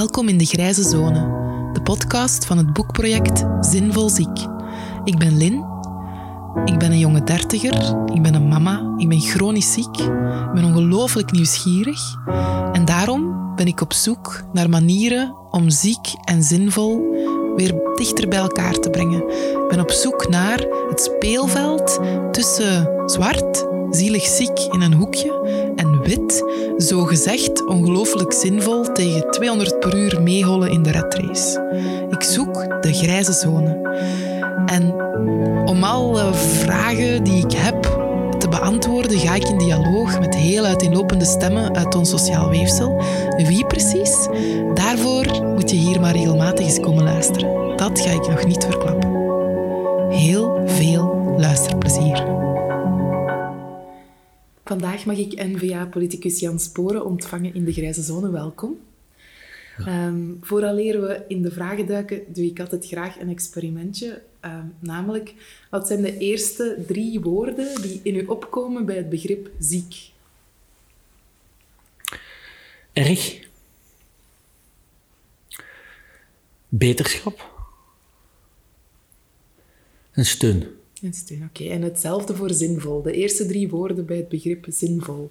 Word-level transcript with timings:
Welkom 0.00 0.28
in 0.28 0.38
de 0.38 0.44
Grijze 0.44 0.82
Zone, 0.82 1.20
de 1.72 1.82
podcast 1.82 2.46
van 2.46 2.58
het 2.58 2.72
boekproject 2.72 3.44
Zinvol 3.60 4.08
Ziek. 4.08 4.46
Ik 5.04 5.18
ben 5.18 5.36
Lin. 5.36 5.64
Ik 6.64 6.78
ben 6.78 6.90
een 6.90 6.98
jonge 6.98 7.24
dertiger. 7.24 7.96
Ik 8.14 8.22
ben 8.22 8.34
een 8.34 8.48
mama. 8.48 8.94
Ik 8.96 9.08
ben 9.08 9.20
chronisch 9.20 9.72
ziek. 9.72 9.98
Ik 9.98 10.52
ben 10.54 10.64
ongelooflijk 10.64 11.30
nieuwsgierig. 11.30 12.16
En 12.72 12.84
daarom 12.84 13.52
ben 13.56 13.66
ik 13.66 13.80
op 13.80 13.92
zoek 13.92 14.44
naar 14.52 14.68
manieren 14.68 15.36
om 15.50 15.70
ziek 15.70 16.14
en 16.24 16.42
zinvol 16.42 17.14
weer 17.56 17.74
dichter 17.94 18.28
bij 18.28 18.38
elkaar 18.38 18.74
te 18.78 18.90
brengen. 18.90 19.28
Ik 19.28 19.68
ben 19.68 19.80
op 19.80 19.90
zoek 19.90 20.28
naar 20.28 20.66
het 20.88 21.00
speelveld 21.00 21.98
tussen 22.32 23.02
zwart, 23.06 23.66
zielig 23.90 24.24
ziek 24.24 24.58
in 24.58 24.80
een 24.80 24.94
hoekje, 24.94 25.72
en 25.76 25.89
wit, 26.02 26.44
zo 26.78 27.04
gezegd 27.04 27.66
ongelooflijk 27.66 28.32
zinvol 28.32 28.92
tegen 28.92 29.30
200 29.30 29.78
per 29.78 29.96
uur 29.96 30.22
meehollen 30.22 30.70
in 30.70 30.82
de 30.82 30.90
redrace. 30.90 31.62
Ik 32.10 32.22
zoek 32.22 32.82
de 32.82 32.92
grijze 32.92 33.32
zone. 33.32 33.78
En 34.66 34.94
om 35.64 35.84
alle 35.84 36.34
vragen 36.34 37.24
die 37.24 37.44
ik 37.44 37.52
heb 37.52 37.82
te 38.38 38.48
beantwoorden, 38.48 39.18
ga 39.18 39.34
ik 39.34 39.48
in 39.48 39.58
dialoog 39.58 40.20
met 40.20 40.34
heel 40.36 40.64
uiteenlopende 40.64 41.24
stemmen 41.24 41.76
uit 41.76 41.94
ons 41.94 42.10
sociaal 42.10 42.48
weefsel. 42.48 43.02
Wie 43.36 43.66
precies? 43.66 44.28
Daarvoor 44.74 45.26
moet 45.54 45.70
je 45.70 45.76
hier 45.76 46.00
maar 46.00 46.12
regelmatig 46.12 46.66
eens 46.66 46.80
komen 46.80 47.04
luisteren. 47.04 47.76
Dat 47.76 48.00
ga 48.00 48.10
ik 48.10 48.28
nog 48.28 48.46
niet 48.46 48.64
verklappen. 48.64 49.10
Heel 50.10 50.62
veel 50.66 51.34
luisterplezier. 51.36 51.79
Vandaag 54.70 55.04
mag 55.04 55.16
ik 55.16 55.42
NVA-politicus 55.42 56.40
Jan 56.40 56.60
Sporen 56.60 57.04
ontvangen 57.04 57.54
in 57.54 57.64
de 57.64 57.72
Grijze 57.72 58.02
Zone. 58.02 58.30
Welkom. 58.30 58.80
Um, 59.86 60.38
vooraleer 60.42 61.00
we 61.00 61.24
in 61.28 61.42
de 61.42 61.50
vragen 61.50 61.86
duiken, 61.86 62.32
doe 62.32 62.44
ik 62.44 62.60
altijd 62.60 62.86
graag 62.86 63.20
een 63.20 63.28
experimentje. 63.28 64.22
Um, 64.44 64.74
namelijk, 64.78 65.34
wat 65.70 65.86
zijn 65.86 66.02
de 66.02 66.18
eerste 66.18 66.84
drie 66.86 67.20
woorden 67.20 67.82
die 67.82 68.00
in 68.02 68.14
u 68.14 68.26
opkomen 68.26 68.86
bij 68.86 68.96
het 68.96 69.08
begrip 69.08 69.50
ziek? 69.58 70.10
Erg. 72.92 73.48
Beterschap. 76.68 77.68
En 80.10 80.24
steun. 80.24 80.79
En 81.00 81.12
steun, 81.12 81.44
oké. 81.44 81.64
En 81.64 81.82
hetzelfde 81.82 82.36
voor 82.36 82.50
zinvol. 82.50 83.02
De 83.02 83.12
eerste 83.12 83.46
drie 83.46 83.68
woorden 83.68 84.06
bij 84.06 84.16
het 84.16 84.28
begrip 84.28 84.66
zinvol. 84.68 85.30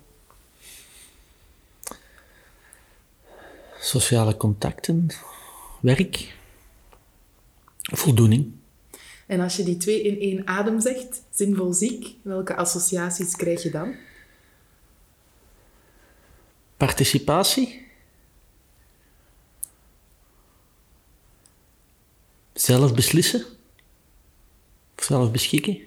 Sociale 3.79 4.37
contacten, 4.37 5.07
werk, 5.81 6.37
voldoening. 7.81 8.51
En 9.25 9.39
als 9.39 9.55
je 9.55 9.63
die 9.63 9.77
twee 9.77 10.01
in 10.01 10.19
één 10.19 10.47
adem 10.47 10.79
zegt, 10.79 11.21
zinvol 11.29 11.73
ziek, 11.73 12.15
welke 12.21 12.55
associaties 12.55 13.35
krijg 13.35 13.63
je 13.63 13.69
dan? 13.69 13.95
Participatie. 16.77 17.87
Zelf 22.53 22.93
beslissen. 22.93 23.58
Zelf 25.09 25.31
beschikken. 25.31 25.77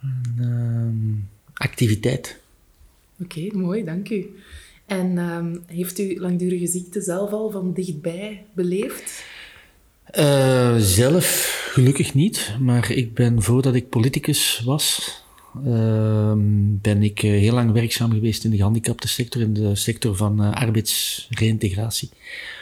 En, 0.00 0.36
uh, 0.40 1.54
activiteit. 1.54 2.38
Oké, 3.20 3.38
okay, 3.38 3.60
mooi, 3.60 3.84
dank 3.84 4.08
u. 4.08 4.36
En 4.86 5.10
uh, 5.16 5.46
heeft 5.66 5.98
u 5.98 6.20
langdurige 6.20 6.66
ziekte 6.66 7.00
zelf 7.00 7.32
al 7.32 7.50
van 7.50 7.72
dichtbij 7.72 8.44
beleefd? 8.52 9.24
Uh, 10.18 10.76
zelf 10.76 11.26
gelukkig 11.72 12.14
niet, 12.14 12.56
maar 12.60 12.90
ik 12.90 13.14
ben 13.14 13.42
voordat 13.42 13.74
ik 13.74 13.88
politicus 13.88 14.62
was, 14.64 15.16
uh, 15.66 16.32
ben 16.82 17.02
ik 17.02 17.20
heel 17.20 17.54
lang 17.54 17.72
werkzaam 17.72 18.12
geweest 18.12 18.44
in 18.44 18.50
de 18.50 18.56
gehandicaptensector, 18.56 19.42
in 19.42 19.52
de 19.52 19.74
sector 19.74 20.16
van 20.16 20.42
uh, 20.42 20.52
arbeidsreïntegratie 20.52 22.10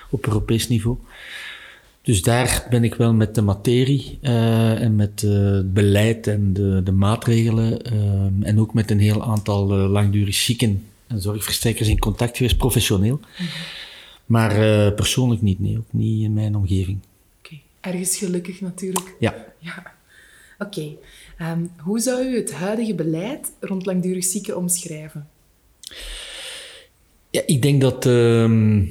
op 0.08 0.26
Europees 0.26 0.68
niveau. 0.68 0.98
Dus 2.02 2.22
daar 2.22 2.66
ben 2.70 2.84
ik 2.84 2.94
wel 2.94 3.14
met 3.14 3.34
de 3.34 3.42
materie 3.42 4.18
uh, 4.22 4.82
en 4.82 4.96
met 4.96 5.22
uh, 5.22 5.50
het 5.52 5.74
beleid 5.74 6.26
en 6.26 6.52
de, 6.52 6.82
de 6.82 6.92
maatregelen 6.92 7.92
uh, 7.92 8.48
en 8.48 8.60
ook 8.60 8.74
met 8.74 8.90
een 8.90 9.00
heel 9.00 9.24
aantal 9.24 9.66
langdurig 9.66 10.34
zieken 10.34 10.86
en 11.06 11.20
zorgverstrekkers 11.20 11.88
in 11.88 11.98
contact 11.98 12.36
geweest, 12.36 12.56
professioneel. 12.56 13.16
Mm 13.16 13.22
-hmm. 13.36 13.46
Maar 14.26 14.54
persoonlijk 14.92 15.42
niet, 15.42 15.60
nee, 15.60 15.78
ook 15.78 15.92
niet 15.92 16.22
in 16.22 16.32
mijn 16.32 16.56
omgeving. 16.56 16.98
Oké, 17.38 17.54
okay. 17.54 17.62
ergens 17.92 18.16
gelukkig 18.16 18.60
natuurlijk. 18.60 19.16
Ja. 19.18 19.46
ja. 19.58 19.92
Oké, 20.58 20.78
okay. 20.78 21.52
um, 21.52 21.70
hoe 21.76 22.00
zou 22.00 22.24
u 22.24 22.36
het 22.36 22.52
huidige 22.52 22.94
beleid 22.94 23.52
rond 23.60 23.86
langdurig 23.86 24.24
zieken 24.24 24.56
omschrijven? 24.56 25.28
Ja, 27.30 27.42
ik 27.46 27.62
denk 27.62 27.80
dat, 27.80 28.06
uh, 28.06 28.82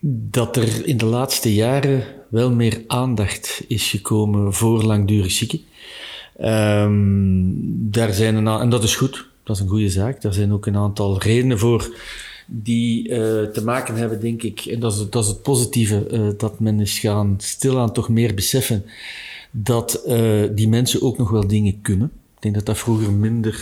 dat 0.00 0.56
er 0.56 0.86
in 0.86 0.96
de 0.96 1.04
laatste 1.04 1.54
jaren 1.54 2.04
wel 2.28 2.50
meer 2.50 2.84
aandacht 2.86 3.64
is 3.68 3.90
gekomen 3.90 4.52
voor 4.54 4.82
langdurig 4.82 5.32
zieken. 5.32 5.60
Um, 6.40 7.90
daar 7.90 8.12
zijn 8.12 8.46
en 8.46 8.70
dat 8.70 8.82
is 8.82 8.96
goed, 8.96 9.26
dat 9.44 9.56
is 9.56 9.62
een 9.62 9.68
goede 9.68 9.90
zaak. 9.90 10.22
Daar 10.22 10.32
zijn 10.32 10.52
ook 10.52 10.66
een 10.66 10.76
aantal 10.76 11.22
redenen 11.22 11.58
voor 11.58 11.96
die 12.46 13.08
uh, 13.08 13.16
te 13.42 13.62
maken 13.64 13.94
hebben, 13.94 14.20
denk 14.20 14.42
ik, 14.42 14.60
en 14.60 14.80
dat 14.80 14.92
is, 14.92 15.10
dat 15.10 15.22
is 15.22 15.28
het 15.28 15.42
positieve, 15.42 16.08
uh, 16.10 16.28
dat 16.36 16.60
men 16.60 16.80
is 16.80 16.98
gaan 16.98 17.34
stilaan 17.38 17.92
toch 17.92 18.08
meer 18.08 18.34
beseffen 18.34 18.84
dat 19.50 20.02
uh, 20.06 20.42
die 20.54 20.68
mensen 20.68 21.02
ook 21.02 21.18
nog 21.18 21.30
wel 21.30 21.46
dingen 21.46 21.80
kunnen. 21.82 22.10
Ik 22.34 22.42
denk 22.42 22.54
dat 22.54 22.66
dat 22.66 22.78
vroeger 22.78 23.12
minder 23.12 23.54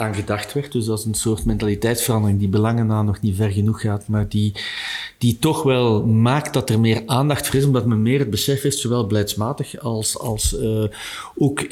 aan 0.00 0.14
gedacht 0.14 0.52
werd. 0.52 0.72
Dus 0.72 0.84
dat 0.84 0.98
is 0.98 1.04
een 1.04 1.14
soort 1.14 1.44
mentaliteitsverandering 1.44 2.38
die 2.38 2.48
belangen 2.48 2.86
na 2.86 3.02
nog 3.02 3.20
niet 3.20 3.36
ver 3.36 3.50
genoeg 3.50 3.80
gaat, 3.80 4.08
maar 4.08 4.28
die, 4.28 4.52
die 5.18 5.38
toch 5.38 5.62
wel 5.62 6.06
maakt 6.06 6.52
dat 6.52 6.70
er 6.70 6.80
meer 6.80 7.02
aandacht 7.06 7.46
voor 7.46 7.58
is, 7.58 7.64
omdat 7.64 7.86
men 7.86 8.02
meer 8.02 8.18
het 8.18 8.30
besef 8.30 8.62
heeft, 8.62 8.78
zowel 8.78 9.06
beleidsmatig 9.06 9.78
als, 9.78 10.18
als 10.18 10.54
uh, 10.54 10.84
ook 11.36 11.60
uh, 11.60 11.68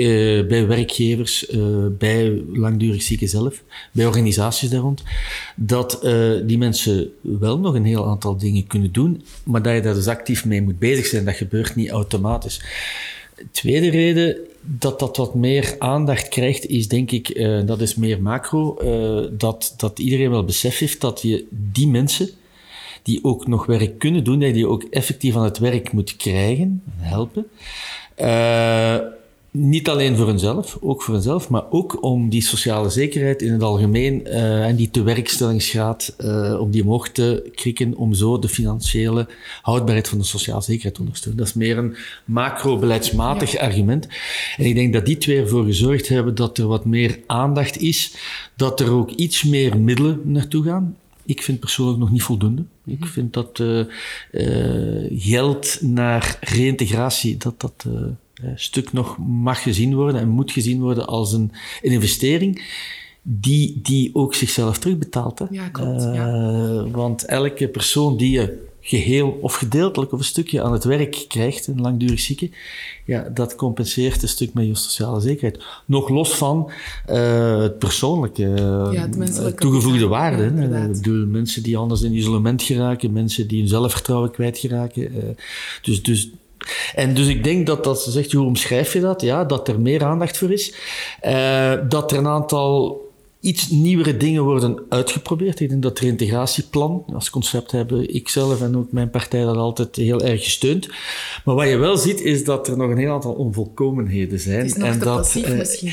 bij 0.46 0.66
werkgevers, 0.66 1.50
uh, 1.50 1.86
bij 1.98 2.42
langdurig 2.52 3.02
zieken 3.02 3.28
zelf, 3.28 3.62
bij 3.92 4.06
organisaties 4.06 4.70
daar 4.70 4.80
rond, 4.80 5.02
dat 5.56 6.00
die 6.46 6.58
mensen 6.58 7.10
wel 7.20 7.58
nog 7.58 7.74
een 7.74 7.84
heel 7.84 8.06
aantal 8.06 8.36
dingen 8.36 8.66
kunnen 8.66 8.92
doen, 8.92 9.24
maar 9.44 9.62
dat 9.62 9.74
je 9.74 9.80
daar 9.80 9.94
dus 9.94 10.06
actief 10.06 10.44
mee 10.44 10.62
moet 10.62 10.78
bezig 10.78 11.06
zijn. 11.06 11.24
Dat 11.24 11.34
gebeurt 11.34 11.74
niet 11.74 11.90
automatisch. 11.90 12.62
Tweede 13.50 13.90
reden 13.90 14.36
dat 14.70 14.98
dat 14.98 15.16
wat 15.16 15.34
meer 15.34 15.76
aandacht 15.78 16.28
krijgt, 16.28 16.66
is 16.66 16.88
denk 16.88 17.10
ik, 17.10 17.28
uh, 17.28 17.66
dat 17.66 17.80
is 17.80 17.94
meer 17.94 18.22
macro, 18.22 18.76
uh, 18.82 19.28
dat, 19.38 19.74
dat 19.76 19.98
iedereen 19.98 20.30
wel 20.30 20.44
besef 20.44 20.78
heeft 20.78 21.00
dat 21.00 21.22
je 21.22 21.46
die 21.50 21.88
mensen 21.88 22.28
die 23.02 23.24
ook 23.24 23.46
nog 23.46 23.66
werk 23.66 23.98
kunnen 23.98 24.24
doen, 24.24 24.38
dat 24.38 24.48
je 24.48 24.54
die 24.54 24.68
ook 24.68 24.82
effectief 24.82 25.36
aan 25.36 25.44
het 25.44 25.58
werk 25.58 25.92
moet 25.92 26.16
krijgen, 26.16 26.82
helpen. 26.96 27.46
Niet 29.50 29.88
alleen 29.88 30.16
voor 30.16 30.26
hunzelf, 30.26 30.78
ook 30.80 31.02
voor 31.02 31.14
hunzelf, 31.14 31.48
maar 31.48 31.70
ook 31.70 32.02
om 32.02 32.28
die 32.28 32.42
sociale 32.42 32.90
zekerheid 32.90 33.42
in 33.42 33.52
het 33.52 33.62
algemeen 33.62 34.22
uh, 34.26 34.66
en 34.66 34.76
die 34.76 34.90
tewerkstellingsgraad, 34.90 36.14
uh, 36.18 36.60
om 36.60 36.70
die 36.70 36.82
omhoog 36.82 37.08
te 37.08 37.50
krikken, 37.54 37.94
om 37.96 38.14
zo 38.14 38.38
de 38.38 38.48
financiële 38.48 39.28
houdbaarheid 39.62 40.08
van 40.08 40.18
de 40.18 40.24
sociale 40.24 40.62
zekerheid 40.62 40.94
te 40.94 41.00
ondersteunen. 41.00 41.38
Dat 41.38 41.48
is 41.48 41.54
meer 41.54 41.78
een 41.78 41.96
macro-beleidsmatig 42.24 43.52
ja. 43.52 43.60
argument. 43.60 44.08
En 44.56 44.64
ik 44.64 44.74
denk 44.74 44.92
dat 44.92 45.06
die 45.06 45.18
twee 45.18 45.40
ervoor 45.40 45.64
gezorgd 45.64 46.08
hebben 46.08 46.34
dat 46.34 46.58
er 46.58 46.66
wat 46.66 46.84
meer 46.84 47.18
aandacht 47.26 47.78
is, 47.78 48.14
dat 48.56 48.80
er 48.80 48.92
ook 48.92 49.10
iets 49.10 49.44
meer 49.44 49.78
middelen 49.78 50.20
naartoe 50.24 50.64
gaan. 50.64 50.96
Ik 51.24 51.42
vind 51.42 51.60
persoonlijk 51.60 51.98
nog 51.98 52.10
niet 52.10 52.22
voldoende. 52.22 52.64
Ik 52.84 53.06
vind 53.06 53.32
dat 53.32 53.58
uh, 53.58 53.84
geld 55.10 55.78
naar 55.80 56.38
reïntegratie, 56.40 57.36
dat 57.36 57.60
dat 57.60 57.84
stuk 58.54 58.92
nog 58.92 59.18
mag 59.18 59.62
gezien 59.62 59.94
worden 59.94 60.20
en 60.20 60.28
moet 60.28 60.52
gezien 60.52 60.80
worden 60.80 61.06
als 61.06 61.32
een, 61.32 61.52
een 61.82 61.92
investering 61.92 62.62
die, 63.22 63.80
die 63.82 64.10
ook 64.12 64.34
zichzelf 64.34 64.78
terugbetaalt. 64.78 65.38
Hè? 65.38 65.44
Ja, 65.50 65.68
klopt. 65.68 66.02
Uh, 66.02 66.14
ja. 66.14 66.90
Want 66.90 67.24
elke 67.24 67.68
persoon 67.68 68.16
die 68.16 68.30
je 68.30 68.66
geheel 68.80 69.38
of 69.40 69.54
gedeeltelijk 69.54 70.12
of 70.12 70.18
een 70.18 70.24
stukje 70.24 70.62
aan 70.62 70.72
het 70.72 70.84
werk 70.84 71.24
krijgt, 71.28 71.66
een 71.66 71.80
langdurig 71.80 72.20
zieke, 72.20 72.50
ja, 73.04 73.28
dat 73.34 73.54
compenseert 73.54 74.22
een 74.22 74.28
stuk 74.28 74.54
met 74.54 74.66
je 74.66 74.74
sociale 74.74 75.20
zekerheid. 75.20 75.64
Nog 75.86 76.08
los 76.08 76.34
van 76.34 76.70
uh, 77.10 77.60
het 77.60 77.78
persoonlijke, 77.78 78.42
ja, 78.92 79.08
het 79.18 79.58
toegevoegde 79.60 80.06
waarde. 80.06 80.52
Ja, 80.70 80.84
ik 80.84 80.92
bedoel, 80.92 81.26
mensen 81.26 81.62
die 81.62 81.76
anders 81.76 82.02
in 82.02 82.14
isolement 82.14 82.62
geraken, 82.62 83.12
mensen 83.12 83.48
die 83.48 83.58
hun 83.58 83.68
zelfvertrouwen 83.68 84.30
kwijtgeraken. 84.30 85.02
Uh, 85.02 85.22
dus, 85.82 86.02
dus 86.02 86.30
en 86.94 87.14
dus 87.14 87.26
ik 87.26 87.44
denk 87.44 87.66
dat 87.66 87.84
dat 87.84 88.02
zegt, 88.02 88.32
hoe 88.32 88.46
omschrijf 88.46 88.92
je 88.92 89.00
dat? 89.00 89.20
Ja, 89.20 89.44
dat 89.44 89.68
er 89.68 89.80
meer 89.80 90.04
aandacht 90.04 90.38
voor 90.38 90.52
is. 90.52 90.74
Uh, 91.26 91.72
dat 91.88 92.12
er 92.12 92.18
een 92.18 92.26
aantal 92.26 93.06
iets 93.40 93.68
nieuwere 93.68 94.16
dingen 94.16 94.42
worden 94.42 94.84
uitgeprobeerd. 94.88 95.60
Ik 95.60 95.68
denk 95.68 95.82
dat 95.82 95.98
er 95.98 96.06
integratieplan 96.06 97.04
als 97.14 97.30
concept 97.30 97.70
hebben 97.70 98.14
ik 98.14 98.28
zelf 98.28 98.62
en 98.62 98.76
ook 98.76 98.92
mijn 98.92 99.10
partij 99.10 99.44
dat 99.44 99.56
altijd 99.56 99.96
heel 99.96 100.20
erg 100.20 100.44
gesteund. 100.44 100.88
Maar 101.44 101.54
wat 101.54 101.68
je 101.68 101.76
wel 101.76 101.96
ziet 101.96 102.20
is 102.20 102.44
dat 102.44 102.68
er 102.68 102.76
nog 102.76 102.90
een 102.90 102.98
heel 102.98 103.12
aantal 103.12 103.32
onvolkomenheden 103.32 104.40
zijn. 104.40 104.58
Het 104.58 104.66
is 104.66 104.76
nog 104.76 104.88
en 104.88 104.98
te 104.98 105.04
dat, 105.04 105.16
passief 105.16 105.44
eh, 105.44 105.56
misschien. 105.56 105.92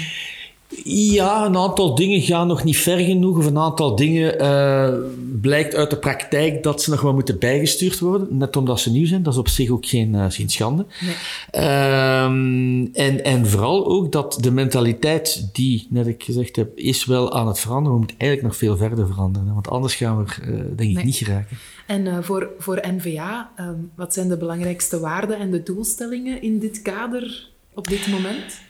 Ja, 0.84 1.46
een 1.46 1.58
aantal 1.58 1.96
dingen 1.96 2.22
gaan 2.22 2.48
nog 2.48 2.64
niet 2.64 2.78
ver 2.78 2.98
genoeg. 2.98 3.38
Of 3.38 3.46
een 3.46 3.58
aantal 3.58 3.96
dingen 3.96 4.40
eh, 4.40 4.94
blijkt 5.42 5.76
uit 5.76 5.90
de 5.90 5.98
praktijk 5.98 6.64
dat 6.64 6.82
ze 6.82 6.90
nog 6.90 7.02
wel 7.02 7.14
moeten 7.14 7.40
bijgestuurd 7.40 8.00
worden. 8.00 8.38
Net 8.38 8.56
omdat 8.56 8.80
ze 8.80 8.92
nieuw 8.92 9.06
zijn. 9.06 9.24
Dat 9.24 9.34
is 9.34 9.40
op 9.40 9.48
zich 9.48 9.70
ook 9.70 9.86
geen, 9.86 10.16
eh, 10.16 10.26
geen 10.30 10.50
schande. 10.50 10.86
Nee. 11.02 11.16
Ehm, 11.52 12.86
en, 12.94 13.24
en 13.24 13.48
vooral 13.48 13.88
ook 13.88 14.12
dat 14.12 14.38
de 14.42 14.52
mentaliteit 14.52 15.50
die, 15.54 15.88
net 15.90 16.08
ik 16.08 16.24
gezegd 16.24 16.56
heb, 16.56 16.78
is 16.78 17.06
wel 17.06 17.34
aan 17.34 17.48
het 17.48 17.60
veranderen. 17.60 17.92
We 17.94 17.98
moeten 18.00 18.20
eigenlijk 18.20 18.52
nog 18.52 18.60
veel 18.60 18.78
verder 18.78 19.08
veranderen. 19.08 19.54
Want 19.54 19.70
anders 19.70 19.96
gaan 19.96 20.18
we 20.18 20.24
er, 20.24 20.40
eh, 20.42 20.50
denk 20.76 20.90
ik, 20.90 20.96
Nee. 20.96 21.06
niet 21.06 21.16
geraken. 21.16 21.58
En 21.88 22.24
voor, 22.24 22.50
voor 22.58 22.84
NVA, 22.98 23.52
ehm, 23.56 23.76
wat 23.96 24.14
zijn 24.14 24.28
de 24.28 24.38
belangrijkste 24.38 25.00
waarden 25.00 25.40
en 25.40 25.52
de 25.52 25.64
doelstellingen 25.64 26.42
in 26.42 26.60
dit 26.60 26.82
kader 26.82 27.50
op 27.74 27.88
dit 27.88 28.08
moment? 28.08 28.64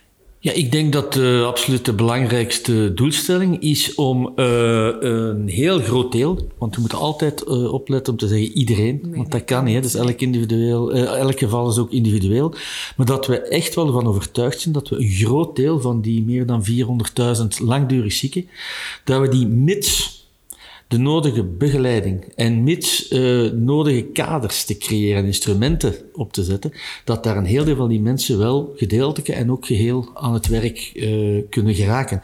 Ja, 0.46 0.52
ik 0.52 0.72
denk 0.72 0.94
dat 0.94 1.14
de 1.14 1.44
absoluut 1.46 1.86
de 1.86 1.94
belangrijkste 1.94 2.94
doelstelling 2.94 3.62
is 3.62 3.96
om 3.96 4.32
eh, 4.36 4.90
een 5.00 5.48
heel 5.48 5.80
groot 5.80 6.12
deel, 6.12 6.48
want 6.58 6.76
we 6.76 6.82
moeten 6.82 6.98
altijd 6.98 7.44
eh, 7.44 7.74
opletten 7.74 8.14
om 8.14 8.20
te 8.20 8.28
zeggen 8.28 8.52
iedereen, 8.52 9.00
Nee, 9.04 9.16
want 9.16 9.32
dat 9.32 9.44
kan 9.44 9.64
niet, 9.64 9.76
hè, 9.76 9.82
dus 9.82 9.96
elk, 9.96 10.22
individueel, 10.22 10.94
eh, 10.94 11.20
elk 11.20 11.40
geval 11.40 11.70
is 11.70 11.78
ook 11.78 11.92
individueel, 11.92 12.54
maar 12.98 13.06
dat 13.06 13.28
we 13.28 13.42
echt 13.42 13.76
wel 13.76 13.92
van 13.92 14.08
overtuigd 14.08 14.62
zijn 14.62 14.74
dat 14.74 14.90
we 14.90 14.96
een 14.96 15.10
groot 15.10 15.56
deel 15.56 15.80
van 15.80 16.02
die 16.02 16.24
meer 16.24 16.46
dan 16.46 16.66
400.000 16.66 17.60
langdurig 17.60 18.14
zieken, 18.14 18.48
dat 19.04 19.22
we 19.22 19.30
die 19.30 19.48
mits 19.48 20.15
de 20.88 20.98
nodige 20.98 21.44
begeleiding 21.44 22.26
en 22.36 22.64
mits 22.64 23.08
eh, 23.08 23.52
nodige 23.52 24.04
kaders 24.04 24.66
te 24.66 24.78
creëren, 24.78 25.26
instrumenten 25.26 25.96
op 26.14 26.34
te 26.34 26.44
zetten, 26.44 26.72
dat 27.04 27.24
daar 27.24 27.38
een 27.38 27.46
heel 27.46 27.64
deel 27.64 27.76
van 27.76 27.90
die 27.90 28.02
mensen 28.02 28.38
wel 28.38 28.74
gedeeltelijk 28.76 29.30
en 29.30 29.52
ook 29.52 29.66
geheel 29.66 30.10
aan 30.14 30.34
het 30.34 30.48
werk 30.48 30.92
eh, 30.94 31.42
kunnen 31.50 31.76
geraken. 31.76 32.22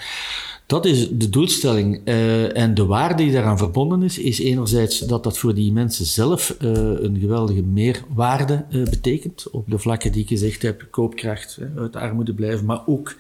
Dat 0.72 0.86
is 0.86 1.10
de 1.10 1.30
doelstelling. 1.30 2.02
Eh, 2.06 2.58
en 2.58 2.74
de 2.74 2.86
waarde 2.86 3.24
die 3.24 3.32
daaraan 3.32 3.58
verbonden 3.58 4.04
is, 4.04 4.18
is 4.18 4.40
enerzijds 4.40 5.00
dat 5.00 5.24
dat 5.24 5.38
voor 5.38 5.54
die 5.54 5.72
mensen 5.72 6.06
zelf 6.06 6.56
een 6.60 7.18
geweldige 7.20 7.62
meerwaarde 7.62 8.66
eh, 8.70 8.84
betekent. 8.84 9.50
Op 9.50 9.70
de 9.70 9.80
vlakken 9.80 10.12
die 10.12 10.22
ik 10.22 10.28
gezegd 10.28 10.62
heb, 10.62 10.88
koopkracht, 10.90 11.60
uit 11.78 11.94
de 11.94 12.00
armoede 12.00 12.34
blijven, 12.34 12.66
maar 12.66 12.82
ook 12.86 13.16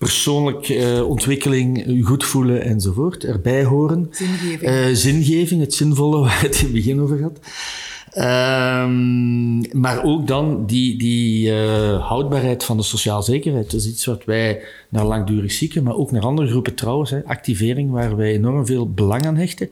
persoonlijk 0.00 0.68
eh, 0.68 1.08
ontwikkeling, 1.08 1.84
je 1.86 2.02
goed 2.02 2.24
voelen 2.24 2.62
enzovoort, 2.62 3.24
erbij 3.24 3.64
horen. 3.64 4.08
Zingeving. 4.10 4.60
Eh, 4.60 4.86
zingeving, 4.92 5.60
het 5.60 5.74
zinvolle 5.74 6.18
waar 6.24 6.40
het 6.40 6.56
in 6.56 6.64
het 6.64 6.72
begin 6.72 7.00
over 7.00 7.22
had. 7.22 7.38
Ehm, 8.10 9.80
maar 9.80 10.04
ook 10.04 10.26
dan 10.26 10.66
die, 10.66 10.98
die 10.98 11.52
eh, 11.52 12.08
houdbaarheid 12.08 12.64
van 12.64 12.76
de 12.76 12.82
sociale 12.82 13.22
zekerheid. 13.22 13.70
Dat 13.70 13.80
is 13.80 13.88
iets 13.88 14.04
wat 14.04 14.24
wij 14.24 14.62
naar 14.88 15.04
langdurig 15.04 15.52
zieken, 15.52 15.82
maar 15.82 15.96
ook 15.96 16.10
naar 16.10 16.22
andere 16.22 16.48
groepen 16.48 16.74
trouwens, 16.74 17.10
hè, 17.10 17.24
activering, 17.24 17.90
waar 17.90 18.16
wij 18.16 18.32
enorm 18.32 18.66
veel 18.66 18.90
belang 18.90 19.26
aan 19.26 19.36
hechten. 19.36 19.70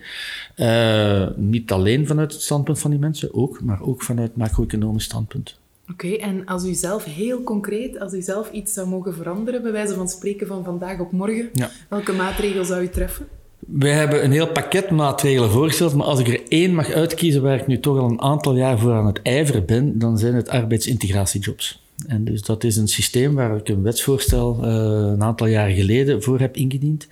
Eh, 0.54 1.26
niet 1.36 1.72
alleen 1.72 2.06
vanuit 2.06 2.32
het 2.32 2.42
standpunt 2.42 2.78
van 2.78 2.90
die 2.90 3.00
mensen, 3.00 3.34
ook, 3.34 3.60
maar 3.62 3.82
ook 3.82 4.02
vanuit 4.02 4.36
macro-economisch 4.36 5.04
standpunt. 5.04 5.58
Oké, 5.92 6.08
en 6.08 6.44
als 6.46 6.64
u 6.64 6.74
zelf 6.74 7.04
heel 7.04 7.42
concreet, 7.42 7.98
als 8.00 8.12
u 8.12 8.22
zelf 8.22 8.50
iets 8.50 8.72
zou 8.72 8.88
mogen 8.88 9.14
veranderen, 9.14 9.62
bij 9.62 9.72
wijze 9.72 9.94
van 9.94 10.08
spreken 10.08 10.46
van 10.46 10.64
vandaag 10.64 11.00
op 11.00 11.12
morgen, 11.12 11.48
Ja. 11.52 11.70
welke 11.88 12.12
maatregel 12.12 12.64
zou 12.64 12.82
u 12.82 12.88
treffen? 12.88 13.26
Wij 13.58 13.92
hebben 13.92 14.24
een 14.24 14.32
heel 14.32 14.52
pakket 14.52 14.90
maatregelen 14.90 15.50
voorgesteld, 15.50 15.94
maar 15.94 16.06
als 16.06 16.20
ik 16.20 16.28
er 16.28 16.40
één 16.48 16.74
mag 16.74 16.90
uitkiezen 16.90 17.42
waar 17.42 17.56
ik 17.60 17.66
nu 17.66 17.80
toch 17.80 17.98
al 17.98 18.10
een 18.10 18.20
aantal 18.20 18.56
jaar 18.56 18.78
voor 18.78 18.92
aan 18.92 19.06
het 19.06 19.20
ijveren 19.22 19.66
ben, 19.66 19.98
dan 19.98 20.18
zijn 20.18 20.34
het 20.34 20.48
arbeidsintegratiejobs. 20.48 21.86
En 22.06 22.24
dus 22.24 22.42
dat 22.42 22.64
is 22.64 22.76
een 22.76 22.88
systeem 22.88 23.34
waar 23.34 23.56
ik 23.56 23.68
een 23.68 23.82
wetsvoorstel 23.82 24.58
eh, 24.62 24.70
een 25.12 25.22
aantal 25.22 25.46
jaren 25.46 25.74
geleden 25.74 26.22
voor 26.22 26.40
heb 26.40 26.56
ingediend. 26.56 27.06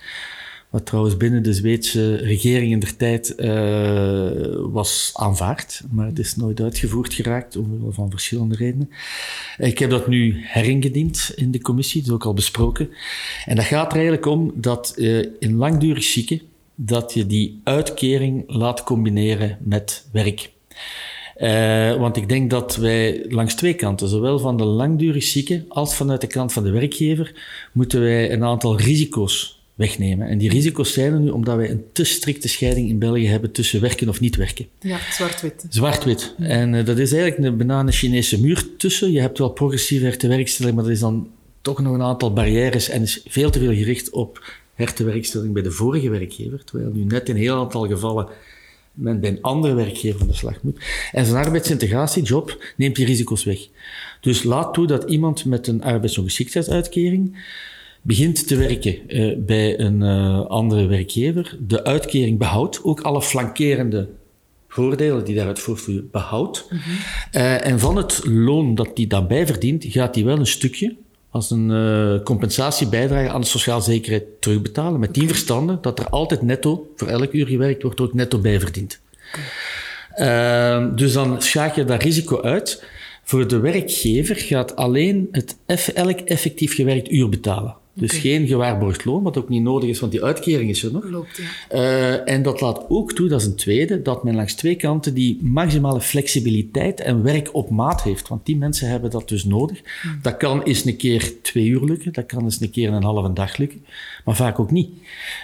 Wat 0.69 0.85
trouwens 0.85 1.17
binnen 1.17 1.43
de 1.43 1.53
Zweedse 1.53 2.15
regering 2.15 2.71
in 2.71 2.79
der 2.79 2.95
tijd 2.95 3.35
eh, 3.35 4.29
was 4.71 5.11
aanvaard, 5.13 5.81
maar 5.91 6.05
het 6.05 6.19
is 6.19 6.35
nooit 6.35 6.61
uitgevoerd 6.61 7.13
geraakt, 7.13 7.55
omwille 7.55 7.91
van 7.91 8.09
verschillende 8.09 8.55
redenen. 8.55 8.89
Ik 9.57 9.79
heb 9.79 9.89
dat 9.89 10.07
nu 10.07 10.35
heringediend 10.43 11.31
in 11.35 11.51
de 11.51 11.61
commissie, 11.61 12.01
dat 12.01 12.09
is 12.09 12.15
ook 12.15 12.25
al 12.25 12.33
besproken. 12.33 12.89
En 13.45 13.55
dat 13.55 13.65
gaat 13.65 13.87
er 13.87 13.93
eigenlijk 13.97 14.25
om 14.25 14.51
dat 14.55 14.93
eh, 14.97 15.17
in 15.39 15.55
langdurig 15.55 16.03
zieken, 16.03 16.41
dat 16.75 17.13
je 17.13 17.25
die 17.25 17.61
uitkering 17.63 18.43
laat 18.47 18.83
combineren 18.83 19.57
met 19.61 20.07
werk. 20.11 20.51
Eh, 21.35 21.95
want 21.95 22.17
ik 22.17 22.29
denk 22.29 22.49
dat 22.49 22.75
wij 22.75 23.25
langs 23.29 23.55
twee 23.55 23.73
kanten, 23.73 24.07
zowel 24.07 24.39
van 24.39 24.57
de 24.57 24.63
langdurig 24.63 25.23
zieken 25.23 25.65
als 25.67 25.95
vanuit 25.95 26.21
de 26.21 26.27
kant 26.27 26.53
van 26.53 26.63
de 26.63 26.71
werkgever, 26.71 27.33
moeten 27.71 27.99
wij 27.99 28.31
een 28.31 28.43
aantal 28.43 28.77
risico's 28.77 29.56
wegnemen. 29.77 30.27
En 30.27 30.37
die 30.37 30.49
risico's 30.49 30.93
zijn 30.93 31.13
er 31.13 31.19
nu 31.19 31.29
omdat 31.29 31.55
wij 31.55 31.69
een 31.69 31.83
te 31.91 32.03
strikte 32.03 32.47
scheiding 32.47 32.89
in 32.89 32.99
België 32.99 33.27
hebben 33.27 33.51
tussen 33.51 33.81
werken 33.81 34.09
of 34.09 34.19
niet 34.19 34.35
werken. 34.35 34.67
Ja, 34.79 34.99
zwart-wit. 35.11 35.65
Zwart-wit. 35.69 36.35
En 36.39 36.75
eh, 36.75 36.85
dat 36.85 36.97
is 36.97 37.13
eigenlijk 37.13 37.43
een, 37.43 37.57
bijna 37.57 37.79
een 37.79 37.91
Chinese 37.91 38.41
muur 38.41 38.65
tussen. 38.77 39.11
Je 39.11 39.19
hebt 39.19 39.37
wel 39.37 39.49
progressieve 39.49 40.05
hertewerkstelling, 40.05 40.75
maar 40.75 40.83
dat 40.83 40.93
is 40.93 40.99
dan 40.99 41.29
toch 41.61 41.79
nog 41.79 41.93
een 41.93 42.01
aantal 42.01 42.33
barrières 42.33 42.89
en 42.89 43.01
is 43.01 43.21
veel 43.27 43.49
te 43.49 43.59
veel 43.59 43.73
gericht 43.73 44.09
op 44.09 44.59
hertewerkstelling 44.73 45.53
bij 45.53 45.63
de 45.63 45.71
vorige 45.71 46.09
werkgever. 46.09 46.63
Terwijl 46.63 46.91
nu 46.93 47.03
net 47.03 47.29
in 47.29 47.35
een 47.35 47.41
heel 47.41 47.55
aantal 47.55 47.87
gevallen 47.87 48.27
men 48.97 49.19
bij 49.19 49.29
een 49.29 49.41
andere 49.41 49.73
werkgever 49.73 50.21
aan 50.21 50.27
de 50.27 50.33
slag 50.33 50.63
moet. 50.63 50.79
En 51.11 51.25
zijn 51.25 51.45
arbeidsintegratiejob 51.45 52.73
neemt 52.75 52.95
die 52.95 53.05
risico's 53.05 53.43
weg. 53.43 53.59
Dus 54.21 54.43
laat 54.43 54.73
toe 54.73 54.87
dat 54.87 55.09
iemand 55.09 55.45
met 55.45 55.67
een 55.67 55.83
arbeidsongeschiktheidsuitkering 55.83 57.37
begint 58.07 58.47
te 58.47 58.55
werken 58.55 59.09
eh, 59.09 59.37
bij 59.37 59.79
een 59.79 60.03
eh, 60.03 60.45
andere 60.45 60.85
werkgever, 60.85 61.57
de 61.59 61.83
uitkering 61.83 62.37
behoudt, 62.37 62.83
ook 62.83 63.01
alle 63.01 63.21
flankerende 63.21 64.07
voordelen 64.67 65.25
die 65.25 65.35
daaruit 65.35 65.59
voortvloeien 65.59 66.09
behoudt. 66.11 66.67
Eh, 67.31 67.65
en 67.65 67.79
van 67.79 67.95
het 67.95 68.21
loon 68.25 68.75
dat 68.75 68.95
die 68.95 69.07
dan 69.07 69.27
bijverdient, 69.27 69.85
gaat 69.87 70.15
hij 70.15 70.23
wel 70.23 70.39
een 70.39 70.47
stukje 70.47 70.95
als 71.29 71.51
een 71.51 72.21
compensatiebijdrage 72.23 73.29
aan 73.29 73.41
de 73.41 73.47
sociale 73.47 73.81
zekerheid 73.81 74.23
terugbetalen. 74.39 74.99
Met 74.99 75.13
die 75.13 75.27
verstande 75.27 75.77
dat 75.81 75.99
er 75.99 76.09
altijd 76.09 76.41
netto, 76.41 76.91
voor 76.95 77.07
elk 77.07 77.33
uur 77.33 77.47
gewerkt 77.47 77.83
wordt, 77.83 78.01
ook 78.01 78.13
netto 78.13 78.39
bijverdiend. 78.39 78.99
Ehm, 80.13 80.95
dus 80.95 81.13
dan 81.13 81.41
schakel 81.41 81.81
je 81.81 81.87
dat 81.87 82.03
risico 82.03 82.41
uit. 82.41 82.83
Voor 83.23 83.47
de 83.47 83.59
werkgever 83.59 84.35
gaat 84.35 84.75
alleen 84.75 85.27
het 85.31 85.57
elk 85.93 86.19
effectief 86.19 86.75
gewerkt 86.75 87.11
uur 87.11 87.29
betalen. 87.29 87.75
Dus 87.99 88.11
geen 88.11 88.47
gewaarborgd 88.47 89.05
loon, 89.05 89.23
wat 89.23 89.37
ook 89.37 89.49
niet 89.49 89.61
nodig 89.61 89.89
is, 89.89 89.99
want 89.99 90.11
die 90.11 90.23
uitkering 90.23 90.69
is 90.69 90.83
er 90.83 90.91
nog. 90.91 91.09
Loopt, 91.09 91.37
ja. 91.37 91.43
Eh, 91.69 92.33
en 92.33 92.43
dat 92.43 92.61
laat 92.61 92.85
ook 92.89 93.13
toe, 93.13 93.27
dat 93.27 93.41
is 93.41 93.47
een 93.47 93.55
tweede, 93.55 94.01
dat 94.01 94.23
men 94.23 94.35
langs 94.35 94.53
twee 94.53 94.75
kanten 94.75 95.13
die 95.13 95.39
maximale 95.41 96.01
flexibiliteit 96.01 96.99
en 96.99 97.23
werk 97.23 97.49
op 97.53 97.69
maat 97.69 98.03
heeft. 98.03 98.27
Want 98.27 98.45
die 98.45 98.57
mensen 98.57 98.89
hebben 98.89 99.09
dat 99.09 99.29
dus 99.29 99.43
nodig. 99.43 99.81
Dat 100.21 100.37
kan 100.37 100.63
eens 100.63 100.85
een 100.85 100.97
keer 100.97 101.33
twee 101.41 101.65
uur 101.65 101.83
lukken, 101.83 102.13
dat 102.13 102.25
kan 102.25 102.43
eens 102.43 102.61
een 102.61 102.71
keer 102.71 102.93
een 102.93 103.03
halve 103.03 103.33
dag 103.33 103.57
lukken, 103.57 103.85
maar 104.25 104.35
vaak 104.35 104.59
ook 104.59 104.71
niet. 104.71 104.89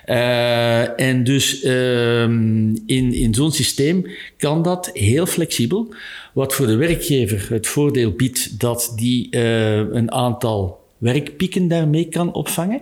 Eh, 0.05 0.99
en 0.99 1.23
dus 1.23 1.61
ehm, 1.61 2.75
in, 2.85 3.13
in 3.13 3.33
zo'n 3.33 3.51
systeem 3.51 4.05
kan 4.37 4.61
dat 4.61 4.89
heel 4.93 5.25
flexibel, 5.25 5.93
wat 6.33 6.53
voor 6.53 6.67
de 6.67 6.75
werkgever 6.75 7.47
het 7.49 7.67
voordeel 7.67 8.11
biedt 8.11 8.59
dat 8.59 8.93
die 8.95 9.29
eh, 9.29 9.77
een 9.77 10.11
aantal 10.11 10.82
werkpieken 11.03 11.67
daarmee 11.67 12.07
kan 12.07 12.33
opvangen. 12.33 12.81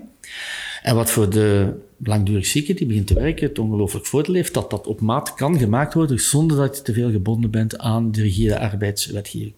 En 0.82 0.96
wat 0.96 1.12
voor 1.12 1.30
de 1.30 1.74
langdurig 2.04 2.46
zieke 2.46 2.74
die 2.74 2.88
begint 2.88 3.08
te 3.08 3.14
werken 3.14 3.48
het 3.48 3.60
ongelooflijk 3.60 4.06
voordeel 4.06 4.34
heeft, 4.34 4.54
dat 4.54 4.70
dat 4.70 4.88
op 4.88 5.02
maat 5.02 5.34
kan 5.34 5.58
gemaakt 5.58 5.94
worden 5.94 6.20
zonder 6.20 6.58
dat 6.58 6.78
je 6.78 6.84
te 6.84 6.94
veel 6.94 7.12
gebonden 7.12 7.52
bent 7.52 7.78
aan 7.78 8.12
de 8.12 8.22
rigide 8.22 8.60
arbeidswetgeving. 8.60 9.54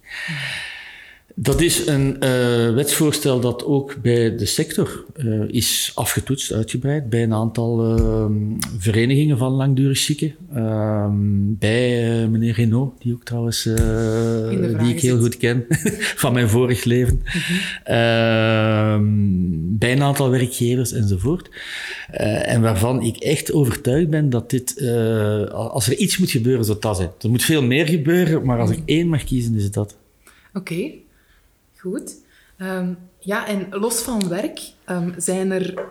Dat 1.36 1.62
is 1.62 1.88
een 1.88 2.20
eh, 2.20 2.74
wetsvoorstel 2.74 3.40
dat 3.40 3.66
ook 3.66 4.02
bij 4.02 4.36
de 4.36 4.46
sector 4.46 5.06
eh, 5.16 5.42
is 5.48 5.92
afgetoetst, 5.96 6.52
uitgebreid, 6.52 7.10
bij 7.10 7.24
een 7.24 7.34
aantal 7.34 7.98
eh, 7.98 8.26
verenigingen 8.78 9.38
van 9.38 9.52
langdurig 9.52 9.98
zieken. 9.98 10.36
Ehm, 10.54 11.14
bij 11.60 12.22
eh, 12.22 12.28
meneer 12.28 12.54
Renault, 12.54 13.02
die 13.02 13.14
ook 13.14 13.24
trouwens, 13.24 13.64
die 14.80 14.94
ik 14.94 15.00
heel 15.00 15.20
goed 15.20 15.38
ken, 15.38 15.66
van 16.24 16.34
mijn 16.34 16.50
vorig 16.50 16.84
leven. 16.84 17.22
Ehm, 17.84 19.04
bij 19.78 19.92
een 19.92 20.04
aantal 20.04 20.30
werkgevers 20.30 20.92
enzovoort. 20.92 21.50
En 22.44 22.62
waarvan 22.62 23.02
ik 23.02 23.18
echt 23.18 23.54
overtuigd 23.54 24.10
ben 24.10 24.30
dat 24.30 24.50
dit, 24.50 24.82
als 25.52 25.88
er 25.88 25.98
iets 25.98 26.18
moet 26.18 26.32
gebeuren, 26.32 26.66
zou 26.66 26.80
dat 26.80 26.98
zijn. 26.98 27.10
Er 27.22 27.30
moet 27.30 27.44
veel 27.44 27.64
meer 27.64 27.88
gebeuren, 27.88 28.46
maar 28.46 28.60
als 28.60 28.72
ik 28.72 28.80
één 28.86 29.08
mag 29.08 29.24
kiezen, 29.24 29.56
is 29.56 29.64
het 29.64 29.74
dat. 29.74 29.98
Oké, 30.54 30.92
goed. 31.84 32.16
Ehm, 32.58 32.94
ja, 33.20 33.48
en 33.48 33.68
los 33.70 34.02
van 34.02 34.28
werk, 34.28 34.60
ehm, 34.84 35.12
zijn 35.18 35.52
er 35.52 35.88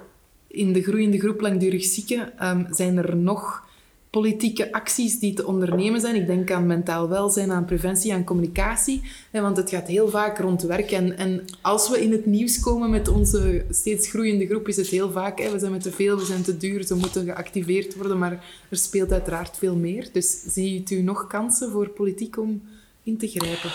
in 0.46 0.72
de 0.72 0.82
groeiende 0.82 1.18
groep 1.18 1.40
langdurig 1.40 1.84
zieken, 1.84 2.38
ehm, 2.38 2.72
zijn 2.72 2.96
er 2.96 3.16
nog 3.16 3.70
politieke 4.10 4.72
acties 4.72 5.18
die 5.18 5.34
te 5.34 5.46
ondernemen 5.46 6.00
zijn. 6.00 6.14
Ik 6.14 6.26
denk 6.26 6.50
aan 6.50 6.66
mentaal 6.66 7.08
welzijn, 7.08 7.52
aan 7.52 7.64
preventie, 7.64 8.12
aan 8.12 8.24
communicatie. 8.24 9.02
want 9.30 9.56
het 9.56 9.70
gaat 9.70 9.86
heel 9.86 10.08
vaak 10.08 10.38
rond 10.38 10.62
werk. 10.62 10.90
En, 10.90 11.16
en 11.16 11.44
als 11.60 11.88
we 11.90 12.02
in 12.02 12.12
het 12.12 12.26
nieuws 12.26 12.60
komen 12.60 12.90
met 12.90 13.08
onze 13.08 13.64
steeds 13.70 14.08
groeiende 14.08 14.46
groep, 14.46 14.68
is 14.68 14.76
het 14.76 14.86
heel 14.86 15.10
vaak, 15.10 15.40
hè, 15.40 15.50
we 15.50 15.58
zijn 15.58 15.72
met 15.72 15.82
te 15.82 15.92
veel, 15.92 16.16
we 16.16 16.24
zijn 16.24 16.42
te 16.42 16.56
duur, 16.56 16.84
ze 16.84 16.94
moeten 16.94 17.24
geactiveerd 17.24 17.94
worden. 17.94 18.18
Maar 18.18 18.44
er 18.68 18.76
speelt 18.76 19.12
uiteraard 19.12 19.56
veel 19.56 19.76
meer. 19.76 20.08
Dus 20.12 20.42
ziet 20.42 20.90
u 20.90 21.02
nog 21.02 21.26
kansen 21.26 21.70
voor 21.70 21.88
politiek 21.88 22.38
om 22.38 22.62
in 23.02 23.16
te 23.18 23.28
grijpen? 23.28 23.70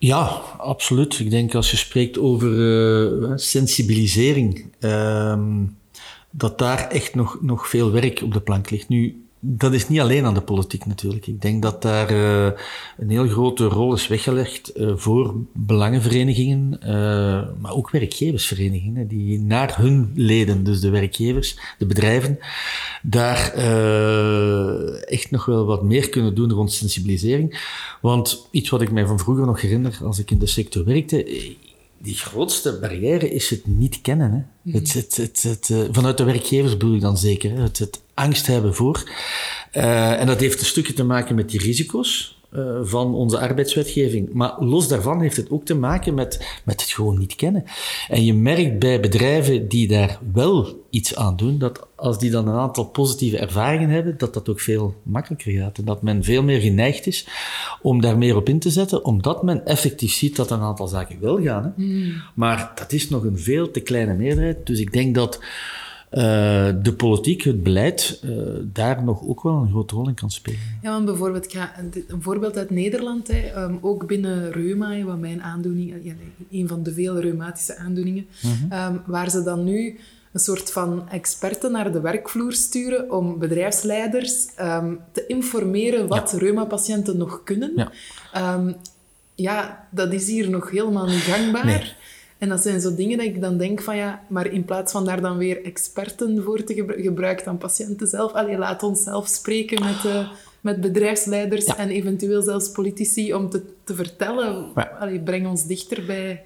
Ja, 0.00 0.42
absoluut. 0.58 1.18
Ik 1.18 1.30
denk 1.30 1.54
als 1.54 1.70
je 1.70 1.76
spreekt 1.76 2.18
over 2.18 2.50
uh, 2.50 3.32
sensibilisering, 3.36 4.66
uh, 4.80 5.42
dat 6.30 6.58
daar 6.58 6.88
echt 6.88 7.14
nog, 7.14 7.38
nog 7.40 7.68
veel 7.68 7.90
werk 7.90 8.22
op 8.22 8.32
de 8.32 8.40
plank 8.40 8.70
ligt. 8.70 8.88
Nu, 8.88 9.24
dat 9.40 9.72
is 9.72 9.88
niet 9.88 10.00
alleen 10.00 10.24
aan 10.24 10.34
de 10.34 10.40
politiek 10.40 10.86
natuurlijk. 10.86 11.26
Ik 11.26 11.40
denk 11.40 11.62
dat 11.62 11.82
daar 11.82 12.12
uh, 12.12 12.50
een 12.98 13.10
heel 13.10 13.28
grote 13.28 13.64
rol 13.64 13.94
is 13.94 14.08
weggelegd 14.08 14.72
uh, 14.76 14.96
voor 14.96 15.34
belangenverenigingen, 15.52 16.78
uh, 16.82 16.88
maar 17.60 17.72
ook 17.74 17.90
werkgeversverenigingen, 17.90 19.08
die 19.08 19.40
naar 19.40 19.76
hun 19.76 20.10
leden, 20.14 20.64
dus 20.64 20.80
de 20.80 20.90
werkgevers, 20.90 21.58
de 21.78 21.86
bedrijven, 21.86 22.38
daar 23.02 23.52
echt 25.04 25.30
nog 25.30 25.44
wel 25.44 25.64
wat 25.64 25.82
meer 25.82 26.08
kunnen 26.08 26.34
doen 26.34 26.52
rond 26.52 26.72
sensibilisering. 26.72 27.60
Want 28.00 28.48
iets 28.50 28.70
wat 28.70 28.80
ik 28.80 28.90
mij 28.90 29.06
van 29.06 29.18
vroeger 29.18 29.46
nog 29.46 29.60
herinner, 29.60 29.98
als 30.04 30.18
ik 30.18 30.30
in 30.30 30.38
de 30.38 30.46
sector 30.46 30.84
werkte, 30.84 31.46
die 32.02 32.14
grootste 32.14 32.78
barrière 32.78 33.30
is 33.30 33.50
het 33.50 33.66
niet 33.66 34.00
kennen. 34.00 34.30
Hè? 34.30 34.70
Mhm. 34.70 34.76
het, 34.76 34.92
het, 34.92 35.16
het, 35.16 35.42
het, 35.42 35.88
vanuit 35.92 36.16
de 36.16 36.24
werkgevers 36.24 36.72
bedoel 36.76 36.94
ik 36.94 37.00
dan 37.00 37.18
zeker. 37.18 37.50
Hè? 37.50 37.62
Het, 37.62 37.78
het 37.78 38.00
angst 38.14 38.46
hebben 38.46 38.74
voor. 38.74 39.10
Uh, 39.72 40.20
en 40.20 40.26
dat 40.26 40.40
heeft 40.40 40.60
een 40.60 40.66
stukje 40.66 40.92
te 40.92 41.04
maken 41.04 41.34
met 41.34 41.50
die 41.50 41.60
risico's. 41.60 42.39
Uh, 42.56 42.78
van 42.82 43.14
onze 43.14 43.38
arbeidswetgeving. 43.38 44.32
Maar 44.32 44.54
los 44.58 44.88
daarvan 44.88 45.20
heeft 45.20 45.36
het 45.36 45.50
ook 45.50 45.64
te 45.64 45.74
maken 45.74 46.14
met, 46.14 46.60
met 46.64 46.80
het 46.80 46.90
gewoon 46.90 47.18
niet 47.18 47.34
kennen. 47.34 47.64
En 48.08 48.24
je 48.24 48.34
merkt 48.34 48.78
bij 48.78 49.00
bedrijven 49.00 49.68
die 49.68 49.88
daar 49.88 50.18
wel 50.32 50.84
iets 50.90 51.16
aan 51.16 51.36
doen, 51.36 51.58
dat 51.58 51.86
als 51.94 52.18
die 52.18 52.30
dan 52.30 52.48
een 52.48 52.58
aantal 52.58 52.84
positieve 52.84 53.38
ervaringen 53.38 53.88
hebben, 53.88 54.18
dat 54.18 54.34
dat 54.34 54.48
ook 54.48 54.60
veel 54.60 54.94
makkelijker 55.02 55.52
gaat. 55.52 55.78
En 55.78 55.84
dat 55.84 56.02
men 56.02 56.24
veel 56.24 56.42
meer 56.42 56.60
geneigd 56.60 57.06
is 57.06 57.26
om 57.82 58.00
daar 58.00 58.18
meer 58.18 58.36
op 58.36 58.48
in 58.48 58.58
te 58.58 58.70
zetten, 58.70 59.04
omdat 59.04 59.42
men 59.42 59.66
effectief 59.66 60.12
ziet 60.12 60.36
dat 60.36 60.50
een 60.50 60.60
aantal 60.60 60.86
zaken 60.86 61.20
wel 61.20 61.42
gaan. 61.42 61.62
Hè. 61.62 61.84
Mm. 61.84 62.12
Maar 62.34 62.72
dat 62.74 62.92
is 62.92 63.08
nog 63.08 63.24
een 63.24 63.38
veel 63.38 63.70
te 63.70 63.80
kleine 63.80 64.14
meerderheid. 64.14 64.66
Dus 64.66 64.80
ik 64.80 64.92
denk 64.92 65.14
dat 65.14 65.40
uh, 66.10 66.68
de 66.82 66.94
politiek, 66.96 67.42
het 67.42 67.62
beleid, 67.62 68.20
uh, 68.24 68.42
daar 68.62 69.02
nog 69.02 69.22
ook 69.22 69.42
wel 69.42 69.54
een 69.54 69.68
grote 69.68 69.94
rol 69.94 70.08
in 70.08 70.14
kan 70.14 70.30
spelen. 70.30 70.58
Ja, 70.82 70.90
want 70.90 71.04
bijvoorbeeld, 71.04 71.44
ik 71.44 71.52
ga 71.52 71.72
een 72.08 72.22
voorbeeld 72.22 72.56
uit 72.56 72.70
Nederland, 72.70 73.28
hè, 73.28 73.62
um, 73.62 73.78
ook 73.80 74.06
binnen 74.06 74.52
reuma, 74.52 75.02
wat 75.02 75.18
mijn 75.18 75.42
aandoening, 75.42 75.94
ja, 76.02 76.12
een 76.50 76.68
van 76.68 76.82
de 76.82 76.92
vele 76.92 77.20
reumatische 77.20 77.76
aandoeningen, 77.76 78.26
-hmm. 78.40 78.72
um, 78.72 79.02
waar 79.06 79.30
ze 79.30 79.42
dan 79.42 79.64
nu 79.64 79.98
een 80.32 80.40
soort 80.40 80.72
van 80.72 81.08
experten 81.08 81.72
naar 81.72 81.92
de 81.92 82.00
werkvloer 82.00 82.52
sturen 82.52 83.10
om 83.10 83.38
bedrijfsleiders 83.38 84.46
um, 84.60 85.00
te 85.12 85.26
informeren 85.26 86.06
wat 86.06 86.30
ja. 86.30 86.38
reumapatiënten 86.38 87.16
nog 87.16 87.42
kunnen. 87.44 87.72
Ja. 87.76 87.90
ja. 89.34 89.88
dat 89.90 90.12
is 90.12 90.26
hier 90.26 90.50
nog 90.50 90.70
helemaal 90.70 91.06
niet 91.06 91.22
gangbaar. 91.22 91.64
Nee. 91.64 91.98
En 92.40 92.48
dat 92.48 92.60
zijn 92.60 92.80
zo 92.80 92.94
dingen 92.94 93.18
dat 93.18 93.26
ik 93.26 93.40
dan 93.40 93.58
denk 93.58 93.80
van 93.80 93.96
ja, 93.96 94.22
maar 94.28 94.46
in 94.46 94.64
plaats 94.64 94.92
van 94.92 95.04
daar 95.04 95.20
dan 95.20 95.36
weer 95.36 95.64
experten 95.64 96.42
voor 96.42 96.64
te 96.64 96.74
gebruiken, 96.74 97.04
gebruik 97.04 97.44
dan 97.44 97.58
patiënten 97.58 98.06
zelf. 98.06 98.32
Allee, 98.32 98.58
laat 98.58 98.82
ons 98.82 99.02
zelf 99.02 99.28
spreken 99.28 99.84
met, 99.84 100.04
uh, 100.04 100.30
met 100.60 100.80
bedrijfsleiders 100.80 101.64
en 101.64 101.88
eventueel 101.90 102.42
zelfs 102.42 102.70
politici 102.70 103.34
om 103.34 103.50
te, 103.50 103.62
te 103.84 103.94
vertellen. 103.94 104.72
Ja. 104.74 104.96
Allee, 105.00 105.20
breng 105.20 105.46
ons 105.46 105.66
dichter 105.66 106.06
bij 106.06 106.44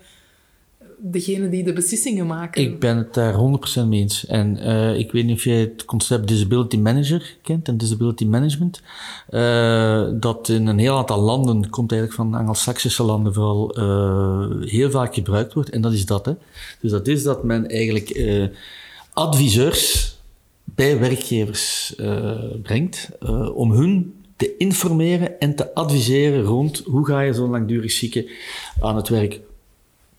degene 1.07 1.49
die 1.49 1.65
de 1.65 1.73
beslissingen 1.73 2.27
maken. 2.27 2.63
Ik 2.63 2.81
ben 2.81 2.97
het 2.97 3.15
daar 3.15 3.35
100% 3.35 3.87
mee 3.87 4.01
eens. 4.01 4.27
En 4.27 4.57
uh, 4.57 4.99
ik 4.99 5.13
weet 5.13 5.25
niet 5.25 5.37
of 5.37 5.45
jij 5.45 5.61
het 5.61 5.85
concept 5.85 6.29
disability 6.29 6.77
manager 6.77 7.37
kent 7.43 7.69
en 7.69 7.77
disability 7.77 8.25
management. 8.25 8.83
Uh, 9.31 10.09
dat 10.21 10.49
in 10.49 10.67
een 10.67 10.79
heel 10.79 10.97
aantal 10.97 11.21
landen, 11.21 11.71
komt 11.71 11.93
eigenlijk 11.93 12.21
van 12.21 12.35
Anglo-Saxische 12.35 13.03
landen 13.03 13.35
vooral, 13.35 13.79
uh, 13.79 14.69
heel 14.69 14.91
vaak 14.91 15.15
gebruikt 15.15 15.53
wordt. 15.53 15.71
En 15.71 15.81
dat 15.81 15.93
is 15.93 16.07
dat. 16.07 16.27
Hè. 16.27 16.33
Dus 16.81 16.91
dat 16.91 17.09
is 17.09 17.23
dat 17.23 17.45
men 17.45 17.69
eigenlijk 17.69 18.21
adviseurs 19.13 20.17
bij 20.65 20.99
werkgevers 20.99 21.95
brengt 22.63 23.09
om 23.55 23.73
hun 23.73 24.15
te 24.37 24.57
informeren 24.57 25.41
en 25.41 25.55
te 25.55 25.75
adviseren 25.75 26.43
rond 26.43 26.83
hoe 26.85 27.07
ga 27.07 27.21
je 27.21 27.33
zo'n 27.33 27.51
langdurig 27.51 27.93
zieke 27.93 28.31
aan 28.81 28.97
het 28.97 29.09
werk 29.09 29.41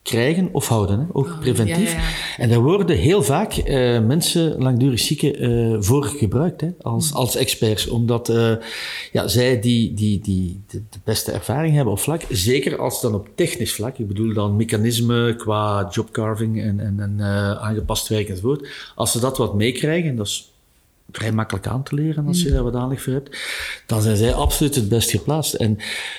krijgen 0.06 0.50
of 0.52 0.68
houden, 0.68 1.00
hè? 1.00 1.06
ook 1.12 1.26
oh, 1.26 1.40
preventief. 1.40 1.92
Ja, 1.92 2.00
ja, 2.00 2.08
ja. 2.08 2.44
En 2.44 2.50
daar 2.50 2.62
worden 2.62 2.98
heel 2.98 3.24
vaak 3.24 3.58
uh, 3.58 3.66
mensen, 4.00 4.62
langdurig 4.62 5.00
zieken, 5.00 5.44
uh, 5.44 5.78
voor 5.80 6.04
gebruikt 6.04 6.62
hè? 6.62 6.70
Als, 6.82 7.12
mm. 7.12 7.18
als 7.18 7.36
experts, 7.36 7.88
omdat 7.88 8.30
uh, 8.30 8.56
ja, 9.12 9.28
zij 9.28 9.60
die, 9.60 9.94
die, 9.94 10.20
die 10.20 10.62
de, 10.68 10.82
beste 11.04 11.32
ervaring 11.32 11.76
hebben 11.76 11.94
op 11.94 12.00
vlak, 12.00 12.22
zeker 12.30 12.78
als 12.78 13.02
dan 13.02 13.14
op 13.14 13.28
technisch 13.36 13.74
vlak, 13.74 13.98
ik 13.98 14.08
bedoel 14.08 14.34
dan 14.34 14.56
mechanismen 14.56 15.38
qua 15.38 15.88
jobcarving 15.92 16.62
en, 16.62 16.80
en, 16.80 17.00
en 17.00 17.22
aangepast 17.60 18.08
werk 18.08 18.30
enzovoort, 18.30 18.68
als 18.96 19.12
ze 19.12 19.20
dat 19.20 19.38
wat 19.38 19.56
meekrijgen, 19.56 20.16
dat 20.16 20.26
is 20.26 20.52
vrij 21.12 21.32
makkelijk 21.32 21.68
aan 21.68 21.84
te 21.84 21.96
leren 21.96 22.28
als 22.28 22.42
je 22.42 22.48
mm. 22.48 22.54
daar 22.54 22.64
wat 22.64 22.76
aandacht 22.76 23.02
voor 23.02 23.14
hebt, 23.14 23.38
dan 23.86 24.02
zijn 24.02 24.18
zij 24.18 24.34
absoluut 24.34 24.76
het 24.76 24.90
best 24.90 25.10
geplaatst. 25.10 25.54
En 25.54 25.78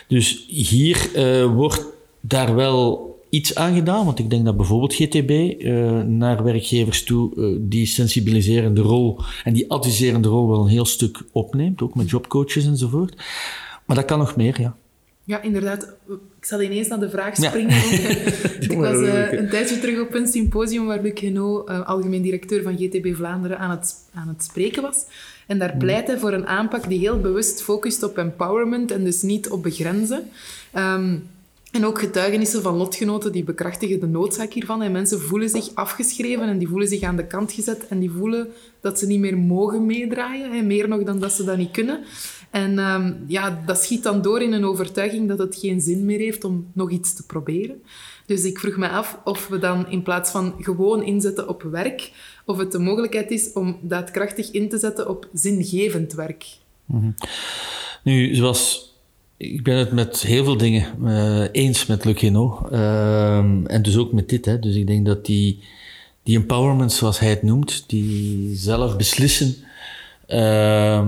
dus 0.08 0.44
hier 0.48 1.10
wordt 1.54 1.84
daar 2.20 2.54
wel 2.54 3.14
iets 3.28 3.54
aangedaan, 3.54 4.04
want 4.04 4.18
ik 4.18 4.30
denk 4.30 4.44
dat 4.44 4.56
bijvoorbeeld 4.56 4.94
GTB 4.94 5.30
uh, 5.30 5.98
eh, 5.98 6.06
naar 6.06 6.44
werkgevers 6.44 7.04
toe 7.04 7.32
uh, 7.36 7.56
die 7.60 7.86
sensibiliserende 7.86 8.80
rol 8.80 9.20
en 9.44 9.52
die 9.52 9.70
adviserende 9.70 10.28
rol 10.28 10.48
wel 10.48 10.60
een 10.60 10.68
heel 10.68 10.84
stuk 10.84 11.22
opneemt, 11.32 11.82
ook 11.82 11.94
met 11.94 12.10
jobcoaches 12.10 12.66
enzovoort. 12.66 13.16
Maar 13.86 13.96
dat 13.96 14.04
kan 14.04 14.18
nog 14.18 14.36
meer, 14.36 14.60
ja. 14.60 14.76
Ja, 15.24 15.42
inderdaad. 15.42 15.94
Ik 16.08 16.44
zal 16.44 16.62
ineens 16.62 16.88
naar 16.88 17.00
de 17.00 17.10
vraag 17.10 17.36
springen. 17.36 17.76
Ja. 18.60 18.72
ik 18.72 18.78
was 18.78 18.96
uh, 18.96 19.32
een 19.32 19.48
tijdje 19.48 19.78
terug 19.78 20.00
op 20.00 20.14
een 20.14 20.26
symposium 20.26 20.86
waar 20.86 21.02
Luc 21.02 21.20
Henot, 21.20 21.68
algemeen 21.68 22.22
directeur 22.22 22.62
van 22.62 22.76
GTB 22.76 23.14
Vlaanderen, 23.14 23.58
aan 23.58 23.70
het, 23.70 23.94
aan 24.14 24.28
het 24.28 24.44
spreken 24.44 24.82
was. 24.82 25.04
En 25.46 25.58
daar 25.58 25.76
pleit 25.76 26.06
hij 26.06 26.18
voor 26.18 26.32
een 26.32 26.46
aanpak 26.46 26.88
die 26.88 26.98
heel 26.98 27.20
bewust 27.20 27.62
focust 27.62 28.02
op 28.02 28.18
empowerment 28.18 28.90
en 28.90 29.04
dus 29.04 29.22
niet 29.22 29.48
op 29.48 29.62
begrenzen. 29.62 30.22
Um, 30.76 31.28
en 31.76 31.86
ook 31.86 31.98
getuigenissen 31.98 32.62
van 32.62 32.76
lotgenoten 32.76 33.32
die 33.32 33.44
bekrachtigen 33.44 34.00
de 34.00 34.06
noodzaak 34.06 34.52
hiervan. 34.52 34.82
En 34.82 34.92
mensen 34.92 35.20
voelen 35.20 35.48
zich 35.48 35.74
afgeschreven 35.74 36.48
en 36.48 36.58
die 36.58 36.68
voelen 36.68 36.88
zich 36.88 37.02
aan 37.02 37.16
de 37.16 37.26
kant 37.26 37.52
gezet 37.52 37.86
en 37.86 37.98
die 37.98 38.10
voelen 38.10 38.48
dat 38.80 38.98
ze 38.98 39.06
niet 39.06 39.20
meer 39.20 39.38
mogen 39.38 39.86
meedraaien. 39.86 40.52
Hè, 40.52 40.62
meer 40.62 40.88
nog 40.88 41.02
dan 41.02 41.20
dat 41.20 41.32
ze 41.32 41.44
dat 41.44 41.56
niet 41.56 41.70
kunnen. 41.70 42.04
En 42.50 42.78
um, 42.78 43.24
ja, 43.26 43.62
dat 43.66 43.82
schiet 43.82 44.02
dan 44.02 44.22
door 44.22 44.42
in 44.42 44.52
een 44.52 44.64
overtuiging 44.64 45.28
dat 45.28 45.38
het 45.38 45.56
geen 45.56 45.80
zin 45.80 46.04
meer 46.04 46.18
heeft 46.18 46.44
om 46.44 46.66
nog 46.72 46.90
iets 46.90 47.14
te 47.14 47.26
proberen. 47.26 47.82
Dus 48.26 48.44
ik 48.44 48.58
vroeg 48.58 48.76
me 48.76 48.88
af 48.88 49.18
of 49.24 49.48
we 49.48 49.58
dan 49.58 49.90
in 49.90 50.02
plaats 50.02 50.30
van 50.30 50.54
gewoon 50.60 51.02
inzetten 51.02 51.48
op 51.48 51.62
werk, 51.62 52.12
of 52.44 52.58
het 52.58 52.72
de 52.72 52.78
mogelijkheid 52.78 53.30
is 53.30 53.52
om 53.52 53.78
daadkrachtig 53.82 54.50
in 54.50 54.68
te 54.68 54.78
zetten 54.78 55.08
op 55.08 55.28
zingevend 55.32 56.12
werk. 56.12 56.46
Mm 56.84 57.00
-hmm. 57.00 57.14
Nu, 58.02 58.34
zoals 58.34 58.95
ik 59.36 59.62
ben 59.62 59.76
het 59.76 59.92
met 59.92 60.22
heel 60.22 60.44
veel 60.44 60.56
dingen 60.56 60.86
uh, 61.02 61.44
eens 61.52 61.86
met 61.86 62.04
Lucchino. 62.04 62.68
Uh, 62.72 63.38
en 63.72 63.82
dus 63.82 63.96
ook 63.96 64.12
met 64.12 64.28
dit. 64.28 64.44
Hè. 64.44 64.58
Dus 64.58 64.74
ik 64.74 64.86
denk 64.86 65.06
dat 65.06 65.26
die, 65.26 65.58
die 66.22 66.36
empowerment, 66.36 66.92
zoals 66.92 67.18
hij 67.18 67.28
het 67.28 67.42
noemt, 67.42 67.84
die 67.86 68.54
zelf 68.54 68.96
beslissen, 68.96 69.54
uh, 70.28 71.06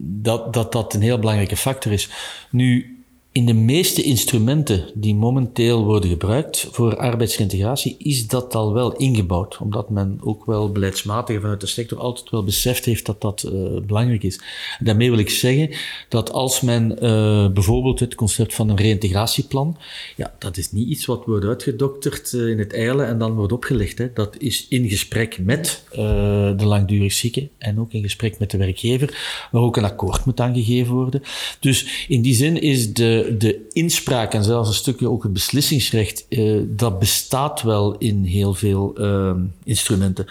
dat, 0.00 0.52
dat 0.52 0.72
dat 0.72 0.94
een 0.94 1.02
heel 1.02 1.18
belangrijke 1.18 1.56
factor 1.56 1.92
is. 1.92 2.08
Nu, 2.50 2.93
in 3.34 3.46
de 3.46 3.54
meeste 3.54 4.02
instrumenten 4.02 4.84
die 4.94 5.14
momenteel 5.14 5.84
worden 5.84 6.10
gebruikt 6.10 6.68
voor 6.70 6.96
arbeidsreintegratie, 6.96 7.96
is 7.98 8.26
dat 8.26 8.54
al 8.54 8.72
wel 8.72 8.96
ingebouwd. 8.96 9.58
Omdat 9.58 9.90
men 9.90 10.18
ook 10.20 10.44
wel 10.44 10.72
beleidsmatig 10.72 11.40
vanuit 11.40 11.60
de 11.60 11.66
sector 11.66 11.98
altijd 11.98 12.30
wel 12.30 12.44
beseft 12.44 12.84
heeft 12.84 13.06
dat 13.06 13.20
dat 13.20 13.50
uh, 13.52 13.80
belangrijk 13.80 14.22
is. 14.22 14.40
daarmee 14.78 15.10
wil 15.10 15.18
ik 15.18 15.30
zeggen 15.30 15.70
dat 16.08 16.32
als 16.32 16.60
men 16.60 16.90
uh, 16.92 17.48
bijvoorbeeld 17.48 18.00
het 18.00 18.14
concept 18.14 18.54
van 18.54 18.68
een 18.68 18.76
reïntegratieplan, 18.76 19.76
ja, 20.16 20.34
dat 20.38 20.56
is 20.56 20.72
niet 20.72 20.88
iets 20.88 21.06
wat 21.06 21.24
wordt 21.24 21.44
uitgedokterd 21.44 22.32
uh, 22.32 22.48
in 22.48 22.58
het 22.58 22.72
eilen 22.72 23.06
en 23.06 23.18
dan 23.18 23.34
wordt 23.34 23.52
opgelegd. 23.52 23.98
Hè. 23.98 24.12
Dat 24.12 24.36
is 24.38 24.66
in 24.68 24.88
gesprek 24.88 25.38
met 25.38 25.82
de 25.90 26.64
langdurig 26.64 27.12
zieke 27.12 27.48
en 27.58 27.80
ook 27.80 27.92
in 27.92 28.02
gesprek 28.02 28.38
met 28.38 28.50
de 28.50 28.56
werkgever, 28.58 29.48
waar 29.50 29.62
ook 29.62 29.76
een 29.76 29.84
akkoord 29.84 30.24
moet 30.24 30.40
aangegeven 30.40 30.94
worden. 30.94 31.22
Dus 31.60 32.06
in 32.08 32.22
die 32.22 32.34
zin 32.34 32.60
is 32.60 32.92
de 32.92 33.22
de, 33.38 33.68
inspraak 33.72 34.34
en 34.34 34.44
zelfs 34.44 34.68
een 34.68 34.74
stukje 34.74 35.10
ook 35.10 35.22
het 35.22 35.32
beslissingsrecht, 35.32 36.26
uh, 36.28 36.62
dat 36.66 36.98
bestaat 36.98 37.62
wel 37.62 37.96
in 37.98 38.24
heel 38.24 38.54
veel 38.54 38.94
uh, 38.98 39.32
instrumenten. 39.64 40.26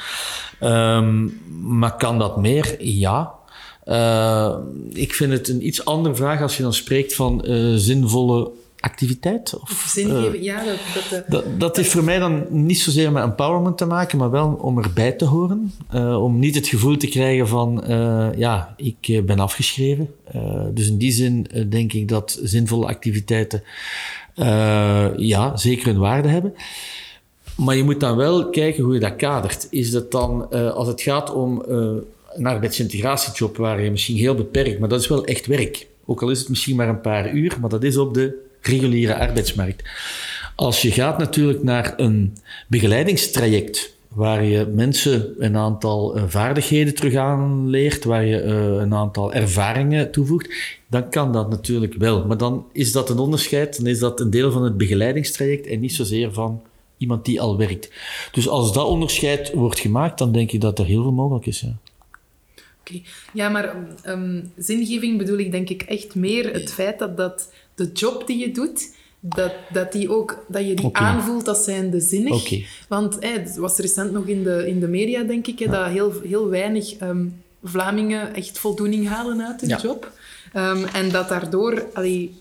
Um, 0.62 1.42
maar 1.62 1.96
kan 1.96 2.20
dat 2.20 2.38
meer? 2.38 2.84
Ja. 2.84 3.34
Uh, 3.86 4.56
ik 4.94 5.14
vind 5.14 5.32
het 5.32 5.48
een 5.48 5.66
iets 5.66 5.86
andere 5.86 6.16
vraag 6.16 6.42
als 6.42 6.58
je 6.58 6.64
dan 6.64 6.74
spreekt 6.74 7.16
van 7.16 7.42
zinvolle 7.76 8.52
activiteit. 8.84 9.60
Of, 9.60 9.96
uh, 9.98 10.42
ja. 10.42 10.64
Dat, 10.64 10.78
dat, 11.10 11.24
dat, 11.28 11.60
dat, 11.60 11.76
heeft 11.76 11.92
voor 11.92 12.04
mij 12.04 12.20
dan 12.20 12.46
niet 12.50 12.80
zozeer 12.80 13.12
met 13.12 13.24
empowerment 13.24 13.78
te 13.78 13.86
maken, 13.86 14.18
maar 14.18 14.32
wel 14.32 14.58
om 14.62 14.78
erbij 14.78 15.12
te 15.12 15.26
horen. 15.26 15.74
Uh, 15.94 16.24
om 16.24 16.40
niet 16.40 16.56
het 16.56 16.68
gevoel 16.68 16.98
te 16.98 17.08
krijgen 17.08 17.48
van, 17.48 17.84
uh, 17.90 18.28
ja, 18.36 18.74
ik 18.78 19.26
ben 19.26 19.40
afgeschreven. 19.40 20.10
dus 20.74 20.88
in 20.88 20.98
die 20.98 21.12
zin 21.12 21.48
denk 21.70 21.94
ik 21.94 22.08
dat 22.08 22.40
zinvolle 22.44 22.86
activiteiten, 22.86 23.64
ja, 25.18 25.58
zeker 25.58 25.88
een 25.88 26.00
waarde 26.00 26.28
hebben. 26.28 26.54
Maar 27.56 27.76
je 27.76 27.84
moet 27.84 28.00
dan 28.00 28.16
wel 28.16 28.50
kijken 28.50 28.84
hoe 28.84 28.94
je 28.94 29.00
dat 29.00 29.16
kadert. 29.16 29.68
Is 29.70 29.92
dat 29.92 30.12
dan, 30.12 30.50
als 30.74 30.88
het 30.88 31.02
gaat 31.02 31.34
om 31.34 31.64
een 32.34 32.46
arbeidsintegratiejob 32.46 33.58
waar 33.58 33.82
je 33.82 33.92
misschien 33.92 34.18
heel 34.18 34.36
beperkt, 34.36 34.80
maar 34.80 34.90
dat 34.90 35.02
is 35.02 35.08
wel 35.08 35.26
echt 35.26 35.46
werk. 35.46 35.88
Ook 36.06 36.22
al 36.22 36.30
is 36.30 36.40
het 36.40 36.50
misschien 36.50 36.76
maar 36.76 36.90
een 36.90 37.02
paar 37.02 37.34
uur, 37.34 37.58
maar 37.62 37.70
dat 37.70 37.84
is 37.84 37.98
op 37.98 38.14
de 38.14 38.43
reguliere 38.68 39.16
arbeidsmarkt. 39.16 39.90
Als 40.56 40.82
je 40.82 40.92
gaat 40.92 41.18
natuurlijk 41.18 41.64
naar 41.64 41.94
een 41.98 42.38
begeleidingstraject, 42.68 43.96
waar 44.08 44.44
je 44.44 44.66
mensen 44.66 45.34
een 45.38 45.58
aantal 45.58 46.18
uh, 46.18 46.24
vaardigheden 46.28 46.96
terug 46.96 47.16
aanleert, 47.16 48.04
waar 48.04 48.26
je 48.26 48.44
uh, 48.44 48.54
een 48.82 48.94
aantal 48.94 49.34
ervaringen 49.34 50.12
toevoegt, 50.12 50.54
dan 50.90 51.10
kan 51.10 51.34
dat 51.34 51.50
natuurlijk 51.50 51.94
wel. 51.94 52.26
Maar 52.26 52.38
dan 52.38 52.66
is 52.72 52.92
dat 52.92 53.10
een 53.10 53.18
onderscheid, 53.18 53.78
dan 53.78 53.88
is 53.88 54.00
dat 54.00 54.20
een 54.20 54.30
deel 54.30 54.52
van 54.52 54.64
het 54.64 54.78
begeleidingstraject 54.78 55.68
en 55.68 55.80
niet 55.80 55.94
zozeer 55.94 56.34
van 56.34 56.62
iemand 56.98 57.26
die 57.26 57.42
al 57.42 57.58
werkt. 57.58 57.92
Dus 58.32 58.48
als 58.48 58.74
dat 58.74 58.86
onderscheid 58.86 59.54
wordt 59.54 59.80
gemaakt, 59.80 60.18
dan 60.18 60.32
denk 60.32 60.52
ik 60.52 60.62
dat 60.62 60.80
er 60.80 60.86
heel 60.86 61.02
veel 61.02 61.12
mogelijk 61.12 61.46
is. 61.46 61.60
Ja. 61.60 61.78
Ja, 63.34 63.50
maar 63.50 63.76
um, 64.08 64.52
zingeving 64.58 65.18
bedoel 65.18 65.38
ik 65.38 65.52
denk 65.52 65.70
ik 65.70 65.82
echt 65.82 66.16
meer 66.16 66.54
het 66.54 66.74
feit 66.74 67.00
dat, 67.00 67.18
dat 67.18 67.54
de 67.76 67.92
job 67.94 68.28
die 68.28 68.38
je 68.38 68.52
doet, 68.52 68.90
dat, 69.20 69.52
dat, 69.72 69.92
die 69.92 70.10
ook, 70.10 70.46
dat 70.48 70.68
je 70.68 70.74
die 70.74 70.86
okay. 70.86 71.04
aanvoelt 71.04 71.48
als 71.48 71.64
zijnde 71.64 72.00
zinnig. 72.00 72.46
Okay. 72.46 72.66
Want 72.88 73.18
hey, 73.20 73.32
het 73.32 73.56
was 73.56 73.78
recent 73.78 74.12
nog 74.12 74.28
in 74.28 74.44
de, 74.44 74.68
in 74.68 74.80
de 74.80 74.88
media, 74.88 75.24
denk 75.24 75.48
ik, 75.48 75.60
hè, 75.60 75.68
dat 75.68 75.88
heel, 75.88 76.14
heel 76.24 76.50
weinig 76.50 77.02
um, 77.02 77.42
Vlamingen 77.64 78.34
echt 78.34 78.60
voldoening 78.60 79.08
halen 79.08 79.42
uit 79.42 79.62
hun 79.62 79.70
ja. 79.70 79.80
job. 79.82 80.12
Um, 80.56 80.86
en 80.86 81.10
dat 81.10 81.30
daardoor 81.30 81.88
allee, 81.94 82.36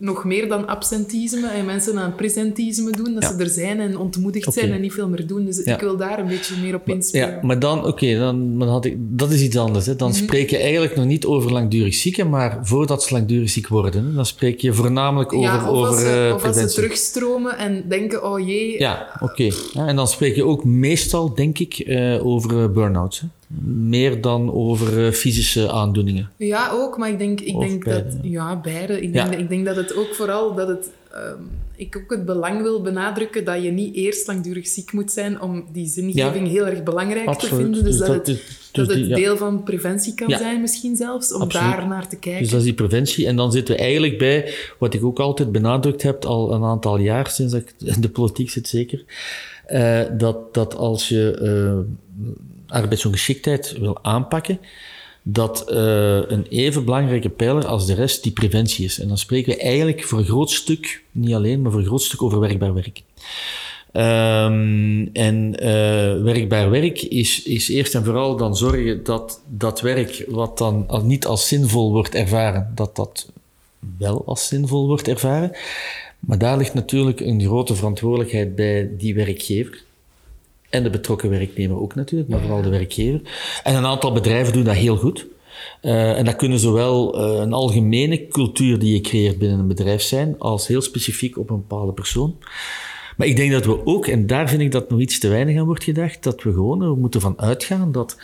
nog 0.00 0.24
meer 0.24 0.48
dan 0.48 0.66
absentisme 0.66 1.46
en 1.48 1.64
mensen 1.64 1.98
aan 1.98 2.14
presentisme 2.14 2.90
doen, 2.90 3.14
dat 3.14 3.22
Ja. 3.22 3.28
ze 3.36 3.42
er 3.42 3.48
zijn 3.48 3.80
en 3.80 3.98
ontmoedigd 3.98 4.52
zijn 4.52 4.72
en 4.72 4.80
niet 4.80 4.92
veel 4.92 5.08
meer 5.08 5.26
doen. 5.26 5.44
Dus 5.44 5.62
Ja. 5.64 5.74
ik 5.74 5.80
wil 5.80 5.96
daar 5.96 6.18
een 6.18 6.26
beetje 6.26 6.54
meer 6.62 6.74
op 6.74 6.88
inspelen. 6.88 7.28
Ja, 7.28 7.38
maar 7.42 7.58
dan, 7.58 7.86
oké, 7.86 8.18
dan, 8.18 8.58
dan 8.58 8.68
had 8.68 8.84
ik, 8.84 8.96
dat 8.98 9.30
is 9.30 9.40
iets 9.42 9.56
anders. 9.56 9.86
Hè. 9.86 9.96
Dan 9.96 10.08
Mhm. 10.10 10.18
spreek 10.22 10.50
je 10.50 10.56
eigenlijk 10.58 10.96
nog 10.96 11.04
niet 11.04 11.24
over 11.26 11.52
langdurig 11.52 11.94
zieken, 11.94 12.28
maar 12.28 12.58
voordat 12.62 13.02
ze 13.02 13.12
langdurig 13.14 13.50
ziek 13.50 13.68
worden. 13.68 14.06
Hè. 14.06 14.12
Dan 14.14 14.26
spreek 14.26 14.60
je 14.60 14.72
voornamelijk 14.72 15.32
over, 15.32 15.48
Ja, 15.50 15.62
of, 15.62 15.68
over 15.76 15.86
als 15.88 16.00
ze, 16.00 16.26
eh, 16.28 16.34
of 16.34 16.44
als 16.44 16.56
ze 16.56 16.66
terugstromen 16.66 17.58
en 17.58 17.84
denken, 17.88 18.24
oh 18.32 18.46
jee, 18.46 18.78
Ja, 18.78 19.06
oké. 19.20 19.50
Ja, 19.72 19.86
en 19.86 19.96
dan 19.96 20.08
spreek 20.08 20.34
je 20.36 20.44
ook 20.44 20.64
meestal, 20.64 21.34
denk 21.34 21.58
ik, 21.58 21.78
eh, 21.78 22.26
over 22.26 22.62
eh, 22.62 22.68
burn-outs. 22.70 23.22
Meer 23.74 24.20
dan 24.20 24.52
over 24.52 25.06
eh, 25.06 25.12
fysische 25.12 25.70
aandoeningen. 25.70 26.30
Ja, 26.36 26.70
ook, 26.72 26.98
maar 26.98 27.08
ik 27.08 27.18
denk, 27.18 27.40
ik 27.40 27.54
Of 27.56 27.66
denk 27.68 27.84
beide, 27.84 28.04
dat... 28.04 28.16
ja. 28.22 28.60
Beide. 28.60 29.00
Ik, 29.00 29.14
Ja. 29.14 29.28
denk, 29.28 29.40
ik 29.40 29.48
denk 29.48 29.64
dat 29.66 29.76
het 29.76 29.96
ook 29.96 30.14
vooral... 30.14 30.54
Dat 30.54 30.68
het, 30.68 30.90
ehm, 31.12 31.42
ik 31.76 31.96
ook 31.96 32.10
het 32.10 32.24
belang 32.24 32.62
wil 32.62 32.82
benadrukken 32.82 33.44
dat 33.44 33.62
je 33.62 33.70
niet 33.70 33.94
eerst 33.94 34.26
langdurig 34.26 34.66
ziek 34.66 34.92
moet 34.92 35.12
zijn 35.12 35.40
om 35.40 35.64
die 35.72 35.86
zingeving 35.86 36.48
heel 36.48 36.66
erg 36.66 36.82
belangrijk 36.82 37.32
te 37.38 37.46
vinden. 37.46 37.84
Dus, 37.84 37.98
dat, 37.98 38.08
het, 38.08 38.28
is- 38.28 38.70
dus 38.72 38.86
dat 38.86 38.88
die- 38.96 38.96
het 38.98 39.08
ja. 39.08 39.16
deel 39.16 39.36
van 39.36 39.62
preventie 39.62 40.14
kan 40.14 40.30
zijn 40.30 40.60
misschien 40.60 40.96
zelfs, 40.96 41.32
om 41.34 41.40
Absoluut. 41.42 41.70
daar 41.70 41.86
naar 41.88 42.08
te 42.08 42.16
kijken. 42.18 42.42
Dus 42.42 42.50
dat 42.50 42.58
is 42.60 42.64
die 42.66 42.74
preventie. 42.74 43.26
En 43.26 43.36
dan 43.36 43.52
zitten 43.52 43.74
we 43.76 43.80
eigenlijk 43.80 44.18
bij, 44.18 44.52
wat 44.78 44.94
ik 44.94 45.04
ook 45.04 45.18
altijd 45.18 45.52
benadrukt 45.52 46.02
heb, 46.02 46.24
al 46.24 46.52
een 46.52 46.62
aantal 46.64 46.98
jaar, 46.98 47.26
sinds 47.30 47.52
dat 47.52 47.60
ik 47.62 47.74
in 47.94 48.00
de 48.00 48.08
politiek 48.10 48.50
zit 48.50 48.68
zeker, 48.68 49.04
eh, 49.66 50.00
dat, 50.18 50.54
dat 50.54 50.76
als 50.76 51.08
je 51.08 51.30
eh, 51.30 52.26
arbeidsongeschiktheid 52.68 53.78
wil 53.78 53.98
aanpakken, 54.02 54.60
dat 55.22 55.70
eh, 55.70 56.20
een 56.30 56.46
even 56.48 56.84
belangrijke 56.84 57.28
pijler 57.28 57.66
als 57.66 57.86
de 57.86 57.94
rest 57.94 58.22
die 58.22 58.32
preventie 58.32 58.84
is. 58.84 59.00
En 59.00 59.08
dan 59.08 59.18
spreken 59.18 59.52
we 59.52 59.60
eigenlijk 59.60 60.04
voor 60.04 60.18
een 60.18 60.24
groot 60.24 60.50
stuk, 60.50 61.02
niet 61.12 61.34
alleen, 61.34 61.62
maar 61.62 61.70
voor 61.70 61.80
een 61.80 61.86
groot 61.86 62.02
stuk 62.02 62.22
over 62.22 62.40
werkbaar 62.40 62.74
werk. 62.74 63.02
Ehm, 63.92 65.06
en 65.12 65.58
eh, 65.58 66.22
werkbaar 66.22 66.70
werk 66.70 67.02
is, 67.02 67.42
is 67.42 67.68
eerst 67.68 67.94
en 67.94 68.04
vooral 68.04 68.36
dan 68.36 68.56
zorgen 68.56 69.04
dat 69.04 69.40
dat 69.46 69.80
werk, 69.80 70.24
wat 70.28 70.58
dan 70.58 70.86
niet 71.02 71.26
als 71.26 71.48
zinvol 71.48 71.92
wordt 71.92 72.14
ervaren, 72.14 72.72
dat 72.74 72.96
dat 72.96 73.30
wel 73.98 74.22
als 74.26 74.48
zinvol 74.48 74.86
wordt 74.86 75.08
ervaren. 75.08 75.52
Maar 76.20 76.38
daar 76.38 76.56
ligt 76.56 76.74
natuurlijk 76.74 77.20
een 77.20 77.40
grote 77.40 77.74
verantwoordelijkheid 77.74 78.54
bij 78.54 78.90
die 78.98 79.14
werkgever. 79.14 79.82
En 80.68 80.82
de 80.82 80.90
betrokken 80.90 81.30
werknemer 81.30 81.80
ook 81.80 81.94
natuurlijk, 81.94 82.30
maar 82.30 82.40
vooral 82.40 82.62
de 82.62 82.68
werkgever. 82.68 83.20
En 83.62 83.74
een 83.74 83.86
aantal 83.86 84.12
bedrijven 84.12 84.52
doen 84.52 84.64
dat 84.64 84.74
heel 84.74 84.96
goed. 84.96 85.26
Eh, 85.80 86.18
en 86.18 86.24
dat 86.24 86.36
kunnen 86.36 86.58
zowel 86.58 87.18
eh, 87.18 87.40
een 87.40 87.52
algemene 87.52 88.28
cultuur 88.28 88.78
die 88.78 88.94
je 88.94 89.00
creëert 89.00 89.38
binnen 89.38 89.58
een 89.58 89.68
bedrijf 89.68 90.02
zijn, 90.02 90.34
als 90.38 90.66
heel 90.66 90.80
specifiek 90.80 91.38
op 91.38 91.50
een 91.50 91.64
bepaalde 91.68 91.92
persoon. 91.92 92.36
Maar 93.16 93.26
ik 93.26 93.36
denk 93.36 93.52
dat 93.52 93.64
we 93.64 93.86
ook, 93.86 94.06
en 94.06 94.26
daar 94.26 94.48
vind 94.48 94.60
ik 94.60 94.72
dat 94.72 94.90
nog 94.90 95.00
iets 95.00 95.18
te 95.18 95.28
weinig 95.28 95.58
aan 95.58 95.66
wordt 95.66 95.84
gedacht, 95.84 96.22
dat 96.22 96.42
we 96.42 96.52
gewoon 96.52 97.00
moeten 97.00 97.20
van 97.20 97.40
uitgaan 97.40 97.92
dat 97.92 98.16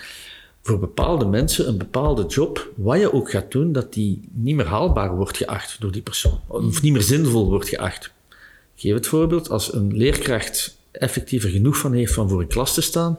voor 0.62 0.78
bepaalde 0.78 1.24
mensen 1.24 1.68
een 1.68 1.78
bepaalde 1.78 2.26
job, 2.26 2.70
wat 2.74 3.00
je 3.00 3.12
ook 3.12 3.30
gaat 3.30 3.52
doen, 3.52 3.72
dat 3.72 3.92
die 3.92 4.20
niet 4.32 4.54
meer 4.54 4.66
haalbaar 4.66 5.16
wordt 5.16 5.36
geacht 5.36 5.80
door 5.80 5.92
die 5.92 6.02
persoon. 6.02 6.40
Of 6.46 6.82
niet 6.82 6.92
meer 6.92 7.02
zinvol 7.02 7.48
wordt 7.48 7.68
geacht. 7.68 8.12
Ik 8.74 8.80
geef 8.80 8.94
het 8.94 9.06
voorbeeld, 9.06 9.50
als 9.50 9.72
een 9.72 9.96
leerkracht 9.96 10.76
effectief 10.98 11.44
er 11.44 11.50
genoeg 11.50 11.76
van 11.76 11.92
heeft 11.92 12.12
van 12.12 12.28
voor 12.28 12.40
een 12.40 12.46
klas 12.46 12.74
te 12.74 12.80
staan, 12.80 13.18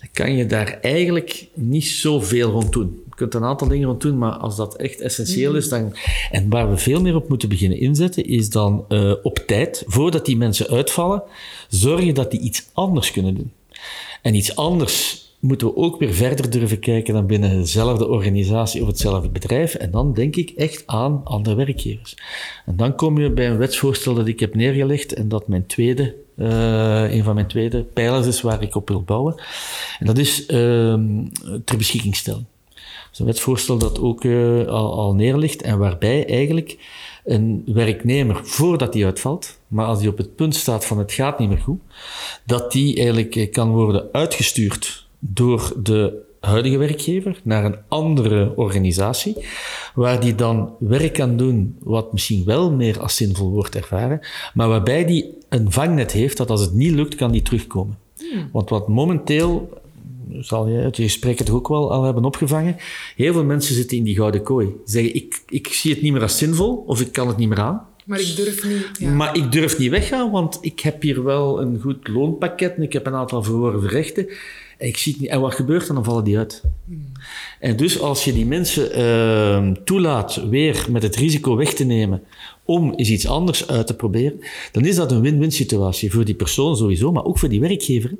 dan 0.00 0.08
kan 0.12 0.36
je 0.36 0.46
daar 0.46 0.78
eigenlijk 0.80 1.46
niet 1.54 1.86
zoveel 1.86 2.50
rond 2.50 2.72
doen. 2.72 3.02
Je 3.08 3.14
kunt 3.14 3.34
een 3.34 3.44
aantal 3.44 3.68
dingen 3.68 3.86
rond 3.86 4.00
doen, 4.00 4.18
maar 4.18 4.32
als 4.32 4.56
dat 4.56 4.76
echt 4.76 5.00
essentieel 5.00 5.54
is, 5.54 5.68
dan... 5.68 5.96
En 6.30 6.48
waar 6.48 6.70
we 6.70 6.76
veel 6.76 7.00
meer 7.00 7.14
op 7.14 7.28
moeten 7.28 7.48
beginnen 7.48 7.78
inzetten, 7.78 8.24
is 8.24 8.50
dan 8.50 8.84
eh, 8.88 9.12
op 9.22 9.38
tijd, 9.46 9.84
voordat 9.86 10.26
die 10.26 10.36
mensen 10.36 10.68
uitvallen, 10.68 11.22
zorgen 11.68 12.14
dat 12.14 12.30
die 12.30 12.40
iets 12.40 12.68
anders 12.72 13.10
kunnen 13.10 13.34
doen. 13.34 13.52
En 14.22 14.34
iets 14.34 14.56
anders 14.56 15.28
moeten 15.40 15.66
we 15.66 15.76
ook 15.76 15.98
weer 15.98 16.14
verder 16.14 16.50
durven 16.50 16.78
kijken 16.78 17.14
dan 17.14 17.26
binnen 17.26 17.58
dezelfde 17.58 18.08
organisatie 18.08 18.82
of 18.82 18.86
hetzelfde 18.86 19.28
bedrijf. 19.28 19.74
En 19.74 19.90
dan 19.90 20.14
denk 20.14 20.36
ik 20.36 20.50
echt 20.50 20.82
aan 20.86 21.20
andere 21.24 21.56
werkgevers. 21.56 22.16
En 22.66 22.76
dan 22.76 22.96
kom 22.96 23.18
je 23.18 23.30
bij 23.30 23.48
een 23.48 23.58
wetsvoorstel 23.58 24.14
dat 24.14 24.26
ik 24.26 24.40
heb 24.40 24.54
neergelegd 24.54 25.12
en 25.14 25.28
dat 25.28 25.48
mijn 25.48 25.66
tweede, 25.66 26.14
eh, 26.40 27.12
een 27.12 27.24
van 27.24 27.34
mijn 27.34 27.46
tweede 27.46 27.82
pijlers 27.82 28.26
is 28.26 28.40
waar 28.40 28.62
ik 28.62 28.74
op 28.74 28.88
wil 28.88 29.02
bouwen. 29.02 29.42
En 29.98 30.06
dat 30.06 30.18
is 30.18 30.46
ehm 30.46 31.24
ter 31.64 31.76
beschikking 31.76 32.16
stellen. 32.16 32.46
Dat 32.74 33.12
is 33.12 33.18
een 33.18 33.26
wetsvoorstel 33.26 33.78
dat 33.78 34.00
ook 34.00 34.24
eh, 34.24 34.66
al, 34.66 34.92
al 34.98 35.14
neerligt 35.14 35.62
en 35.62 35.78
waarbij 35.78 36.26
eigenlijk 36.26 36.78
een 37.24 37.62
werknemer, 37.66 38.40
voordat 38.44 38.94
hij 38.94 39.04
uitvalt, 39.04 39.58
maar 39.66 39.86
als 39.86 39.98
hij 39.98 40.08
op 40.08 40.18
het 40.18 40.34
punt 40.36 40.54
staat 40.54 40.84
van 40.84 40.98
het 40.98 41.12
gaat 41.12 41.38
niet 41.38 41.48
meer 41.48 41.58
goed, 41.58 41.80
dat 42.46 42.72
die 42.72 42.96
eigenlijk 42.96 43.36
eh, 43.36 43.52
kan 43.52 43.70
worden 43.70 44.08
uitgestuurd 44.12 45.08
door 45.18 45.72
de 45.82 46.28
huidige 46.40 46.76
werkgever 46.78 47.40
naar 47.42 47.64
een 47.64 47.76
andere 47.88 48.52
organisatie, 48.56 49.36
waar 49.94 50.20
die 50.20 50.34
dan 50.34 50.74
werk 50.78 51.12
kan 51.12 51.36
doen 51.36 51.76
wat 51.78 52.12
misschien 52.12 52.44
wel 52.44 52.72
meer 52.72 53.00
als 53.00 53.16
zinvol 53.16 53.50
wordt 53.50 53.76
ervaren, 53.76 54.20
maar 54.54 54.68
waarbij 54.68 55.04
die 55.04 55.34
een 55.48 55.72
vangnet 55.72 56.12
heeft 56.12 56.36
dat 56.36 56.50
als 56.50 56.60
het 56.60 56.72
niet 56.72 56.92
lukt, 56.92 57.14
kan 57.14 57.32
die 57.32 57.42
terugkomen. 57.42 57.98
Want 58.52 58.70
wat 58.70 58.88
momenteel, 58.88 59.82
zal 60.40 60.68
je 60.68 60.82
uit 60.82 60.96
je 60.96 61.02
gesprekken 61.02 61.44
toch 61.44 61.54
ook 61.54 61.68
wel 61.68 61.92
al 61.92 62.02
hebben 62.02 62.24
opgevangen, 62.24 62.76
heel 63.16 63.32
veel 63.32 63.44
mensen 63.44 63.74
zitten 63.74 63.96
in 63.96 64.04
die 64.04 64.16
gouden 64.16 64.42
kooi. 64.42 64.68
Zeggen, 64.84 65.14
ik, 65.14 65.42
ik 65.48 65.66
zie 65.66 65.92
het 65.92 66.02
niet 66.02 66.12
meer 66.12 66.22
als 66.22 66.38
zinvol, 66.38 66.84
of 66.86 67.00
ik 67.00 67.12
kan 67.12 67.28
het 67.28 67.36
niet 67.36 67.48
meer 67.48 67.60
aan. 67.60 67.88
Maar 68.04 68.20
ik 68.20 68.36
durf 68.36 68.64
niet... 68.64 68.88
Ja. 68.98 69.10
Maar 69.10 69.36
ik 69.36 69.52
durf 69.52 69.78
niet 69.78 69.90
weggaan, 69.90 70.30
want 70.30 70.58
ik 70.60 70.80
heb 70.80 71.02
hier 71.02 71.24
wel 71.24 71.60
een 71.60 71.80
goed 71.80 72.08
loonpakket 72.08 72.76
en 72.76 72.82
ik 72.82 72.92
heb 72.92 73.06
een 73.06 73.14
aantal 73.14 73.42
verworven 73.42 73.88
rechten. 73.88 74.28
Ik 74.80 74.96
zie 74.96 75.12
het 75.12 75.20
niet. 75.20 75.30
en 75.30 75.40
wat 75.40 75.54
gebeurt 75.54 75.88
er? 75.88 75.94
Dan 75.94 76.04
vallen 76.04 76.24
die 76.24 76.38
uit. 76.38 76.62
En 77.60 77.76
dus 77.76 78.00
als 78.00 78.24
je 78.24 78.32
die 78.32 78.46
mensen 78.46 78.92
eh, 78.92 79.70
toelaat 79.84 80.48
weer 80.48 80.86
met 80.90 81.02
het 81.02 81.16
risico 81.16 81.56
weg 81.56 81.72
te 81.72 81.84
nemen 81.84 82.22
om 82.64 82.92
eens 82.94 83.10
iets 83.10 83.26
anders 83.26 83.68
uit 83.68 83.86
te 83.86 83.96
proberen, 83.96 84.40
dan 84.72 84.84
is 84.84 84.96
dat 84.96 85.12
een 85.12 85.20
win-win 85.20 85.52
situatie 85.52 86.12
voor 86.12 86.24
die 86.24 86.34
persoon 86.34 86.76
sowieso, 86.76 87.12
maar 87.12 87.24
ook 87.24 87.38
voor 87.38 87.48
die 87.48 87.60
werkgever. 87.60 88.14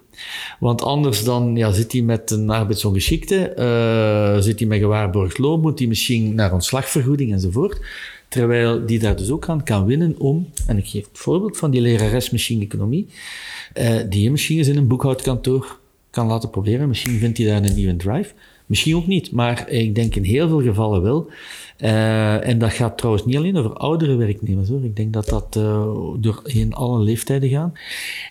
Want 0.58 0.82
anders 0.82 1.24
dan 1.24 1.56
ja, 1.56 1.72
zit 1.72 1.92
hij 1.92 2.02
met 2.02 2.30
een 2.30 2.50
arbeidsongeschikte, 2.50 3.48
eh, 3.48 4.38
zit 4.38 4.58
hij 4.58 4.68
met 4.68 4.78
gewaarborgd 4.78 5.38
loon, 5.38 5.60
moet 5.60 5.78
hij 5.78 5.88
misschien 5.88 6.34
naar 6.34 6.52
ontslagvergoeding 6.52 7.32
enzovoort. 7.32 7.80
terwijl 8.28 8.86
die 8.86 8.98
daar 8.98 9.16
dus 9.16 9.30
ook 9.30 9.48
aan 9.48 9.62
kan 9.62 9.84
winnen 9.84 10.14
om, 10.18 10.48
en 10.66 10.78
ik 10.78 10.86
geef 10.86 11.08
het 11.08 11.18
voorbeeld 11.18 11.56
van 11.56 11.70
die 11.70 11.80
lerares 11.80 12.30
machine-economie, 12.30 13.06
uh, 13.74 14.00
die 14.08 14.30
machines 14.30 14.68
in 14.68 14.76
een 14.76 14.86
boekhoudkantoor 14.86 15.79
kan 16.10 16.26
laten 16.26 16.50
proberen. 16.50 16.88
Misschien 16.88 17.18
vindt 17.18 17.38
hij 17.38 17.46
daar 17.46 17.64
een 17.64 17.74
nieuwe 17.74 17.96
drive. 17.96 18.32
Misschien 18.70 18.96
ook 18.96 19.06
niet, 19.06 19.32
maar 19.32 19.70
ik 19.70 19.94
denk 19.94 20.14
in 20.14 20.22
heel 20.22 20.48
veel 20.48 20.62
gevallen 20.62 21.02
wel. 21.02 21.30
Uh, 21.78 22.46
en 22.46 22.58
dat 22.58 22.72
gaat 22.72 22.98
trouwens 22.98 23.24
niet 23.26 23.36
alleen 23.36 23.56
over 23.56 23.72
oudere 23.72 24.16
werknemers 24.16 24.68
hoor. 24.68 24.84
Ik 24.84 24.96
denk 24.96 25.12
dat 25.12 25.28
dat 25.28 25.56
uh, 25.58 25.88
doorheen 26.16 26.74
alle 26.74 27.02
leeftijden 27.02 27.48
gaat. 27.48 27.78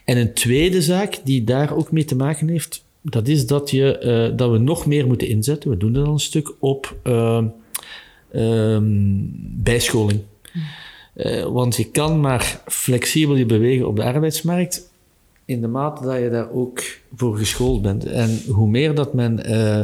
En 0.05 0.17
een 0.17 0.33
tweede 0.33 0.81
zaak 0.81 1.19
die 1.23 1.43
daar 1.43 1.75
ook 1.75 1.91
mee 1.91 2.05
te 2.05 2.15
maken 2.15 2.47
heeft, 2.47 2.85
dat 3.01 3.27
is 3.27 3.47
dat, 3.47 3.71
je, 3.71 4.01
uh, 4.31 4.37
dat 4.37 4.51
we 4.51 4.57
nog 4.57 4.85
meer 4.85 5.07
moeten 5.07 5.27
inzetten. 5.27 5.69
We 5.69 5.77
doen 5.77 5.93
dat 5.93 6.05
al 6.05 6.13
een 6.13 6.19
stuk 6.19 6.53
op 6.59 6.95
bijscholing. 9.63 10.21
want 11.51 11.75
je 11.75 11.91
kan 11.91 12.19
maar 12.19 12.61
flexibel 12.65 13.35
je 13.35 13.45
bewegen 13.45 13.87
op 13.87 13.95
de 13.95 14.03
arbeidsmarkt 14.03 14.88
in 15.49 15.61
de 15.61 15.67
mate 15.67 16.03
dat 16.03 16.19
je 16.19 16.29
daar 16.29 16.51
ook 16.51 16.81
voor 17.15 17.37
geschoold 17.37 17.81
bent. 17.81 18.05
En 18.05 18.39
hoe 18.47 18.67
meer 18.67 18.95
dat 18.95 19.13
men 19.13 19.43
eh, 19.45 19.81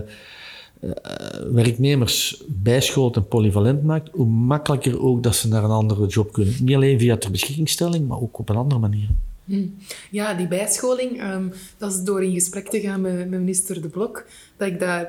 werknemers 1.52 2.44
bijschoolt 2.48 3.16
en 3.16 3.28
polyvalent 3.28 3.84
maakt, 3.84 4.10
hoe 4.12 4.26
makkelijker 4.26 5.02
ook 5.02 5.24
dat 5.24 5.36
ze 5.36 5.48
naar 5.48 5.64
een 5.64 5.70
andere 5.70 6.08
job 6.08 6.34
kunnen. 6.34 6.56
Niet 6.62 6.76
alleen 6.76 7.00
via 7.00 7.18
ter 7.18 7.32
beschikkingstelling, 7.32 8.08
maar 8.08 8.22
ook 8.22 8.40
op 8.40 8.50
een 8.50 8.56
andere 8.56 8.80
manier. 8.80 9.08
Hm. 9.46 9.68
Ja, 10.12 10.34
die 10.34 10.48
bijscholing, 10.48 11.24
um, 11.24 11.54
dat 11.78 11.92
is 11.92 12.02
door 12.02 12.24
in 12.24 12.34
gesprek 12.34 12.70
te 12.70 12.80
gaan 12.80 13.02
met, 13.02 13.30
minister 13.30 13.82
De 13.82 13.90
Blok, 13.90 14.26
dat 14.58 14.68
ik 14.68 14.80
dat 14.80 15.08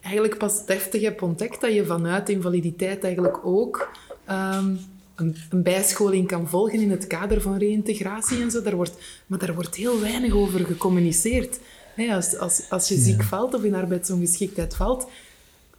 eigenlijk 0.00 0.38
pas 0.38 0.66
deftig 0.66 1.02
heb 1.02 1.22
ontdekt, 1.22 1.60
dat 1.60 1.74
je 1.74 1.84
vanuit 1.84 2.28
invaliditeit 2.28 3.04
eigenlijk 3.04 3.46
ook 3.46 3.90
um, 4.30 4.78
een, 5.16 5.36
een, 5.50 5.62
bijscholing 5.62 6.26
kan 6.26 6.48
volgen 6.48 6.80
in 6.80 6.90
het 6.90 7.06
kader 7.06 7.40
van 7.40 7.56
reïntegratie 7.58 8.42
en 8.42 8.50
zo. 8.50 8.62
Daar 8.62 8.76
wordt, 8.76 8.94
maar 9.26 9.38
daar 9.38 9.54
wordt 9.54 9.76
heel 9.76 10.00
weinig 10.00 10.32
over 10.32 10.64
gecommuniceerd 10.64 11.58
als, 12.10 12.38
als, 12.38 12.62
als 12.68 12.88
je 12.88 12.96
ziek 12.96 13.22
valt 13.22 13.54
of 13.54 13.62
in 13.62 13.74
arbeidsongeschiktheid 13.74 14.74
valt, 14.74 15.06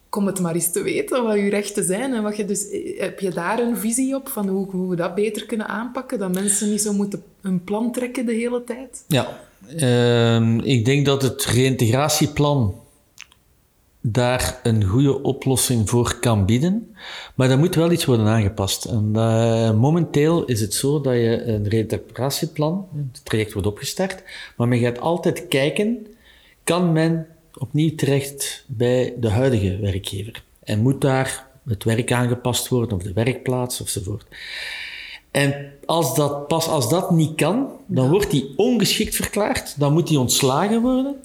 kom 0.09 0.25
het 0.25 0.39
maar 0.39 0.53
eens 0.53 0.71
te 0.71 0.81
weten 0.81 1.23
wat 1.23 1.35
je 1.35 1.49
rechten 1.49 1.83
zijn. 1.83 2.13
En 2.13 2.23
wat 2.23 2.37
je 2.37 2.45
dus, 2.45 2.65
heb 2.97 3.19
je 3.19 3.29
daar 3.29 3.59
een 3.59 3.77
visie 3.77 4.15
op 4.15 4.29
van 4.29 4.47
hoe, 4.47 4.69
hoe 4.69 4.89
we 4.89 4.95
dat 4.95 5.15
beter 5.15 5.45
kunnen 5.45 5.67
aanpakken? 5.67 6.19
Dat 6.19 6.33
mensen 6.33 6.69
niet 6.69 6.81
zo 6.81 6.93
moeten 6.93 7.23
een 7.41 7.63
plan 7.63 7.91
trekken 7.91 8.25
de 8.25 8.33
hele 8.33 8.63
tijd? 8.63 9.03
Ja, 9.07 9.39
uh, 9.75 10.57
ik 10.57 10.85
denk 10.85 11.05
dat 11.05 11.21
het 11.21 11.45
reïntegratieplan 11.45 12.81
daar 14.05 14.59
een 14.63 14.83
goede 14.83 15.21
oplossing 15.21 15.89
voor 15.89 16.17
kan 16.19 16.45
bieden. 16.45 16.95
Maar 17.35 17.49
er 17.49 17.57
moet 17.57 17.75
wel 17.75 17.91
iets 17.91 18.05
worden 18.05 18.27
aangepast. 18.27 18.85
En 18.85 19.11
uh, 19.15 19.71
momenteel 19.71 20.45
is 20.45 20.61
het 20.61 20.73
zo 20.73 21.01
dat 21.01 21.13
je 21.13 21.43
een 21.43 21.67
reintegratieplan, 21.67 22.87
het 23.11 23.25
traject 23.25 23.53
wordt 23.53 23.67
opgestart, 23.67 24.23
maar 24.57 24.67
men 24.67 24.79
gaat 24.79 24.99
altijd 24.99 25.47
kijken, 25.47 26.07
kan 26.63 26.91
men 26.91 27.27
opnieuw 27.57 27.95
terecht 27.95 28.65
bij 28.67 29.13
de 29.19 29.29
huidige 29.29 29.77
werkgever? 29.77 30.43
En 30.63 30.81
moet 30.81 31.01
daar 31.01 31.47
het 31.67 31.83
werk 31.83 32.11
aangepast 32.11 32.67
worden, 32.67 32.97
of 32.97 33.03
de 33.03 33.13
werkplaats, 33.13 33.81
ofzovoort. 33.81 34.25
En 35.31 35.71
als 35.85 36.15
dat, 36.15 36.47
pas 36.47 36.67
als 36.67 36.89
dat 36.89 37.11
niet 37.11 37.35
kan, 37.35 37.69
dan 37.85 38.09
wordt 38.09 38.31
hij 38.31 38.47
ongeschikt 38.55 39.15
verklaard, 39.15 39.79
dan 39.79 39.93
moet 39.93 40.09
hij 40.09 40.17
ontslagen 40.17 40.81
worden. 40.81 41.15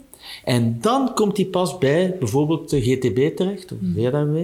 En 0.49 0.79
dan 0.81 1.15
komt 1.15 1.37
hij 1.37 1.47
pas 1.47 1.79
bij 1.79 2.17
bijvoorbeeld 2.19 2.71
de 2.71 2.81
GTB 2.81 3.37
terecht, 3.37 3.73
of 3.73 3.79
VDW, 3.95 4.37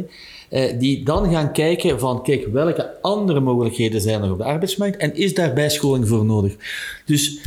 eh, 0.48 0.78
die 0.78 1.04
dan 1.04 1.30
gaan 1.30 1.52
kijken 1.52 2.00
van, 2.00 2.22
kijk, 2.22 2.46
welke 2.46 3.02
andere 3.02 3.40
mogelijkheden 3.40 4.00
zijn 4.00 4.22
er 4.22 4.32
op 4.32 4.38
de 4.38 4.44
arbeidsmarkt 4.44 4.96
en 4.96 5.14
is 5.14 5.34
daar 5.34 5.52
bijscholing 5.52 6.08
voor 6.08 6.24
nodig? 6.24 6.56
Dus 7.06 7.38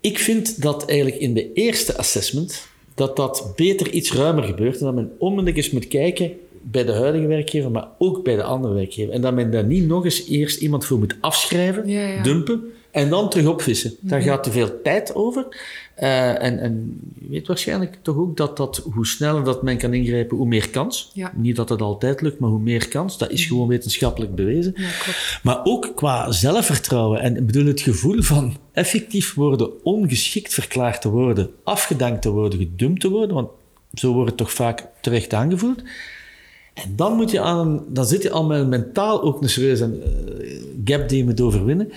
ik 0.00 0.18
vind 0.18 0.62
dat 0.62 0.84
eigenlijk 0.84 1.20
in 1.20 1.34
de 1.34 1.52
eerste 1.52 1.96
assessment, 1.96 2.68
dat 2.94 3.16
dat 3.16 3.52
beter 3.56 3.90
iets 3.90 4.12
ruimer 4.12 4.44
gebeurt 4.44 4.78
en 4.78 4.84
dat 4.84 4.94
men 4.94 5.12
onmiddellijk 5.18 5.56
eens 5.56 5.70
moet 5.70 5.88
kijken 5.88 6.32
bij 6.62 6.84
de 6.84 6.92
huidige 6.92 7.26
werkgever, 7.26 7.70
maar 7.70 7.88
ook 7.98 8.24
bij 8.24 8.36
de 8.36 8.42
andere 8.42 8.74
werkgever. 8.74 9.14
En 9.14 9.20
dat 9.20 9.34
men 9.34 9.50
daar 9.50 9.64
niet 9.64 9.86
nog 9.86 10.04
eens 10.04 10.26
eerst 10.28 10.60
iemand 10.60 10.84
voor 10.84 10.98
moet 10.98 11.16
afschrijven, 11.20 12.22
dumpen, 12.22 12.72
en 12.94 13.08
dan 13.08 13.30
terug 13.30 13.46
opvissen. 13.46 13.94
Daar 14.00 14.18
mhm. 14.18 14.28
gaat 14.28 14.42
te 14.42 14.50
veel 14.50 14.82
tijd 14.82 15.14
over. 15.14 15.46
Uh, 16.02 16.42
en, 16.42 16.58
en 16.58 17.00
je 17.20 17.28
weet 17.28 17.46
waarschijnlijk 17.46 17.98
toch 18.02 18.16
ook 18.16 18.36
dat, 18.36 18.56
dat 18.56 18.76
hoe 18.92 19.06
sneller 19.06 19.44
dat 19.44 19.62
men 19.62 19.78
kan 19.78 19.94
ingrijpen, 19.94 20.36
hoe 20.36 20.46
meer 20.46 20.70
kans. 20.70 21.10
Ja. 21.14 21.32
Niet 21.36 21.56
dat 21.56 21.68
het 21.68 21.80
altijd 21.80 22.20
lukt, 22.20 22.38
maar 22.38 22.50
hoe 22.50 22.60
meer 22.60 22.88
kans. 22.88 23.18
Dat 23.18 23.30
is 23.30 23.40
mhm. 23.40 23.48
gewoon 23.48 23.68
wetenschappelijk 23.68 24.34
bewezen. 24.34 24.72
Ja, 24.76 24.88
maar 25.42 25.60
ook 25.64 25.92
qua 25.94 26.32
zelfvertrouwen 26.32 27.20
en 27.20 27.36
ik 27.36 27.46
bedoel 27.46 27.66
het 27.66 27.80
gevoel 27.80 28.22
van 28.22 28.56
effectief 28.72 29.34
worden, 29.34 29.84
ongeschikt 29.84 30.54
verklaard 30.54 31.00
te 31.00 31.10
worden, 31.10 31.50
afgedankt 31.64 32.22
te 32.22 32.30
worden, 32.30 32.58
gedumpt 32.58 33.00
te 33.00 33.10
worden, 33.10 33.34
want 33.34 33.48
zo 33.92 34.12
wordt 34.12 34.28
het 34.28 34.38
toch 34.38 34.52
vaak 34.52 34.86
terecht 35.00 35.34
aangevoeld. 35.34 35.82
En 36.74 36.96
dan, 36.96 37.16
moet 37.16 37.30
je 37.30 37.38
dan 37.88 38.06
zit 38.06 38.22
je 38.22 38.30
al 38.30 38.44
met 38.44 38.68
mentaal 38.68 39.22
ook 39.22 39.42
een 39.42 39.48
serieuze 39.48 39.84
uh, 39.84 40.62
gap 40.84 41.08
die 41.08 41.18
je 41.18 41.24
moet 41.24 41.40
overwinnen. 41.40 41.92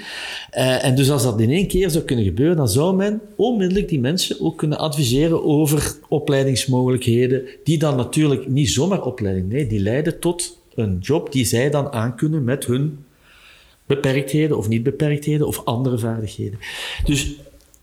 Uh, 0.57 0.85
en 0.85 0.95
dus 0.95 1.11
als 1.11 1.23
dat 1.23 1.39
in 1.39 1.49
één 1.49 1.67
keer 1.67 1.89
zou 1.89 2.03
kunnen 2.03 2.25
gebeuren, 2.25 2.57
dan 2.57 2.69
zou 2.69 2.95
men 2.95 3.21
onmiddellijk 3.35 3.89
die 3.89 3.99
mensen 3.99 4.41
ook 4.41 4.57
kunnen 4.57 4.77
adviseren 4.77 5.43
over 5.43 5.97
opleidingsmogelijkheden, 6.07 7.41
die 7.63 7.77
dan 7.77 7.95
natuurlijk 7.95 8.47
niet 8.47 8.69
zomaar 8.69 9.03
opleiding, 9.03 9.49
nee, 9.49 9.67
die 9.67 9.79
leiden 9.79 10.19
tot 10.19 10.57
een 10.75 10.97
job 10.99 11.31
die 11.31 11.45
zij 11.45 11.69
dan 11.69 11.91
aankunnen 11.91 12.43
met 12.43 12.65
hun 12.65 12.97
beperktheden 13.85 14.57
of 14.57 14.67
niet 14.67 14.83
beperktheden 14.83 15.47
of 15.47 15.65
andere 15.65 15.97
vaardigheden. 15.97 16.59
Dus 17.05 17.35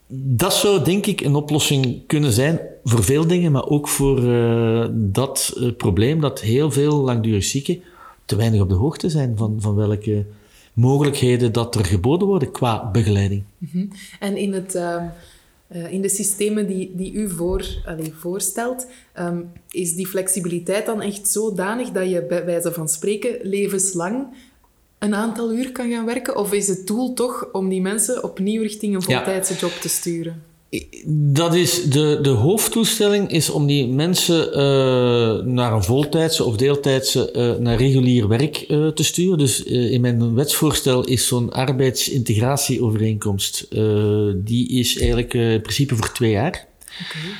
dat 0.06 0.54
zou 0.54 0.84
denk 0.84 1.06
ik 1.06 1.20
een 1.20 1.34
oplossing 1.34 2.06
kunnen 2.06 2.32
zijn 2.32 2.60
voor 2.84 3.04
veel 3.04 3.26
dingen, 3.26 3.52
maar 3.52 3.68
ook 3.68 3.88
voor 3.88 4.24
uh, 4.24 4.86
dat 4.92 5.54
uh, 5.56 5.72
probleem 5.76 6.20
dat 6.20 6.40
heel 6.40 6.70
veel 6.70 6.96
langdurig 6.96 7.44
zieken 7.44 7.82
te 8.24 8.36
weinig 8.36 8.60
op 8.60 8.68
de 8.68 8.74
hoogte 8.74 9.10
zijn 9.10 9.36
van, 9.36 9.56
van 9.58 9.74
welke 9.74 10.26
mogelijkheden 10.72 11.52
dat 11.52 11.74
er 11.74 11.84
geboden 11.84 12.28
worden 12.28 12.50
qua 12.50 12.90
begeleiding. 12.90 13.42
-hmm. 13.70 13.90
En 14.20 14.36
in, 14.36 14.52
het, 14.52 14.74
uh, 14.74 15.92
in 15.92 16.02
de 16.02 16.08
systemen 16.08 16.66
die, 16.66 16.92
die 16.94 17.12
u 17.12 17.30
voor, 17.30 17.82
allez, 17.86 18.10
voorstelt, 18.12 18.86
um, 19.18 19.50
is 19.70 19.94
die 19.94 20.06
flexibiliteit 20.06 20.86
dan 20.86 21.00
echt 21.00 21.28
zodanig 21.28 21.90
dat 21.90 22.10
je 22.10 22.24
bij 22.28 22.44
wijze 22.44 22.72
van 22.72 22.88
spreken 22.88 23.36
levenslang 23.42 24.26
een 25.04 25.14
aantal 25.14 25.52
uur 25.52 25.72
kan 25.72 25.90
gaan 25.90 26.04
werken? 26.04 26.36
Of 26.36 26.52
is 26.52 26.68
het 26.68 26.86
doel 26.86 27.14
toch 27.14 27.48
om 27.52 27.68
die 27.68 27.80
mensen 27.80 28.24
opnieuw 28.24 28.62
richting 28.62 28.94
een 28.94 29.02
voltijdse 29.02 29.54
job 29.54 29.70
te 29.70 29.88
sturen? 29.88 30.42
Dat 31.06 31.54
is 31.54 31.84
de, 31.84 32.18
de 32.22 32.28
hoofdtoestelling 32.28 33.30
is 33.30 33.50
om 33.50 33.66
die 33.66 33.88
mensen 33.88 34.48
uh, 34.48 34.54
naar 35.44 35.72
een 35.72 35.84
voltijdse 35.84 36.44
of 36.44 36.56
deeltijdse, 36.56 37.32
uh, 37.36 37.54
naar 37.62 37.76
regulier 37.76 38.28
werk 38.28 38.64
uh, 38.68 38.88
te 38.88 39.04
sturen. 39.04 39.38
Dus 39.38 39.62
in 39.62 40.00
mijn 40.00 40.34
wetsvoorstel 40.34 41.04
is 41.04 41.26
zo'n 41.26 41.52
arbeidsintegratieovereenkomst, 41.52 43.68
die 44.34 44.68
is 44.68 44.98
eigenlijk 44.98 45.34
in 45.34 45.60
principe 45.60 45.96
voor 45.96 46.12
twee 46.12 46.30
jaar. 46.30 46.66
Okay. 46.88 47.30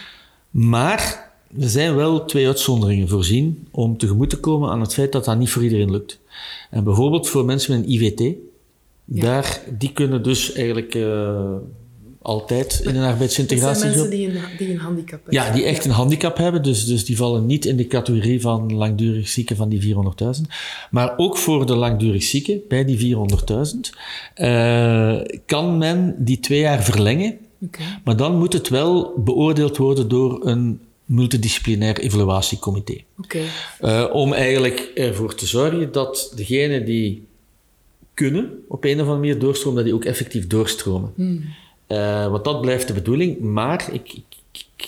Maar 0.51 1.33
er 1.61 1.69
zijn 1.69 1.95
wel 1.95 2.25
twee 2.25 2.47
uitzonderingen 2.47 3.09
voorzien 3.09 3.67
om 3.71 3.99
tegemoet 3.99 4.31
te 4.31 4.41
komen 4.41 4.71
aan 4.71 4.81
het 4.81 4.95
feit 4.95 5.13
dat 5.13 5.25
dat 5.25 5.39
niet 5.39 5.51
voor 5.51 5.63
iedereen 5.63 5.91
lukt. 5.91 6.19
En 6.71 6.85
bijvoorbeeld 6.85 7.29
voor 7.29 7.45
mensen 7.45 7.77
met 7.77 7.87
een 7.87 7.93
IVT, 7.93 8.35
daar, 9.05 9.61
die 9.79 9.93
kunnen 9.93 10.23
dus 10.23 10.53
eigenlijk 10.53 10.95
uh, 10.95 11.57
altijd 12.25 12.81
in 12.85 12.97
een 12.97 13.09
arbeidsintegratie. 13.09 13.85
Dat 13.85 13.95
zijn 13.95 14.09
mensen 14.09 14.11
die 14.11 14.27
een, 14.27 14.57
die 14.59 14.71
een 14.71 14.79
handicap 14.79 15.25
hebben. 15.25 15.35
Ja, 15.35 15.53
die 15.53 15.65
echt 15.65 15.85
een 15.85 15.91
handicap 15.91 16.37
hebben, 16.37 16.63
dus, 16.63 16.85
dus 16.85 17.05
die 17.05 17.17
vallen 17.17 17.47
niet 17.47 17.65
in 17.65 17.77
de 17.77 17.87
categorie 17.87 18.41
van 18.41 18.75
langdurig 18.75 19.29
zieken 19.29 19.57
van 19.57 19.69
die 19.69 19.95
400.000. 19.95 20.41
Maar 20.91 21.15
ook 21.17 21.37
voor 21.37 21.67
de 21.67 21.75
langdurig 21.75 22.23
zieken, 22.23 22.61
bij 22.69 22.85
die 22.85 23.17
400.000, 23.17 23.21
uh, 24.37 25.21
kan 25.47 25.79
men 25.79 26.15
die 26.19 26.41
twee 26.41 26.61
jaar 26.61 26.83
verlengen. 26.83 27.39
Okay. 27.61 27.87
Maar 28.05 28.17
dan 28.17 28.39
moet 28.39 28.53
het 28.53 28.69
wel 28.69 29.13
beoordeeld 29.25 29.77
worden 29.77 30.09
door 30.09 30.47
een 30.47 30.81
multidisciplinair 31.05 31.99
evaluatiecomité. 31.99 33.01
Okay. 33.23 33.47
Uh, 33.81 34.15
om 34.15 34.33
eigenlijk 34.33 34.91
ervoor 34.95 35.35
te 35.35 35.47
zorgen 35.47 35.93
dat 35.93 36.33
degenen 36.37 36.85
die 36.85 37.27
kunnen 38.15 38.65
op 38.69 38.85
een 38.85 38.95
of 38.95 39.01
andere 39.01 39.19
manier 39.19 39.39
doorstromen, 39.39 39.77
dat 39.77 39.85
die 39.85 39.95
ook 39.95 40.05
effectief 40.05 40.47
doorstromen. 40.47 41.13
Hmm. 41.15 41.45
Uh, 41.89 42.31
want 42.31 42.45
dat 42.45 42.61
blijft 42.61 42.87
de 42.87 42.93
bedoeling, 42.93 43.41
maar 43.41 43.89
ik, 43.93 44.13
ik, 44.13 44.25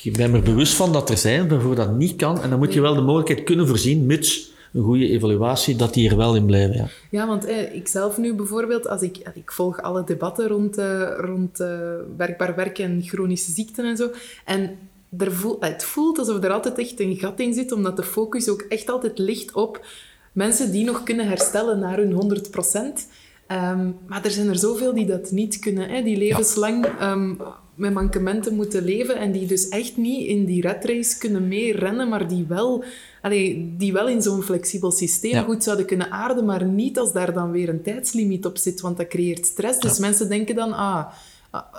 ik, 0.03 0.17
ben 0.17 0.31
me 0.31 0.41
bewust 0.41 0.75
van 0.75 0.93
dat 0.93 1.11
er 1.11 1.17
zijn 1.17 1.49
waarvoor 1.49 1.75
dat 1.75 1.97
niet 1.97 2.17
kan. 2.17 2.43
En 2.43 2.51
dan 2.51 2.59
moet 2.59 2.73
je 2.73 2.81
wel 2.81 2.95
de 2.95 3.01
mogelijkheid 3.01 3.45
kunnen 3.45 3.67
voorzien, 3.67 4.07
mits 4.07 4.55
een 4.73 4.83
goede 4.83 5.09
evaluatie, 5.09 5.77
dat 5.77 5.95
die 5.95 6.11
er 6.11 6.17
wel 6.17 6.37
in 6.37 6.47
blijven. 6.47 6.77
Ja, 6.77 6.89
ja 7.11 7.27
want 7.27 7.45
eh, 7.45 7.75
ik 7.75 7.89
zelf 7.89 8.19
nu 8.19 8.35
bijvoorbeeld, 8.35 8.89
als 8.89 9.03
ik, 9.03 9.19
ik 9.35 9.53
volg 9.53 9.83
alle 9.83 10.05
debatten 10.05 10.49
rond, 10.49 10.79
uh, 10.79 11.09
rond 11.17 11.61
uh, 11.61 11.69
werkbaar 12.17 12.55
werk 12.55 12.79
en 12.79 13.03
chronische 13.03 13.53
ziekten 13.53 13.85
en 13.85 13.97
zo. 13.97 14.11
En 14.45 14.79
er 15.19 15.33
voel, 15.33 15.57
het 15.61 15.85
voelt 15.85 16.19
alsof 16.19 16.45
er 16.45 16.53
altijd 16.53 16.79
echt 16.79 17.01
een 17.01 17.17
gat 17.17 17.41
in 17.41 17.55
zit, 17.55 17.73
omdat 17.73 17.97
de 17.97 18.03
focus 18.03 18.49
ook 18.49 18.61
echt 18.61 18.91
altijd 18.91 19.19
ligt 19.19 19.53
op 19.53 19.87
mensen 20.33 20.73
die 20.73 20.85
nog 20.85 21.03
kunnen 21.03 21.29
herstellen 21.29 21.79
naar 21.79 21.97
hun 21.97 22.13
100 22.13 22.51
procent. 22.51 23.09
Ehm, 23.47 23.91
maar 24.07 24.25
er 24.25 24.31
zijn 24.31 24.49
er 24.49 24.59
zoveel 24.59 24.95
die 24.95 25.07
dat 25.07 25.31
niet 25.31 25.59
kunnen, 25.59 25.89
hè, 25.89 26.03
die 26.03 26.17
levenslang 26.17 26.85
ehm, 26.85 27.35
met 27.75 27.95
mankementen 27.95 28.55
moeten 28.55 28.85
leven 28.85 29.17
en 29.17 29.33
die 29.33 29.47
dus 29.47 29.69
echt 29.69 29.97
niet 29.97 30.29
in 30.29 30.45
die 30.45 30.61
red 30.61 30.85
race 30.85 31.19
kunnen 31.19 31.49
meerennen, 31.49 32.09
maar 32.09 32.29
die 32.29 32.45
wel, 32.49 32.85
allee, 33.23 33.75
die 33.77 33.93
wel 33.93 34.09
in 34.09 34.23
zo'n 34.23 34.43
flexibel 34.43 34.91
systeem 34.91 35.45
goed 35.45 35.65
zouden 35.65 35.87
kunnen 35.87 36.11
aarden, 36.11 36.45
maar 36.45 36.65
niet 36.65 36.99
als 36.99 37.13
daar 37.13 37.33
dan 37.33 37.51
weer 37.51 37.69
een 37.69 37.83
tijdslimiet 37.83 38.47
op 38.47 38.59
zit, 38.59 38.81
want 38.81 38.97
dat 38.97 39.09
creëert 39.09 39.47
stress. 39.47 39.81
Dus 39.81 39.99
mensen 39.99 40.29
denken 40.29 40.55
dan, 40.55 40.73
ah, 40.73 41.07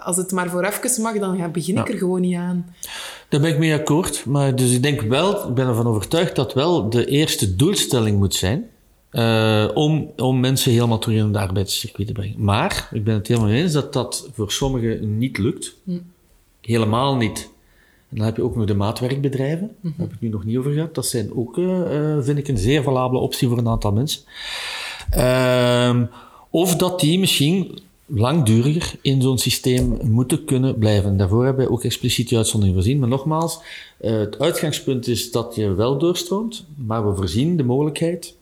als 0.03 0.17
het 0.17 0.31
maar 0.31 0.49
voor 0.49 0.63
even 0.63 1.01
mag, 1.01 1.19
dan 1.19 1.37
ja, 1.37 1.47
begin 1.47 1.77
ik 1.77 1.89
er 1.89 1.97
gewoon 1.97 2.21
niet 2.21 2.35
aan. 2.35 2.75
Daar 3.29 3.41
ben 3.41 3.49
ik 3.49 3.57
mee 3.57 3.73
akkoord. 3.73 4.25
Maar 4.25 4.55
dus 4.55 4.71
ik 4.71 4.83
denk 4.83 5.01
wel, 5.01 5.47
ik 5.47 5.53
ben 5.53 5.67
ervan 5.67 5.87
overtuigd 5.87 6.35
dat 6.35 6.53
wel 6.53 6.89
de 6.89 7.05
eerste 7.05 7.55
doelstelling 7.55 8.17
moet 8.17 8.35
zijn 8.35 8.69
uh, 9.11 9.67
om, 9.73 10.11
om 10.17 10.39
mensen 10.39 10.71
helemaal 10.71 10.99
terug 10.99 11.17
in 11.17 11.25
het 11.25 11.35
arbeidscircuit 11.35 12.07
te 12.07 12.13
brengen. 12.13 12.43
Maar 12.43 12.89
ik 12.91 13.03
ben 13.03 13.13
het 13.13 13.27
helemaal 13.27 13.49
eens 13.49 13.73
dat 13.73 13.93
dat 13.93 14.29
voor 14.33 14.51
sommigen 14.51 15.17
niet 15.17 15.37
lukt. 15.37 15.75
Hm. 15.83 15.97
Helemaal 16.61 17.15
niet. 17.15 17.49
En 18.09 18.17
dan 18.17 18.25
heb 18.25 18.35
je 18.35 18.43
ook 18.43 18.55
nog 18.55 18.65
de 18.65 18.73
maatwerkbedrijven. 18.73 19.75
Daar 19.81 19.93
heb 19.97 20.13
ik 20.13 20.19
nu 20.19 20.29
nog 20.29 20.43
niet 20.43 20.57
over 20.57 20.71
gehad. 20.71 20.95
Dat 20.95 21.05
zijn 21.05 21.35
ook, 21.35 21.57
uh, 21.57 22.17
vind 22.19 22.37
ik, 22.37 22.47
een 22.47 22.57
zeer 22.57 22.83
valabele 22.83 23.19
optie 23.19 23.47
voor 23.47 23.57
een 23.57 23.67
aantal 23.67 23.91
mensen. 23.91 24.21
Uh, 25.17 26.01
of 26.49 26.75
dat 26.75 26.99
die 26.99 27.19
misschien 27.19 27.79
langduriger 28.07 28.95
in 29.01 29.21
zo'n 29.21 29.37
systeem 29.37 29.97
moeten 30.01 30.45
kunnen 30.45 30.77
blijven. 30.77 31.17
Daarvoor 31.17 31.45
hebben 31.45 31.65
wij 31.65 31.73
ook 31.73 31.83
expliciet 31.83 32.29
die 32.29 32.37
uitzondering 32.37 32.77
voorzien. 32.77 32.99
Maar 32.99 33.09
nogmaals, 33.09 33.59
uh, 34.01 34.11
het 34.11 34.39
uitgangspunt 34.39 35.07
is 35.07 35.31
dat 35.31 35.55
je 35.55 35.73
wel 35.73 35.97
doorstroomt, 35.97 36.65
maar 36.75 37.09
we 37.09 37.15
voorzien 37.15 37.57
de 37.57 37.63
mogelijkheid 37.63 38.35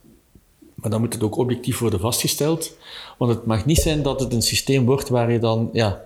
maar 0.85 0.93
dan 0.93 1.03
moet 1.03 1.13
het 1.13 1.23
ook 1.23 1.37
objectief 1.37 1.79
worden 1.79 1.99
vastgesteld. 1.99 2.77
Want 3.17 3.31
het 3.31 3.45
mag 3.45 3.65
niet 3.65 3.77
zijn 3.77 4.01
dat 4.01 4.19
het 4.19 4.33
een 4.33 4.41
systeem 4.41 4.85
wordt 4.85 5.09
waar 5.09 5.31
je 5.31 5.39
dan, 5.39 5.69
ja. 5.73 6.03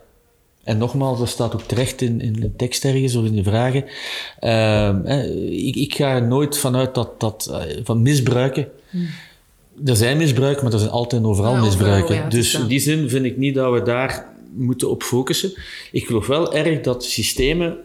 En 0.63 0.77
nogmaals, 0.77 1.19
dat 1.19 1.29
staat 1.29 1.53
ook 1.53 1.61
terecht 1.61 2.01
in, 2.01 2.21
in 2.21 2.33
de 2.33 2.55
tekst 2.55 2.85
ergens 2.85 3.15
of 3.15 3.25
in 3.25 3.35
de 3.35 3.43
vragen. 3.43 3.85
Uh, 4.41 5.67
ik, 5.67 5.75
ik, 5.75 5.95
ga 5.95 6.13
er 6.13 6.27
nooit 6.27 6.57
vanuit 6.57 6.95
dat, 6.95 7.19
dat 7.19 7.47
uh, 7.51 7.79
van 7.83 8.01
misbruiken. 8.01 8.67
Hmm. 8.89 9.07
Er 9.85 9.95
zijn 9.95 10.17
misbruiken, 10.17 10.63
maar 10.63 10.73
er 10.73 10.79
zijn 10.79 10.91
altijd 10.91 11.21
en 11.21 11.27
overal 11.27 11.55
misbruiken. 11.55 12.29
dus 12.29 12.53
in 12.53 12.67
die 12.67 12.79
zin 12.79 13.09
vind 13.09 13.25
ik 13.25 13.37
niet 13.37 13.55
dat 13.55 13.73
we 13.73 13.81
daar 13.81 14.25
moeten 14.55 14.89
op 14.89 15.03
focussen. 15.03 15.53
Ik 15.91 16.05
geloof 16.05 16.27
wel 16.27 16.55
erg 16.55 16.81
dat 16.81 17.03
systemen 17.03 17.77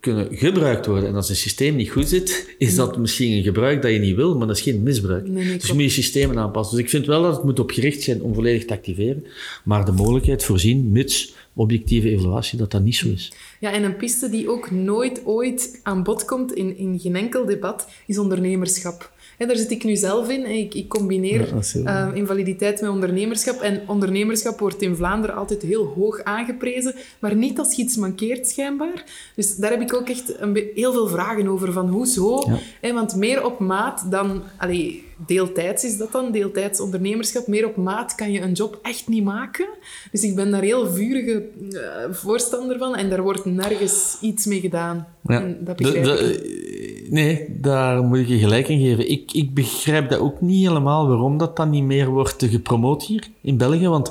kunnen 0.00 0.28
gebruikt 0.30 0.86
worden. 0.86 1.08
En 1.08 1.14
als 1.14 1.28
een 1.28 1.36
systeem 1.36 1.76
niet 1.76 1.90
goed 1.90 2.08
zit, 2.08 2.54
is 2.58 2.74
dat 2.74 2.98
misschien 2.98 3.32
een 3.32 3.42
gebruik 3.42 3.82
dat 3.82 3.90
je 3.90 3.98
niet 3.98 4.16
wil, 4.16 4.36
maar 4.36 4.46
dat 4.46 4.56
is 4.56 4.62
geen 4.62 4.82
misbruik. 4.82 5.34
dus 5.34 5.66
je 5.66 5.72
moet 5.72 5.82
je 5.82 5.88
systemen 5.88 6.38
aanpassen. 6.38 6.76
Dus 6.76 6.84
ik 6.84 6.90
vind 6.90 7.06
wel 7.06 7.22
dat 7.22 7.34
het 7.34 7.44
moet 7.44 7.58
op 7.58 7.70
gericht 7.70 8.02
zijn 8.02 8.22
om 8.22 8.34
volledig 8.34 8.64
te 8.64 8.74
activeren, 8.74 9.26
maar 9.64 9.84
de 9.84 9.92
mogelijkheid 9.92 10.44
voorzien, 10.44 10.92
mits 10.92 11.34
objectieve 11.54 12.10
evaluatie, 12.10 12.58
dat 12.58 12.70
dat 12.70 12.82
niet 12.82 12.96
zo 12.96 13.08
is. 13.08 13.32
Ja, 13.60 13.72
en 13.72 13.82
een 13.82 13.96
piste 13.96 14.30
die 14.30 14.48
ook 14.48 14.70
nooit 14.70 15.20
ooit 15.24 15.80
aan 15.82 16.02
bod 16.02 16.24
komt 16.24 16.52
in, 16.52 16.76
in 16.76 16.98
geen 17.00 17.16
enkel 17.16 17.46
debat, 17.46 17.88
is 18.06 18.18
ondernemerschap. 18.18 19.12
Ja, 19.40 19.46
daar 19.46 19.56
zit 19.56 19.70
ik 19.70 19.84
nu 19.84 19.96
zelf 19.96 20.28
in. 20.28 20.46
Ik, 20.46 20.74
ik 20.74 20.88
combineer 20.88 21.48
uh, 21.76 22.08
invaliditeit 22.14 22.80
met 22.80 22.90
ondernemerschap. 22.90 23.60
En 23.60 23.82
ondernemerschap 23.86 24.58
wordt 24.58 24.82
in 24.82 24.96
Vlaanderen 24.96 25.36
altijd 25.36 25.62
heel 25.62 25.86
hoog 25.86 26.22
aangeprezen, 26.24 26.94
maar 27.18 27.34
niet 27.34 27.58
als 27.58 27.76
je 27.76 27.82
iets 27.82 27.96
mankeert, 27.96 28.48
schijnbaar. 28.48 29.04
Dus 29.36 29.56
daar 29.56 29.70
heb 29.70 29.80
ik 29.80 29.94
ook 29.94 30.08
echt 30.08 30.40
een 30.40 30.70
heel 30.74 30.92
veel 30.92 31.08
vragen 31.08 31.48
over. 31.48 31.72
Van 31.72 31.88
hoezo? 31.88 32.58
Ja. 32.80 32.92
want 32.92 33.16
meer 33.16 33.44
op 33.44 33.58
maat 33.58 34.10
dan... 34.10 34.42
Allee, 34.56 35.04
deeltijds 35.26 35.84
is 35.84 35.96
dat 35.96 36.12
dan, 36.12 36.32
deeltijds 36.32 36.80
ondernemerschap. 36.80 37.46
Meer 37.46 37.66
op 37.66 37.76
maat 37.76 38.14
kan 38.14 38.32
je 38.32 38.40
een 38.40 38.52
job 38.52 38.78
echt 38.82 39.08
niet 39.08 39.24
maken. 39.24 39.68
Dus 40.10 40.22
ik 40.22 40.34
ben 40.34 40.50
daar 40.50 40.62
heel 40.62 40.90
vurige 40.90 41.48
uh, 41.70 41.80
voorstander 42.10 42.78
van. 42.78 42.96
En 42.96 43.10
daar 43.10 43.22
wordt 43.22 43.44
nergens 43.44 44.18
iets 44.20 44.46
mee 44.46 44.60
gedaan. 44.60 45.06
Ja. 45.22 45.54
dat 45.60 45.76
begrijp 45.76 46.06
ik. 46.06 47.08
Nee, 47.10 47.56
daar 47.60 48.02
moet 48.02 48.18
ik 48.18 48.28
je 48.28 48.38
gelijk 48.38 48.68
in 48.68 48.80
geven. 48.80 49.10
Ik, 49.10 49.32
ik 49.32 49.54
begrijp 49.54 50.10
dat 50.10 50.18
ook 50.18 50.40
niet 50.40 50.66
helemaal 50.66 51.08
waarom 51.08 51.38
dat 51.38 51.56
dan 51.56 51.70
niet 51.70 51.84
meer 51.84 52.08
wordt 52.08 52.44
gepromoot 52.50 53.02
hier 53.02 53.28
in 53.40 53.56
België. 53.56 53.88
Want 53.88 54.10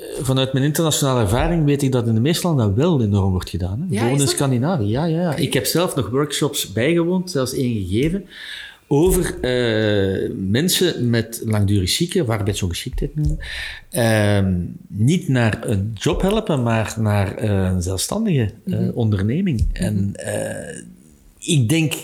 eh, 0.00 0.04
vanuit 0.22 0.52
mijn 0.52 0.64
internationale 0.64 1.20
ervaring 1.20 1.64
weet 1.64 1.82
ik 1.82 1.92
dat 1.92 2.06
in 2.06 2.14
de 2.14 2.20
meeste 2.20 2.46
landen 2.46 2.74
wel 2.74 3.02
enorm 3.02 3.30
wordt 3.30 3.50
gedaan. 3.50 3.80
Hè? 3.80 4.00
Ja, 4.00 4.08
in 4.08 4.28
Scandinavië, 4.28 4.88
ja, 4.88 5.04
ja, 5.04 5.20
ja. 5.20 5.34
Ik 5.36 5.52
heb 5.52 5.66
zelf 5.66 5.94
nog 5.94 6.08
workshops 6.10 6.72
bijgewoond, 6.72 7.30
zelfs 7.30 7.54
één 7.54 7.86
gegeven, 7.86 8.26
over 8.92 9.34
uh, 9.40 10.30
mensen 10.36 11.10
met 11.10 11.42
langdurig 11.44 11.90
zieken, 11.90 12.22
of 12.22 12.28
arbeidsongeschiktheid 12.28 13.14
noemen, 13.14 13.38
uh, 13.92 14.62
niet 14.88 15.28
naar 15.28 15.68
een 15.68 15.90
job 15.94 16.22
helpen, 16.22 16.62
maar 16.62 16.94
naar 16.98 17.44
uh, 17.44 17.50
een 17.50 17.82
zelfstandige 17.82 18.50
mm 18.64 18.90
onderneming. 18.94 19.60
Mm 19.60 19.86
-hmm. 19.86 20.14
En 20.14 20.14
ik 21.38 21.68
denk 21.68 21.94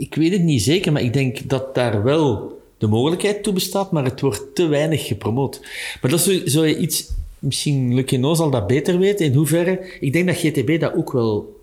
ik 0.00 0.14
weet 0.14 0.32
het 0.32 0.42
niet 0.42 0.62
zeker, 0.62 0.92
maar 0.92 1.02
ik 1.02 1.12
denk 1.12 1.48
dat 1.48 1.74
daar 1.74 2.02
wel 2.02 2.58
de 2.78 2.86
mogelijkheid 2.86 3.42
toe 3.42 3.52
bestaat, 3.52 3.92
maar 3.92 4.04
het 4.04 4.20
wordt 4.20 4.54
te 4.54 4.66
weinig 4.66 5.06
gepromoot. 5.06 5.60
Maar 6.00 6.10
dat 6.10 6.20
zou, 6.20 6.48
zou 6.48 6.66
je 6.66 6.78
iets, 6.78 7.10
misschien 7.38 7.94
Lucino 7.94 8.34
zal 8.34 8.50
dat 8.50 8.66
beter 8.66 8.98
weten, 8.98 9.26
in 9.26 9.34
hoeverre. 9.34 9.96
Ik 10.00 10.12
denk 10.12 10.26
dat 10.26 10.36
GTB 10.36 10.80
dat 10.80 10.94
ook 10.94 11.12
wel 11.12 11.59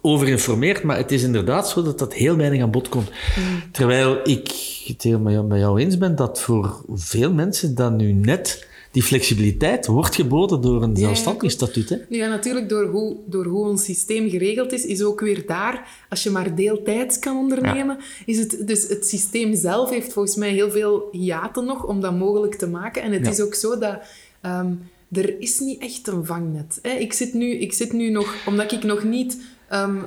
over 0.00 0.28
informeert, 0.28 0.82
maar 0.82 0.96
het 0.96 1.12
is 1.12 1.22
inderdaad 1.22 1.68
zo 1.68 1.82
dat 1.82 1.98
dat 1.98 2.14
heel 2.14 2.36
weinig 2.36 2.62
aan 2.62 2.70
bod 2.70 2.88
komt. 2.88 3.10
Mm. 3.10 3.62
Terwijl 3.72 4.20
ik 4.24 4.48
het 4.86 5.02
helemaal 5.02 5.44
met 5.44 5.58
jou 5.58 5.80
eens 5.80 5.98
ben 5.98 6.16
dat 6.16 6.40
voor 6.40 6.84
veel 6.94 7.32
mensen 7.32 7.74
dat 7.74 7.92
nu 7.92 8.12
net 8.12 8.66
die 8.90 9.02
flexibiliteit 9.02 9.86
wordt 9.86 10.14
geboden 10.14 10.60
door 10.60 10.82
een 10.82 10.96
zelfstandig 10.96 11.50
statuut. 11.50 11.88
Hè? 11.88 11.96
Ja, 12.08 12.28
natuurlijk, 12.28 12.68
door 12.68 12.86
hoe, 12.86 13.16
door 13.26 13.44
hoe 13.44 13.66
ons 13.66 13.84
systeem 13.84 14.30
geregeld 14.30 14.72
is, 14.72 14.84
is 14.84 15.02
ook 15.02 15.20
weer 15.20 15.46
daar, 15.46 15.88
als 16.08 16.22
je 16.22 16.30
maar 16.30 16.54
deeltijds 16.54 17.18
kan 17.18 17.36
ondernemen, 17.36 17.98
is 18.26 18.38
het, 18.38 18.66
dus 18.66 18.88
het 18.88 19.06
systeem 19.06 19.56
zelf 19.56 19.90
heeft 19.90 20.12
volgens 20.12 20.36
mij 20.36 20.50
heel 20.50 20.70
veel 20.70 21.08
hiaten 21.12 21.64
nog 21.64 21.86
om 21.86 22.00
dat 22.00 22.18
mogelijk 22.18 22.54
te 22.54 22.68
maken. 22.68 23.02
En 23.02 23.12
het 23.12 23.26
is 23.26 23.40
ook 23.40 23.54
zo 23.54 23.78
dat... 23.78 23.98
Um, 24.42 24.80
er 25.12 25.40
is 25.40 25.58
niet 25.58 25.80
echt 25.80 26.06
een 26.06 26.24
vangnet. 26.24 26.78
Hè? 26.82 26.90
Ik, 26.90 27.12
zit 27.12 27.34
nu, 27.34 27.50
ik 27.50 27.72
zit 27.72 27.92
nu 27.92 28.10
nog, 28.10 28.34
omdat 28.46 28.72
ik 28.72 28.82
nog 28.82 29.04
niet 29.04 29.38
um, 29.72 30.04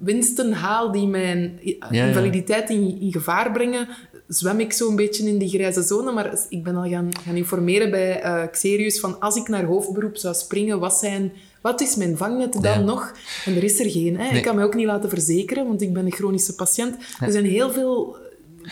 winsten 0.00 0.52
haal 0.52 0.92
die 0.92 1.06
mijn 1.06 1.60
invaliditeit 1.90 2.70
in, 2.70 3.00
in, 3.00 3.12
gevaar 3.12 3.52
brengen, 3.52 3.88
zwem 4.28 4.60
ik 4.60 4.72
zo'n 4.72 4.96
beetje 4.96 5.28
in 5.28 5.38
die 5.38 5.48
grijze 5.48 5.82
zone. 5.82 6.12
Maar 6.12 6.38
ik 6.48 6.64
ben 6.64 6.76
al 6.76 6.88
gaan, 6.88 7.08
gaan 7.24 7.36
informeren 7.36 7.90
bij 7.90 8.24
uh, 8.24 8.42
Xerius 8.50 9.00
van 9.00 9.20
als 9.20 9.36
ik 9.36 9.48
naar 9.48 9.64
hoofdberoep 9.64 10.16
zou 10.16 10.34
springen, 10.34 10.78
wat, 10.78 10.94
zijn, 10.94 11.32
wat 11.60 11.80
is 11.80 11.96
mijn 11.96 12.16
vangnet 12.16 12.62
dan 12.62 12.84
nog? 12.84 13.12
En 13.44 13.56
er 13.56 13.64
is 13.64 13.80
er 13.80 13.90
geen. 13.90 14.18
Hè? 14.18 14.36
Ik 14.36 14.42
kan 14.42 14.54
mij 14.54 14.64
ook 14.64 14.74
niet 14.74 14.86
laten 14.86 15.08
verzekeren, 15.08 15.66
want 15.66 15.82
ik 15.82 15.92
ben 15.92 16.04
een 16.04 16.12
chronische 16.12 16.54
patiënt. 16.54 16.96
Er 17.20 17.32
zijn 17.32 17.44
heel 17.44 17.72
veel 17.72 18.16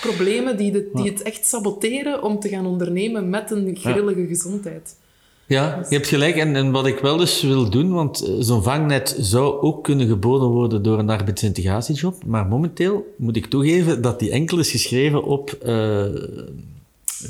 problemen 0.00 0.56
die, 0.56 0.72
de, 0.72 0.90
die 0.92 1.10
het 1.10 1.22
echt 1.22 1.46
saboteren 1.46 2.22
om 2.22 2.40
te 2.40 2.48
gaan 2.48 2.66
ondernemen 2.66 3.30
met 3.30 3.50
een 3.50 3.76
grillige 3.76 4.26
gezondheid. 4.26 4.94
Ja, 5.46 5.86
je 5.88 5.94
hebt 5.94 6.08
gelijk. 6.08 6.36
En, 6.36 6.56
en 6.56 6.70
wat 6.70 6.86
ik 6.86 6.98
wel 6.98 7.16
dus 7.16 7.42
wil 7.42 7.70
doen, 7.70 7.92
want 7.92 8.20
eh, 8.20 8.34
zo'n 8.38 8.62
vangnet 8.62 9.16
zou 9.18 9.60
ook 9.60 9.84
kunnen 9.84 10.08
geboden 10.08 10.48
worden 10.48 10.82
door 10.82 10.98
een 10.98 11.10
arbeidsintegratiejob. 11.10 12.24
Maar 12.24 12.46
momenteel 12.46 13.14
moet 13.16 13.36
ik 13.36 13.46
toegeven 13.46 14.02
dat 14.02 14.18
die 14.18 14.30
enkel 14.30 14.58
is 14.58 14.70
geschreven 14.70 15.24
op 15.24 15.58
uh, 15.62 15.68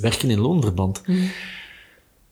werken 0.01 0.31
in 0.31 0.41
loonverband. 0.41 1.03
Mm. 1.07 1.31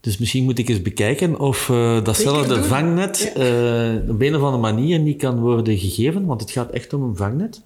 Dus 0.00 0.18
misschien 0.18 0.44
moet 0.44 0.58
ik 0.58 0.68
eens 0.68 0.82
bekijken 0.82 1.38
of 1.38 1.68
uh, 1.68 2.04
datzelfde 2.04 2.64
vangnet 2.64 3.32
ja. 3.34 3.92
uh, 3.92 4.10
op 4.10 4.20
een 4.20 4.36
of 4.36 4.42
andere 4.42 4.62
manier 4.62 4.98
niet 4.98 5.18
kan 5.18 5.38
worden 5.38 5.78
gegeven, 5.78 6.26
want 6.26 6.40
het 6.40 6.50
gaat 6.50 6.70
echt 6.70 6.92
om 6.92 7.02
een 7.02 7.16
vangnet. 7.16 7.62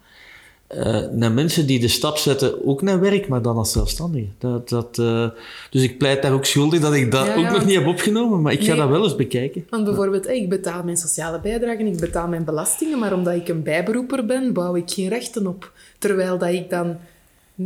Uh, 0.76 1.00
naar 1.12 1.32
mensen 1.32 1.66
die 1.66 1.80
de 1.80 1.88
stap 1.88 2.16
zetten, 2.16 2.66
ook 2.66 2.82
naar 2.82 3.00
werk, 3.00 3.28
maar 3.28 3.42
dan 3.42 3.56
als 3.56 3.72
zelfstandige. 3.72 4.26
Dat, 4.38 4.68
dat, 4.68 4.98
uh, 4.98 5.28
dus 5.70 5.82
ik 5.82 5.98
pleit 5.98 6.22
daar 6.22 6.32
ook 6.32 6.44
schuldig 6.44 6.80
dat 6.80 6.94
ik 6.94 7.10
dat 7.10 7.28
ook 7.36 7.50
nog 7.50 7.64
niet 7.64 7.74
heb 7.74 7.86
opgenomen, 7.86 8.42
maar 8.42 8.52
ik 8.52 8.64
ga 8.64 8.74
dat 8.74 8.88
wel 8.88 9.04
eens 9.04 9.16
bekijken. 9.16 9.66
Want 9.70 9.84
bijvoorbeeld, 9.84 10.28
ik 10.28 10.48
betaal 10.48 10.82
mijn 10.82 10.96
sociale 10.96 11.40
bijdrage, 11.40 11.84
ik 11.84 11.96
betaal 11.96 12.28
mijn 12.28 12.44
belastingen, 12.44 12.98
maar 12.98 13.12
omdat 13.12 13.34
ik 13.34 13.48
een 13.48 13.62
bijberoeper 13.62 14.26
ben, 14.26 14.52
bouw 14.52 14.76
ik 14.76 14.90
geen 14.90 15.08
rechten 15.08 15.46
op. 15.46 15.72
Terwijl 15.98 16.38
dat 16.38 16.48
ik 16.48 16.70
dan 16.70 16.96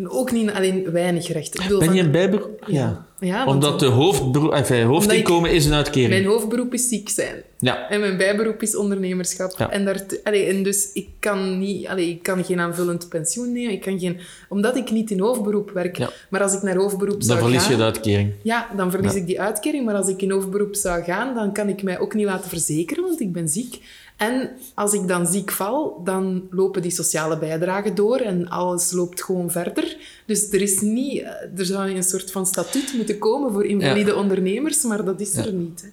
ook 0.08 0.32
niet 0.32 0.50
alleen 0.50 0.90
weinig 0.92 1.28
rechten. 1.32 1.62
Bedoel, 1.62 1.78
ben 1.78 1.94
je 1.94 2.02
een 2.02 2.10
bijberoep? 2.10 2.64
Ja. 2.66 3.06
ja. 3.20 3.46
Omdat 3.46 3.80
de 3.80 3.86
hoofdberoep, 3.86 4.52
enfin, 4.52 4.86
hoofdinkomen 4.86 5.50
is 5.50 5.66
een 5.66 5.72
uitkering. 5.72 6.10
Mijn 6.10 6.24
hoofdberoep 6.24 6.74
is 6.74 6.88
ziek 6.88 7.08
zijn. 7.08 7.42
Ja. 7.58 7.88
En 7.88 8.00
mijn 8.00 8.16
bijberoep 8.16 8.62
is 8.62 8.76
ondernemerschap. 8.76 9.54
Ja. 9.58 9.70
En, 9.70 9.84
daar, 9.84 10.06
allee, 10.24 10.44
en 10.44 10.62
dus 10.62 10.90
ik 10.92 11.08
kan, 11.18 11.58
niet, 11.58 11.86
allee, 11.86 12.08
ik 12.08 12.22
kan 12.22 12.44
geen 12.44 12.60
aanvullend 12.60 13.08
pensioen 13.08 13.52
nemen. 13.52 13.72
Ik 13.72 13.80
kan 13.80 13.98
geen, 13.98 14.18
omdat 14.48 14.76
ik 14.76 14.90
niet 14.90 15.10
in 15.10 15.20
hoofdberoep 15.20 15.70
werk. 15.70 15.98
Ja. 15.98 16.10
Maar 16.30 16.42
als 16.42 16.54
ik 16.54 16.62
naar 16.62 16.76
hoofdberoep 16.76 17.22
zou 17.22 17.38
gaan... 17.38 17.50
Dan 17.50 17.60
verlies 17.60 17.70
je 17.70 17.76
de 17.76 17.82
uitkering. 17.82 18.32
Ja, 18.42 18.68
dan 18.76 18.90
verlies 18.90 19.14
ik 19.14 19.26
die 19.26 19.40
uitkering. 19.40 19.84
Maar 19.84 19.94
als 19.94 20.08
ik 20.08 20.22
in 20.22 20.30
hoofdberoep 20.30 20.74
zou 20.74 21.02
gaan, 21.02 21.34
dan 21.34 21.52
kan 21.52 21.68
ik 21.68 21.82
mij 21.82 21.98
ook 21.98 22.14
niet 22.14 22.26
laten 22.26 22.48
verzekeren, 22.48 23.04
want 23.04 23.20
ik 23.20 23.32
ben 23.32 23.48
ziek. 23.48 23.80
En 24.18 24.50
als 24.74 24.92
ik 24.92 25.08
dan 25.08 25.26
ziek 25.26 25.50
val, 25.50 26.00
dan 26.04 26.46
lopen 26.50 26.82
die 26.82 26.90
sociale 26.90 27.38
bijdragen 27.38 27.94
door 27.94 28.16
en 28.16 28.48
alles 28.48 28.92
loopt 28.92 29.22
gewoon 29.22 29.50
verder. 29.50 29.96
Dus 30.26 30.52
er 30.52 30.60
is 30.60 30.80
niet... 30.80 31.22
Er 31.56 31.64
zou 31.64 31.90
een 31.90 32.02
soort 32.02 32.30
van 32.30 32.46
statuut 32.46 32.92
moeten 32.96 33.18
komen 33.18 33.52
voor 33.52 33.64
invalide 33.64 34.16
ondernemers, 34.16 34.82
maar 34.82 35.04
dat 35.04 35.20
is 35.20 35.36
er 35.36 35.52
niet. 35.52 35.82
Hè. 35.82 35.88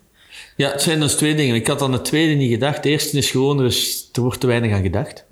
Ja, 0.55 0.71
het 0.71 0.81
zijn 0.81 0.99
dus 0.99 1.15
twee 1.15 1.35
dingen. 1.35 1.55
Ik 1.55 1.67
had 1.67 1.81
aan 1.81 1.93
het 1.93 2.05
tweede 2.05 2.33
niet 2.33 2.51
gedacht. 2.51 2.83
De 2.83 2.89
eerste 2.89 3.17
is 3.17 3.31
gewoon, 3.31 3.59
er, 3.59 3.77
er 4.13 4.21
wordt 4.21 4.39
te 4.39 4.47
weinig 4.47 4.71
aan 4.71 4.81
gedacht. 4.81 5.25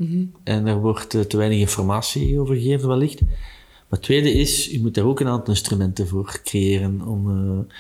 En 0.43 0.67
er 0.67 0.79
wordt 0.79 1.13
eh, 1.13 1.21
te 1.21 1.37
weinig 1.37 1.59
informatie 1.59 2.39
over 2.39 2.55
gegeven, 2.55 2.87
wellicht. 2.87 3.21
Maar 3.21 3.99
het 3.99 4.01
tweede 4.01 4.33
is, 4.33 4.65
je 4.65 4.81
moet 4.81 4.95
daar 4.95 5.05
ook 5.05 5.19
een 5.19 5.27
aantal 5.27 5.53
instrumenten 5.53 6.07
voor 6.07 6.39
creëren. 6.43 7.01
Om, 7.07 7.29
uh, 7.29 7.75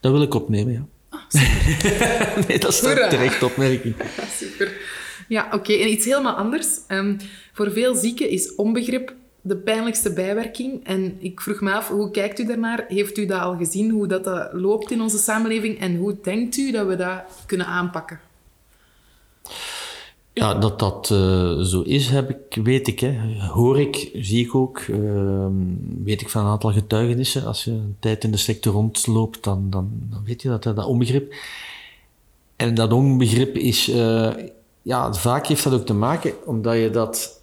dat 0.00 0.12
wil 0.12 0.22
ik 0.22 0.34
opnemen, 0.34 0.72
ja. 0.72 0.86
Ah, 1.12 1.20
nee, 2.48 2.58
dat 2.58 2.72
is 2.72 2.82
een 2.82 3.08
terecht 3.08 3.42
opmerking. 3.42 3.94
Super. 4.40 4.72
Ja, 5.28 5.48
oké. 5.52 5.72
En 5.72 5.88
iets 5.88 6.04
helemaal 6.04 6.34
anders. 6.34 6.68
Um, 6.88 7.16
voor 7.52 7.72
veel 7.72 7.94
zieken 7.94 8.28
is 8.28 8.54
onbegrip 8.54 9.14
de 9.40 9.56
pijnlijkste 9.56 10.12
bijwerking. 10.12 10.86
En 10.86 11.16
ik 11.20 11.40
vroeg 11.40 11.60
me 11.60 11.72
af, 11.72 11.88
hoe 11.88 12.10
kijkt 12.10 12.38
u 12.38 12.44
daarnaar? 12.46 12.84
Heeft 12.88 13.18
u 13.18 13.26
dat 13.26 13.40
al 13.40 13.56
gezien, 13.56 13.90
hoe 13.90 14.06
dat, 14.06 14.24
dat 14.24 14.52
loopt 14.52 14.90
in 14.90 15.00
onze 15.00 15.18
samenleving? 15.18 15.80
En 15.80 15.96
hoe 15.96 16.16
denkt 16.22 16.56
u 16.56 16.70
dat 16.70 16.86
we 16.86 16.96
dat 16.96 17.24
kunnen 17.46 17.66
aanpakken? 17.66 18.20
Ja, 20.34 20.54
dat 20.54 20.78
dat 20.78 21.10
uh, 21.12 21.60
zo 21.60 21.82
is, 21.82 22.08
heb 22.08 22.30
ik, 22.30 22.62
weet 22.62 22.88
ik. 22.88 23.00
Hè. 23.00 23.38
Hoor 23.48 23.80
ik, 23.80 24.10
zie 24.14 24.44
ik 24.44 24.54
ook. 24.54 24.80
Uh, 24.80 25.46
weet 26.04 26.20
ik 26.20 26.28
van 26.28 26.44
een 26.44 26.50
aantal 26.50 26.72
getuigenissen. 26.72 27.46
Als 27.46 27.64
je 27.64 27.70
een 27.70 27.96
tijd 27.98 28.24
in 28.24 28.30
de 28.30 28.36
sector 28.36 28.72
rondloopt, 28.72 29.44
dan, 29.44 29.70
dan, 29.70 29.90
dan 30.10 30.24
weet 30.24 30.42
je 30.42 30.48
dat, 30.48 30.62
dat 30.62 30.84
onbegrip. 30.84 31.34
En 32.56 32.74
dat 32.74 32.92
onbegrip 32.92 33.56
is... 33.56 33.88
Uh, 33.88 34.30
ja, 34.82 35.12
vaak 35.12 35.46
heeft 35.46 35.64
dat 35.64 35.72
ook 35.72 35.86
te 35.86 35.94
maken 35.94 36.46
omdat 36.46 36.76
je 36.76 36.90
dat 36.90 37.42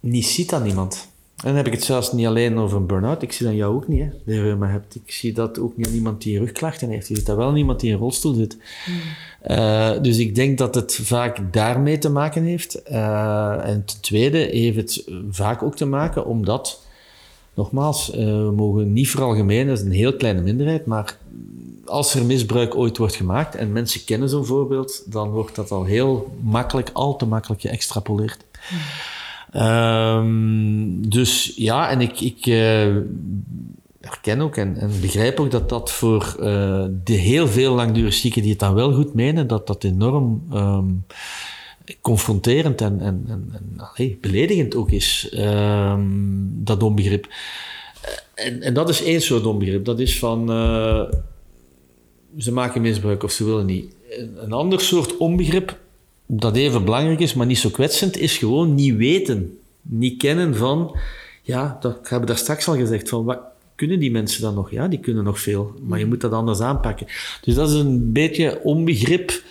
niet 0.00 0.26
ziet 0.26 0.52
aan 0.52 0.66
iemand. 0.66 1.08
En 1.40 1.46
dan 1.46 1.56
heb 1.56 1.66
ik 1.66 1.72
het 1.72 1.84
zelfs 1.84 2.12
niet 2.12 2.26
alleen 2.26 2.58
over 2.58 2.76
een 2.76 2.86
burn-out. 2.86 3.22
Ik 3.22 3.32
zie 3.32 3.46
dat 3.46 3.54
jou 3.54 3.74
ook 3.74 3.88
niet, 3.88 4.04
hè. 4.24 4.56
Maar 4.56 4.70
hebt. 4.70 4.94
Ik 4.94 5.12
zie 5.12 5.32
dat 5.32 5.58
ook 5.58 5.76
niet 5.76 5.86
aan 5.86 5.92
iemand 5.92 6.22
die 6.22 6.38
rugklachten 6.38 6.88
heeft. 6.88 7.08
Je 7.08 7.16
ziet 7.16 7.26
dat 7.26 7.36
wel 7.36 7.48
aan 7.48 7.56
iemand 7.56 7.80
die 7.80 7.88
in 7.88 7.94
een 7.94 8.00
rolstoel 8.00 8.34
zit. 8.34 8.56
Hmm. 8.84 9.56
Uh, 9.56 10.02
dus 10.02 10.18
ik 10.18 10.34
denk 10.34 10.58
dat 10.58 10.74
het 10.74 10.94
vaak 11.02 11.52
daarmee 11.52 11.98
te 11.98 12.10
maken 12.10 12.42
heeft. 12.42 12.82
Uh, 12.90 13.68
en 13.68 13.84
ten 13.84 14.00
tweede 14.00 14.38
heeft 14.38 14.76
het 14.76 15.04
vaak 15.30 15.62
ook 15.62 15.76
te 15.76 15.84
maken 15.84 16.26
omdat, 16.26 16.82
nogmaals, 17.54 18.10
uh, 18.10 18.16
we 18.16 18.52
mogen 18.56 18.92
niet 18.92 19.10
veralgemenen, 19.10 19.66
dat 19.66 19.78
is 19.78 19.84
een 19.84 19.92
heel 19.92 20.16
kleine 20.16 20.40
minderheid, 20.40 20.86
maar 20.86 21.16
als 21.84 22.14
er 22.14 22.24
misbruik 22.24 22.74
ooit 22.74 22.96
wordt 22.96 23.14
gemaakt 23.14 23.54
en 23.54 23.72
mensen 23.72 24.04
kennen 24.04 24.28
zo'n 24.28 24.46
voorbeeld, 24.46 25.02
dan 25.06 25.30
wordt 25.30 25.54
dat 25.54 25.70
al 25.70 25.84
heel 25.84 26.30
makkelijk, 26.42 26.90
al 26.92 27.16
te 27.16 27.26
makkelijk 27.26 27.60
geëxtrapoleerd. 27.60 28.44
Hmm. 28.68 28.78
Um, 29.56 31.08
dus 31.08 31.52
ja, 31.56 31.90
en 31.90 32.00
ik, 32.00 32.20
ik 32.20 32.46
uh, 32.46 32.96
herken 34.00 34.40
ook 34.40 34.56
en, 34.56 34.76
en, 34.76 34.90
begrijp 35.00 35.40
ook 35.40 35.50
dat 35.50 35.68
dat 35.68 35.90
voor 35.90 36.36
uh, 36.40 36.84
de 37.04 37.12
heel 37.12 37.48
veel 37.48 37.74
langdurig 37.74 38.14
zieken 38.14 38.42
die 38.42 38.50
het 38.50 38.60
dan 38.60 38.74
wel 38.74 38.92
goed 38.92 39.14
menen, 39.14 39.46
dat 39.46 39.66
dat 39.66 39.84
enorm 39.84 40.42
um, 40.52 41.04
confronterend 42.00 42.80
en, 42.80 43.00
en, 43.00 43.24
en, 43.28 43.52
en 43.96 44.18
beledigend 44.20 44.74
ook 44.74 44.90
is, 44.90 45.34
um, 45.38 46.50
dat 46.64 46.82
onbegrip. 46.82 47.28
En, 48.34 48.62
en, 48.62 48.74
dat 48.74 48.88
is 48.88 49.02
één 49.02 49.20
soort 49.20 49.46
onbegrip. 49.46 49.84
Dat 49.84 50.00
is 50.00 50.18
van, 50.18 50.48
ze 52.38 52.52
maken 52.52 52.82
misbruik 52.82 53.22
of 53.22 53.30
ze 53.30 53.44
willen 53.44 53.66
niet. 53.66 53.94
Een 54.36 54.52
ander 54.52 54.80
soort 54.80 55.16
onbegrip 55.16 55.78
dat 56.32 56.56
even 56.56 56.84
belangrijk 56.84 57.20
is, 57.20 57.34
maar 57.34 57.46
niet 57.46 57.58
zo 57.58 57.68
kwetsend, 57.68 58.18
is 58.18 58.38
gewoon 58.38 58.74
niet 58.74 58.96
weten. 58.96 59.58
Niet 59.82 60.18
kennen 60.18 60.56
van, 60.56 60.96
ja, 61.42 61.78
dat 61.80 61.98
hebben 62.02 62.20
we 62.20 62.26
daar 62.26 62.36
straks 62.36 62.68
al 62.68 62.76
gezegd, 62.76 63.08
van 63.08 63.24
wat 63.24 63.40
kunnen 63.74 63.98
die 63.98 64.10
mensen 64.10 64.42
dan 64.42 64.54
nog? 64.54 64.70
Ja, 64.70 64.88
die 64.88 64.98
kunnen 64.98 65.24
nog 65.24 65.40
veel, 65.40 65.74
maar 65.82 65.98
je 65.98 66.06
moet 66.06 66.20
dat 66.20 66.32
anders 66.32 66.60
aanpakken. 66.60 67.06
Dus 67.40 67.54
dat 67.54 67.68
is 67.68 67.74
een 67.74 68.12
beetje 68.12 68.60
onbegrip, 68.62 69.42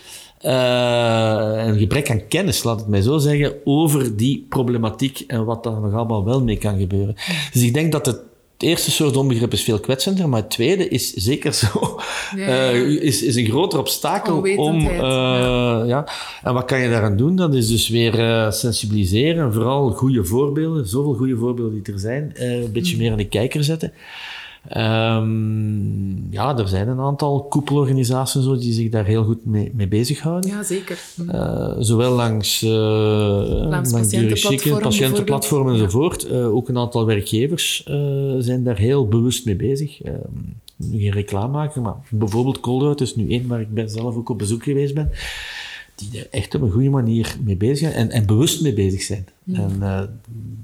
uh, 0.42 1.64
een 1.66 1.78
gebrek 1.78 2.10
aan 2.10 2.28
kennis, 2.28 2.64
laat 2.64 2.80
het 2.80 2.88
mij 2.88 3.02
zo 3.02 3.18
zeggen, 3.18 3.54
over 3.64 4.18
die 4.18 4.46
problematiek 4.50 5.24
en 5.28 5.46
wat 5.46 5.64
daar 5.64 5.80
nog 5.80 5.94
allemaal 5.94 6.26
wel 6.26 6.44
mee 6.44 6.58
kan 6.58 6.80
gebeuren. 6.80 7.16
Dus 7.54 7.62
ik 7.62 7.74
denk 7.74 7.92
dat 7.92 8.06
het 8.06 8.20
het 8.60 8.68
eerste 8.68 8.92
soort 8.92 9.18
onbegrip 9.18 9.54
is 9.54 9.64
veel 9.64 9.80
kwetsender, 9.80 10.30
maar 10.30 10.42
het 10.42 10.50
tweede 10.50 10.88
is 10.88 11.14
zeker 11.14 11.54
zo, 11.54 12.00
ja. 12.36 12.72
uh, 12.72 13.02
is, 13.02 13.24
is 13.24 13.36
een 13.36 13.46
groter 13.46 13.80
obstakel 13.80 14.38
om... 14.56 14.80
Uh, 14.80 14.98
ja. 14.98 15.84
ja. 15.84 16.08
En 16.44 16.54
wat 16.54 16.66
kan 16.66 16.80
je 16.80 16.90
daaraan 16.90 17.18
doen? 17.18 17.36
Dat 17.36 17.54
is 17.54 17.68
dus 17.68 17.90
weer 17.90 18.20
uh, 18.20 18.52
sensibiliseren, 18.52 19.54
vooral 19.54 19.90
goede 19.90 20.26
voorbeelden, 20.26 20.88
zoveel 20.88 21.14
goede 21.14 21.36
voorbeelden 21.36 21.84
die 21.84 21.94
er 21.94 22.00
zijn, 22.00 22.32
een 22.34 22.72
beetje 22.72 22.94
mm. 22.94 23.02
meer 23.02 23.12
aan 23.12 23.18
de 23.18 23.28
kijker 23.28 23.64
zetten. 23.64 23.94
Um, 24.68 26.32
ja, 26.32 26.58
er 26.58 26.68
zijn 26.68 26.88
een 26.88 27.00
aantal 27.00 27.44
koepelorganisaties 27.44 28.44
zo, 28.44 28.58
die 28.58 28.74
zich 28.74 28.90
daar 28.90 29.06
heel 29.06 29.24
goed 29.24 29.46
mee, 29.46 29.72
mee 29.74 29.88
bezighouden. 29.88 30.50
Ja, 30.50 30.64
zeker. 30.64 31.00
Uh, 31.32 31.74
zowel 31.80 32.12
langs, 32.12 32.64
uh, 32.64 32.70
langs 32.70 33.92
patiëntenplatformen, 33.92 34.82
patiëntenplatformen 34.82 35.74
enzovoort. 35.74 36.22
Ja. 36.22 36.30
Uh, 36.30 36.56
ook 36.56 36.70
een 36.70 36.78
aantal 36.78 37.06
werkgevers 37.06 37.84
zijn 38.40 38.64
daar 38.64 38.78
heel 38.78 39.08
bewust 39.08 39.46
mee 39.46 39.56
bezig. 39.56 40.02
Ehm, 40.02 40.16
geen 40.92 41.12
reclame 41.12 41.52
maken, 41.52 41.82
maar 41.82 41.96
bijvoorbeeld 42.10 42.60
Colruyt 42.60 43.02
is 43.02 43.16
nu 43.16 43.30
één 43.30 43.48
waar 43.48 43.62
ik 43.62 43.74
ben 43.74 43.90
zelf 43.90 44.16
ook 44.16 44.30
op 44.30 44.38
bezoek 44.38 44.64
geweest 44.64 44.94
ben 44.94 45.12
die 45.96 46.20
er 46.20 46.28
echt 46.32 46.56
op 46.56 46.62
een 46.62 46.72
goede 46.72 46.90
manier 46.90 47.38
mee 47.44 47.56
bezig 47.56 47.78
zijn 47.78 47.94
en, 47.94 48.12
en 48.12 48.26
bewust 48.26 48.62
mee 48.62 48.74
bezig 48.74 49.02
zijn. 49.02 49.26
Ja. 49.44 49.60
En 49.60 49.76
uh, 49.80 50.02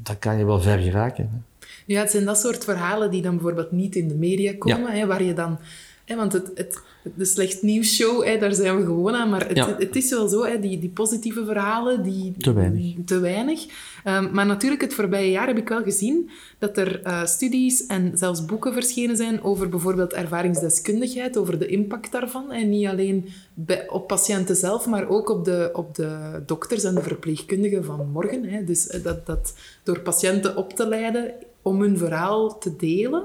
dat 0.03 0.19
kan 0.19 0.37
je 0.37 0.45
wel 0.45 0.61
ver 0.61 0.79
geraken. 0.79 1.29
Hè. 1.31 1.37
Ja, 1.85 1.99
het 2.01 2.11
zijn 2.11 2.25
dat 2.25 2.39
soort 2.39 2.63
verhalen 2.63 3.11
die 3.11 3.21
dan 3.21 3.33
bijvoorbeeld 3.33 3.71
niet 3.71 3.95
in 3.95 4.07
de 4.07 4.15
media 4.15 4.53
komen, 4.57 4.91
hè, 4.91 5.05
waar 5.05 5.23
je 5.23 5.33
dan... 5.33 5.59
Hè, 6.05 6.15
want 6.15 6.33
het, 6.33 6.51
het, 6.55 6.81
de 7.15 7.25
slecht 7.25 7.61
nieuwsshow, 7.61 8.23
hè, 8.23 8.37
daar 8.37 8.53
zijn 8.53 8.77
we 8.77 8.85
gewoon 8.85 9.15
aan. 9.15 9.29
Maar 9.29 9.47
het, 9.47 9.57
ja. 9.57 9.75
het, 9.77 9.95
is 9.95 10.09
wel 10.09 10.27
zo, 10.27 10.43
hè, 10.43 10.59
die, 10.59 10.79
die 10.79 10.89
positieve 10.89 11.45
verhalen, 11.45 12.03
die... 12.03 12.33
Te 12.37 12.53
weinig. 12.53 12.95
Te 13.05 13.19
weinig. 13.19 13.65
Um, 14.05 14.29
maar 14.31 14.45
natuurlijk, 14.45 14.81
het 14.81 14.93
voorbije 14.93 15.31
jaar 15.31 15.47
heb 15.47 15.57
ik 15.57 15.69
wel 15.69 15.83
gezien 15.83 16.29
dat 16.59 16.77
er 16.77 17.01
uh, 17.05 17.25
studies 17.25 17.85
en 17.85 18.11
zelfs 18.17 18.45
boeken 18.45 18.73
verschenen 18.73 19.15
zijn 19.15 19.43
over 19.43 19.69
bijvoorbeeld 19.69 20.13
ervaringsdeskundigheid, 20.13 21.37
over 21.37 21.59
de 21.59 21.67
impact 21.67 22.11
daarvan. 22.11 22.51
En 22.51 22.69
niet 22.69 22.87
alleen 22.87 23.29
bij, 23.53 23.89
op 23.89 24.07
patiënten 24.07 24.55
zelf, 24.55 24.85
maar 24.85 25.09
ook 25.09 25.29
op 25.29 25.45
de, 25.45 25.69
op 25.73 25.95
de 25.95 26.41
dokters 26.45 26.83
en 26.83 26.95
de 26.95 27.01
verpleegkundigen 27.01 27.85
van 27.85 28.09
morgen. 28.11 28.43
Hè. 28.43 28.63
Dus 28.63 28.85
dat, 29.03 29.25
dat 29.25 29.53
door 29.83 29.99
patiënten 29.99 30.57
op 30.57 30.73
te 30.73 30.87
leiden 30.87 31.33
om 31.65 31.81
hun 31.81 31.97
verhaal 31.97 32.57
te 32.57 32.75
delen, 32.75 33.23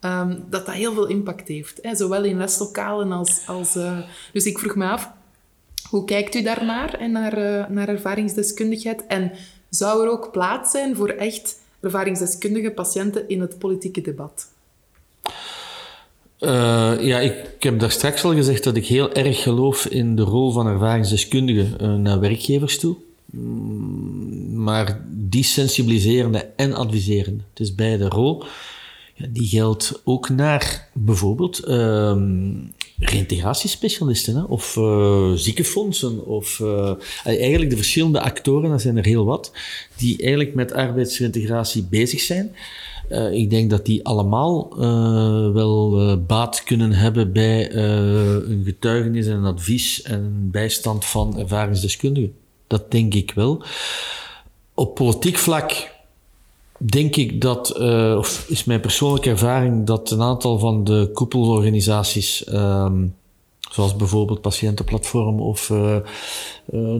um, 0.00 0.44
dat 0.50 0.66
dat 0.66 0.74
heel 0.74 0.94
veel 0.94 1.06
impact 1.06 1.48
heeft. 1.48 1.78
Hè? 1.82 1.96
Zowel 1.96 2.24
in 2.24 2.36
leslokalen 2.36 3.12
als... 3.12 3.46
als 3.46 3.76
uh... 3.76 3.98
Dus 4.32 4.44
ik 4.44 4.58
vroeg 4.58 4.74
me 4.74 4.88
af, 4.88 5.10
hoe 5.90 6.04
kijkt 6.04 6.34
u 6.34 6.42
daarnaar, 6.42 6.94
en 6.94 7.12
naar, 7.12 7.38
uh, 7.38 7.68
naar 7.68 7.88
ervaringsdeskundigheid? 7.88 9.06
En 9.06 9.32
zou 9.70 10.02
er 10.02 10.10
ook 10.10 10.32
plaats 10.32 10.70
zijn 10.70 10.96
voor 10.96 11.08
echt 11.08 11.60
ervaringsdeskundige 11.80 12.70
patiënten 12.70 13.28
in 13.28 13.40
het 13.40 13.58
politieke 13.58 14.00
debat? 14.00 14.46
Uh, 16.40 16.94
ja, 17.00 17.18
ik, 17.18 17.32
ik, 17.56 17.62
heb 17.62 17.80
daar 17.80 17.90
straks 17.90 18.24
al 18.24 18.34
gezegd 18.34 18.64
dat 18.64 18.76
ik 18.76 18.86
heel 18.86 19.12
erg 19.12 19.42
geloof 19.42 19.86
in 19.86 20.16
de 20.16 20.22
rol 20.22 20.52
van 20.52 20.66
ervaringsdeskundigen 20.66 22.02
naar 22.02 22.20
werkgevers 22.20 22.78
toe. 22.78 22.96
Mm, 23.24 24.62
maar 24.62 25.00
die 25.28 25.44
sensibiliserende 25.44 26.50
en 26.56 26.74
adviserende. 26.74 27.42
Het 27.50 27.60
is 27.60 27.74
beide 27.74 28.08
rol. 28.08 28.44
Ja, 29.14 29.26
die 29.30 29.46
geldt 29.46 30.00
ook 30.04 30.28
naar 30.28 30.88
bijvoorbeeld 30.94 31.68
um, 31.68 32.72
reïntegratiespecialisten 32.98 34.34
hè, 34.34 34.42
of 34.42 34.76
uh, 34.76 35.32
ziekenfondsen 35.32 36.26
of 36.26 36.58
uh, 36.58 36.92
eigenlijk 37.24 37.70
de 37.70 37.76
verschillende 37.76 38.20
actoren, 38.20 38.70
dat 38.70 38.80
zijn 38.80 38.96
er 38.96 39.04
heel 39.04 39.24
wat, 39.24 39.52
die 39.96 40.18
eigenlijk 40.18 40.54
met 40.54 40.72
arbeidsreintegratie 40.72 41.82
bezig 41.82 42.20
zijn. 42.20 42.54
Uh, 43.10 43.32
ik 43.32 43.50
denk 43.50 43.70
dat 43.70 43.86
die 43.86 44.04
allemaal 44.04 44.76
wel 45.52 46.22
baat 46.26 46.62
kunnen 46.62 46.92
hebben 46.92 47.32
bij 47.32 47.74
een 47.74 48.62
getuigenis 48.64 49.26
en 49.26 49.36
een 49.36 49.44
advies 49.44 50.02
en 50.02 50.48
bijstand 50.50 51.04
van 51.04 51.38
ervaringsdeskundigen. 51.38 52.32
Dat 52.66 52.90
denk 52.90 53.14
ik 53.14 53.32
wel. 53.34 53.62
Op 54.78 54.94
politiek 54.94 55.36
vlak 55.36 55.90
denk 56.78 57.16
ik 57.16 57.40
dat, 57.40 57.80
uh, 57.80 58.14
of 58.18 58.44
is 58.48 58.64
mijn 58.64 58.80
persoonlijke 58.80 59.30
ervaring, 59.30 59.86
dat 59.86 60.10
een 60.10 60.22
aantal 60.22 60.58
van 60.58 60.84
de 60.84 61.10
koepelorganisaties, 61.12 62.52
um, 62.52 63.14
zoals 63.70 63.96
bijvoorbeeld 63.96 64.40
Patiëntenplatform 64.40 65.40
of 65.40 65.68
uh, 65.68 65.78
uh, 65.90 66.00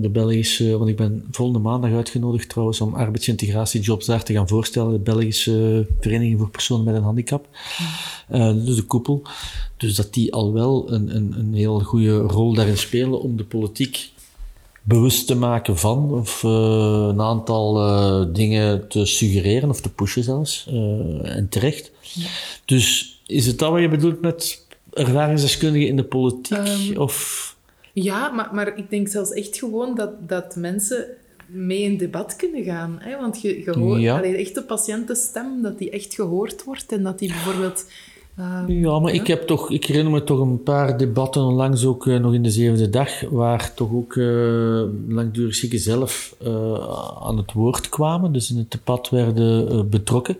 de 0.01 0.09
Belgische, 0.13 0.79
want 0.79 0.91
ik 0.91 0.97
ben 0.97 1.25
volgende 1.31 1.61
maandag 1.61 1.91
uitgenodigd 1.91 2.49
trouwens 2.49 2.81
om 2.81 2.95
arbeidsintegratiejobs 2.95 4.07
daar 4.07 4.23
te 4.23 4.33
gaan 4.33 4.49
voorstellen, 4.49 4.93
de 4.93 4.99
Belgische 4.99 5.87
Vereniging 6.01 6.39
voor 6.39 6.51
Personen 6.51 6.85
met 6.85 6.95
een 6.95 7.03
Handicap, 7.03 7.47
dus 8.65 8.77
de 8.77 8.85
koepel. 8.87 9.23
Dus 9.77 9.95
dat 9.95 10.15
die 10.15 10.33
al 10.33 10.53
wel 10.53 10.93
een, 10.93 11.17
een, 11.17 11.35
een 11.39 11.55
heel 11.55 11.81
goede 11.81 12.19
rol 12.19 12.55
daarin 12.55 12.79
spelen 12.79 13.21
om 13.21 13.37
de 13.37 13.45
politiek 13.45 14.11
bewust 14.89 15.27
te 15.27 15.37
maken 15.37 15.79
van 15.79 16.13
of 16.13 16.43
een 16.43 17.21
aantal 17.21 18.33
dingen 18.33 18.89
te 18.89 19.07
suggereren 19.07 19.69
of 19.69 19.81
te 19.81 19.93
pushen 19.93 20.23
zelfs. 20.23 20.67
en 21.23 21.47
terecht. 21.49 21.93
Dus 22.65 23.19
is 23.27 23.47
het 23.47 23.59
dat 23.59 23.71
wat 23.71 23.81
je 23.81 23.89
bedoelt 23.89 24.21
met 24.21 24.67
ervaringsdeskundigen 24.93 25.89
in 25.89 25.97
de 25.97 26.05
politiek? 26.05 26.59
Ehm, 26.59 26.97
of... 26.97 27.57
Ja, 27.93 28.29
maar, 28.29 28.55
maar 28.55 28.77
ik 28.77 28.91
denk 28.91 29.09
zelfs 29.09 29.33
echt 29.33 29.59
gewoon 29.59 29.95
dat, 29.95 30.29
dat 30.29 30.57
mensen 30.57 31.07
mee 31.47 31.83
in 31.83 31.97
debat 31.97 32.37
kunnen 32.37 32.65
gaan. 32.65 32.97
Hè? 33.01 33.17
Want 33.17 33.41
je, 33.41 33.65
je 33.65 33.79
hoort 33.79 34.01
ja. 34.01 34.23
echt 34.23 34.55
de 34.55 34.63
patiëntenstem, 34.63 35.63
dat 35.63 35.79
die 35.79 35.91
echt 35.91 36.15
gehoord 36.15 36.65
wordt 36.65 36.93
en 36.93 37.03
dat 37.03 37.19
die 37.19 37.29
bijvoorbeeld... 37.29 37.85
Ehm, 38.39 38.73
ja, 38.73 38.99
maar 38.99 39.13
ik 39.13 39.27
heb 39.27 39.47
toch, 39.47 39.71
ik 39.71 39.85
herinner 39.85 40.13
me 40.13 40.25
toch 40.25 40.41
een 40.41 40.63
paar 40.63 40.99
debatten 40.99 41.43
onlangs 41.43 41.85
ook 41.85 42.07
uh, 42.07 42.21
nog 42.21 42.35
in 42.35 42.43
de 42.43 42.51
zevende 42.51 42.91
dag, 42.91 43.21
waar 43.31 43.75
toch 43.75 43.93
ook 43.93 44.15
uh, 44.15 44.83
langdurig 45.09 45.55
zieken 45.55 45.79
zelf 45.79 46.37
uh, 46.43 46.75
aan 47.21 47.37
het 47.37 47.53
woord 47.53 47.89
kwamen, 47.89 48.33
dus 48.33 48.51
in 48.51 48.59
het 48.59 48.71
debat 48.71 49.09
werden 49.09 49.89
betrokken. 49.91 50.37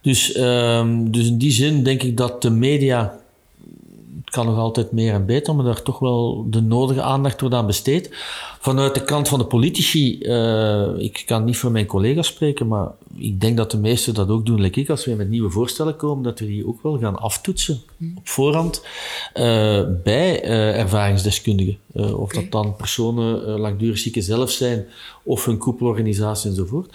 Dus, 0.00 0.38
um, 0.38 1.10
dus 1.10 1.26
in 1.26 1.38
die 1.38 1.50
zin 1.50 1.82
denk 1.82 2.02
ik 2.02 2.16
dat 2.16 2.42
de 2.42 2.50
media 2.50 3.18
het 4.26 4.34
kan 4.34 4.46
nog 4.46 4.56
altijd 4.56 4.92
meer 4.92 5.12
en 5.12 5.26
beter, 5.26 5.54
maar 5.54 5.64
daar 5.64 5.82
toch 5.82 5.98
wel 5.98 6.46
de 6.50 6.60
nodige 6.60 7.02
aandacht 7.02 7.40
wordt 7.40 7.54
aan 7.54 7.66
besteed. 7.66 8.10
Vanuit 8.60 8.94
de 8.94 9.04
kant 9.04 9.28
van 9.28 9.38
de 9.38 9.44
politici, 9.44 10.18
uh, 10.20 10.88
ik 10.98 11.22
kan 11.26 11.44
niet 11.44 11.56
voor 11.56 11.70
mijn 11.70 11.86
collega's 11.86 12.26
spreken, 12.26 12.66
maar 12.66 12.88
ik 13.16 13.40
denk 13.40 13.56
dat 13.56 13.70
de 13.70 13.78
meesten 13.78 14.14
dat 14.14 14.28
ook 14.28 14.46
doen, 14.46 14.60
like 14.60 14.80
ik, 14.80 14.90
als 14.90 15.04
we 15.04 15.14
met 15.14 15.28
nieuwe 15.28 15.50
voorstellen 15.50 15.96
komen, 15.96 16.24
dat 16.24 16.38
we 16.38 16.46
die 16.46 16.66
ook 16.66 16.82
wel 16.82 16.98
gaan 16.98 17.18
aftoetsen 17.18 17.82
op 18.16 18.28
voorhand 18.28 18.82
uh, 19.34 19.82
bij 20.04 20.44
uh, 20.44 20.78
ervaringsdeskundigen. 20.78 21.78
of 21.92 22.32
dat 22.32 22.50
dan 22.50 22.76
personen 22.76 23.58
langdurig 23.58 23.98
zieken 23.98 24.22
zelf 24.22 24.50
zijn, 24.50 24.86
of 25.22 25.44
hun 25.44 25.58
koepelorganisatie 25.58 26.50
enzovoort. 26.50 26.94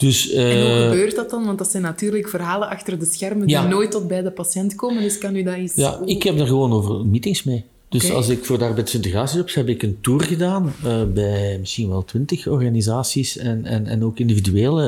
Dus, 0.00 0.30
en 0.30 0.60
hoe 0.60 0.70
eh, 0.70 0.88
gebeurt 0.88 1.16
dat 1.16 1.30
dan? 1.30 1.44
Want 1.44 1.58
dat 1.58 1.70
zijn 1.70 1.82
natuurlijk 1.82 2.28
verhalen 2.28 2.68
achter 2.68 2.98
de 2.98 3.04
schermen 3.04 3.46
die 3.46 3.58
nooit 3.58 3.90
tot 3.90 4.08
bij 4.08 4.22
de 4.22 4.30
patiënt 4.30 4.74
komen. 4.74 5.02
Dus 5.02 5.18
kan 5.18 5.36
u 5.36 5.42
dat 5.42 5.54
eens... 5.54 5.74
Ja, 5.74 6.00
ik 6.04 6.22
heb 6.22 6.38
er 6.38 6.46
gewoon 6.46 6.72
over 6.72 7.06
meetings 7.06 7.42
mee. 7.42 7.64
Dus 7.88 8.12
als 8.12 8.28
ik 8.28 8.44
voor 8.44 8.58
de 8.58 8.64
arbeidsintegratiejobs 8.64 9.54
heb 9.54 9.68
ik 9.68 9.82
een 9.82 9.98
tour 10.00 10.20
gedaan 10.20 10.72
uh, 10.84 11.02
bij 11.04 11.56
misschien 11.58 11.88
wel 11.88 12.04
twintig 12.04 12.46
organisaties 12.46 13.36
en, 13.36 13.64
en, 13.64 13.86
en 13.86 14.04
ook 14.04 14.18
individuele 14.18 14.84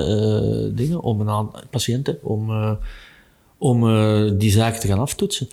uh, 0.71 0.77
dingen 0.77 1.01
om 1.01 1.21
een 1.21 1.29
aan 1.29 1.51
patiënten 1.71 2.19
om, 2.23 2.51
uh, 2.51 2.73
om 3.59 3.81
die 4.39 4.51
zaken 4.51 4.81
te 4.81 4.87
gaan 4.87 4.99
aftoetsen. 4.99 5.49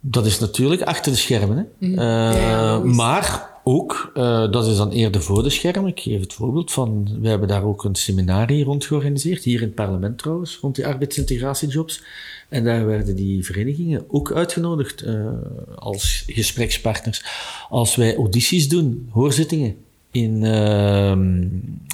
Dat 0.00 0.26
is 0.26 0.38
natuurlijk 0.38 0.82
achter 0.82 1.12
de 1.12 1.18
schermen. 1.18 1.56
Hè? 1.56 1.86
Mm. 1.86 1.94
Ja, 1.94 2.78
maar 2.78 3.59
ook, 3.70 4.12
uh, 4.14 4.50
dat 4.50 4.66
is 4.66 4.76
dan 4.76 4.90
eerder 4.90 5.22
voor 5.22 5.42
de 5.42 5.50
schermen. 5.50 5.90
Ik 5.90 6.00
geef 6.00 6.20
het 6.20 6.32
voorbeeld 6.32 6.72
van, 6.72 7.08
we 7.20 7.28
hebben 7.28 7.48
daar 7.48 7.64
ook 7.64 7.84
een 7.84 7.94
seminarie 7.94 8.64
rond 8.64 8.84
georganiseerd, 8.84 9.44
hier 9.44 9.60
in 9.60 9.66
het 9.66 9.74
parlement 9.74 10.18
trouwens, 10.18 10.58
rond 10.60 10.74
die 10.74 10.86
arbeidsintegratiejobs. 10.86 12.02
En 12.48 12.64
daar 12.64 12.86
werden 12.86 13.16
die 13.16 13.44
verenigingen 13.44 14.04
ook 14.08 14.32
uitgenodigd 14.32 15.04
uh, 15.04 15.26
als 15.74 16.24
gesprekspartners. 16.26 17.24
Als 17.68 17.96
wij 17.96 18.16
audities 18.16 18.68
doen, 18.68 19.08
hoorzittingen, 19.10 19.76
in, 20.10 20.42
uh, 20.42 21.18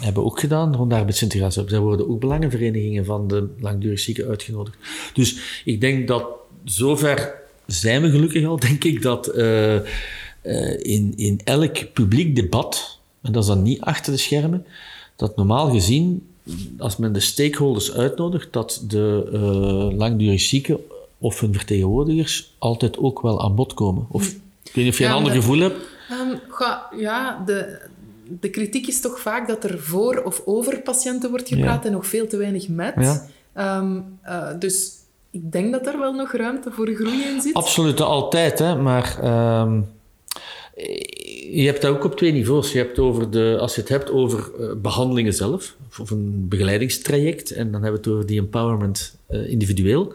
hebben 0.05 0.25
ook 0.25 0.41
gedaan 0.41 0.77
rond 0.77 0.91
de 0.91 0.97
arbeidsintegratie. 0.97 1.65
Daar 1.65 1.81
worden 1.81 2.09
ook 2.09 2.21
belangenverenigingen 2.21 3.05
van 3.05 3.29
de 3.29 3.49
langdurig 3.61 3.99
zieken 3.99 4.29
uitgenodigd. 4.29 4.77
Dus 5.15 5.63
ik 5.65 5.81
denk 5.81 6.09
dat 6.09 6.25
zover 6.65 7.35
zijn 7.67 8.03
we 8.03 8.11
gelukkig 8.11 8.47
al, 8.47 8.59
denk 8.59 8.85
ik, 8.85 9.03
dat 9.03 9.27
uh, 10.47 10.61
uh, 10.61 10.79
in, 10.79 11.13
in 11.17 11.41
elk 11.45 11.93
publiek 11.93 12.37
debat, 12.37 12.99
en 13.23 13.33
dat 13.33 13.43
is 13.43 13.49
dan 13.49 13.63
niet 13.63 13.81
achter 13.81 14.13
de 14.13 14.19
schermen, 14.19 14.67
dat 15.17 15.37
normaal 15.37 15.71
gezien, 15.71 16.27
als 16.79 16.97
men 16.97 17.13
de 17.13 17.21
stakeholders 17.21 17.93
uitnodigt, 17.93 18.53
dat 18.53 18.85
de 18.89 19.29
uh, 19.33 19.99
langdurig 19.99 20.41
zieken 20.41 20.79
of 21.19 21.41
hun 21.41 21.55
vertegenwoordigers 21.55 22.55
altijd 22.59 22.99
ook 22.99 23.21
wel 23.23 23.43
aan 23.43 23.55
bod 23.55 23.75
komen. 23.75 24.07
Of, 24.11 24.27
ik 24.29 24.73
weet 24.75 24.85
niet 24.85 24.93
of 24.93 24.99
je 24.99 25.05
een 25.05 25.13
ander 25.13 25.33
gevoel 25.33 25.59
hebt. 25.59 25.77
Um, 26.13 26.41
ga, 26.49 26.87
ja, 26.97 27.43
de, 27.47 27.79
de 28.41 28.51
kritiek 28.51 28.87
is 28.87 29.01
toch 29.01 29.21
vaak 29.21 29.49
dat 29.49 29.65
er 29.65 29.79
voor 29.79 30.23
of 30.25 30.43
over 30.45 30.81
patiënten 30.81 31.31
wordt 31.31 31.49
gepraat 31.49 31.85
en 31.85 31.93
nog 31.93 32.07
veel 32.07 32.27
te 32.27 32.37
weinig 32.37 32.69
met. 32.69 32.95
Ja. 33.55 33.79
Um, 33.79 34.19
uh, 34.25 34.49
dus 34.59 34.93
ik 35.31 35.53
denk 35.53 35.73
dat 35.73 35.85
daar 35.85 35.99
wel 35.99 36.13
nog 36.13 36.33
ruimte 36.33 36.71
voor 36.73 36.95
groei 36.95 37.23
in 37.23 37.41
zit. 37.41 37.55
Absoluut, 37.55 38.01
altijd. 38.01 38.59
Hè, 38.59 38.77
maar 38.77 39.19
um, 39.63 39.89
je 41.51 41.63
hebt 41.65 41.83
dat 41.83 41.91
ook 41.91 42.05
op 42.05 42.17
twee 42.17 42.33
niveaus. 42.33 42.73
Je 42.73 42.79
hebt 42.79 42.99
over 42.99 43.31
de, 43.31 43.57
als 43.61 43.75
je 43.75 43.81
het 43.81 43.91
hebt 43.91 44.11
over 44.11 44.51
uh, 44.61 44.73
behandelingen 44.83 45.35
zelf, 45.35 45.77
of 46.01 46.11
een 46.11 46.49
begeleidingstraject, 46.49 47.51
en 47.51 47.71
dan 47.71 47.83
hebben 47.83 48.03
we 48.03 48.09
het 48.09 48.17
over 48.17 48.27
die 48.27 48.41
empowerment 48.41 49.19
uh, 49.31 49.51
individueel, 49.51 50.13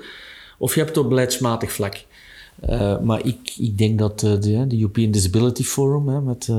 of 0.58 0.74
je 0.74 0.80
hebt 0.80 0.96
het 0.96 1.04
op 1.04 1.10
beleidsmatig 1.10 1.72
vlak. 1.72 2.04
Uh, 2.70 3.00
maar 3.00 3.26
ik, 3.26 3.54
ik 3.58 3.78
denk 3.78 4.00
dat 4.00 4.20
de, 4.20 4.38
de 4.40 4.68
European 4.72 5.12
Disability 5.12 5.64
Forum, 5.64 6.08
hè, 6.08 6.22
met 6.22 6.50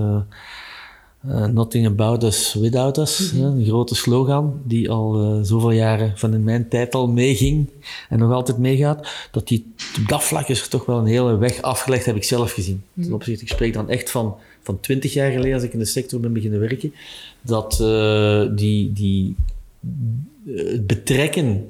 uh, 1.26 1.46
nothing 1.46 1.86
about 1.86 2.24
us 2.24 2.54
without 2.54 2.98
us. 2.98 3.32
Mhm. 3.32 3.44
Een 3.44 3.64
grote 3.64 3.94
slogan 3.94 4.60
die 4.64 4.90
al 4.90 5.36
uh, 5.36 5.42
zoveel 5.42 5.70
jaren 5.70 6.12
van 6.18 6.34
in 6.34 6.44
mijn 6.44 6.68
tijd 6.68 6.94
al 6.94 7.08
meeging 7.08 7.68
en 8.08 8.18
nog 8.18 8.32
altijd 8.32 8.58
meegaat. 8.58 9.08
Dat 9.30 9.48
die 9.48 9.72
op 10.00 10.08
dat 10.08 10.24
vlak 10.24 10.48
is 10.48 10.62
er 10.62 10.68
toch 10.68 10.86
wel 10.86 10.98
een 10.98 11.06
hele 11.06 11.36
weg 11.36 11.62
afgelegd, 11.62 12.06
heb 12.06 12.16
ik 12.16 12.24
zelf 12.24 12.52
gezien. 12.52 12.82
Mm. 12.92 13.04
Ten 13.04 13.12
opzichte, 13.12 13.42
ik 13.42 13.50
spreek 13.50 13.72
dan 13.72 13.88
echt 13.88 14.10
van, 14.10 14.36
van 14.62 14.80
20 14.80 15.12
jaar 15.12 15.30
geleden, 15.30 15.54
als 15.54 15.62
ik 15.62 15.72
in 15.72 15.78
de 15.78 15.84
sector 15.84 16.20
ben 16.20 16.32
beginnen 16.32 16.60
werken, 16.60 16.94
dat 17.40 17.78
uh, 17.82 18.48
die, 18.56 18.92
die, 18.92 19.36
het 20.46 20.86
betrekken 20.86 21.66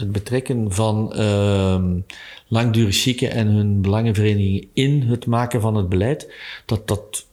het 0.00 0.12
betrekken 0.12 0.72
van 0.72 1.12
uh, 1.16 1.84
langdurig 2.48 2.94
zieken 2.94 3.30
en 3.30 3.46
hun 3.46 3.80
belangenverenigingen 3.80 4.66
in 4.72 5.02
het 5.02 5.26
maken 5.26 5.60
van 5.60 5.76
het 5.76 5.88
beleid, 5.88 6.32
dat 6.66 6.88
dat 6.88 7.26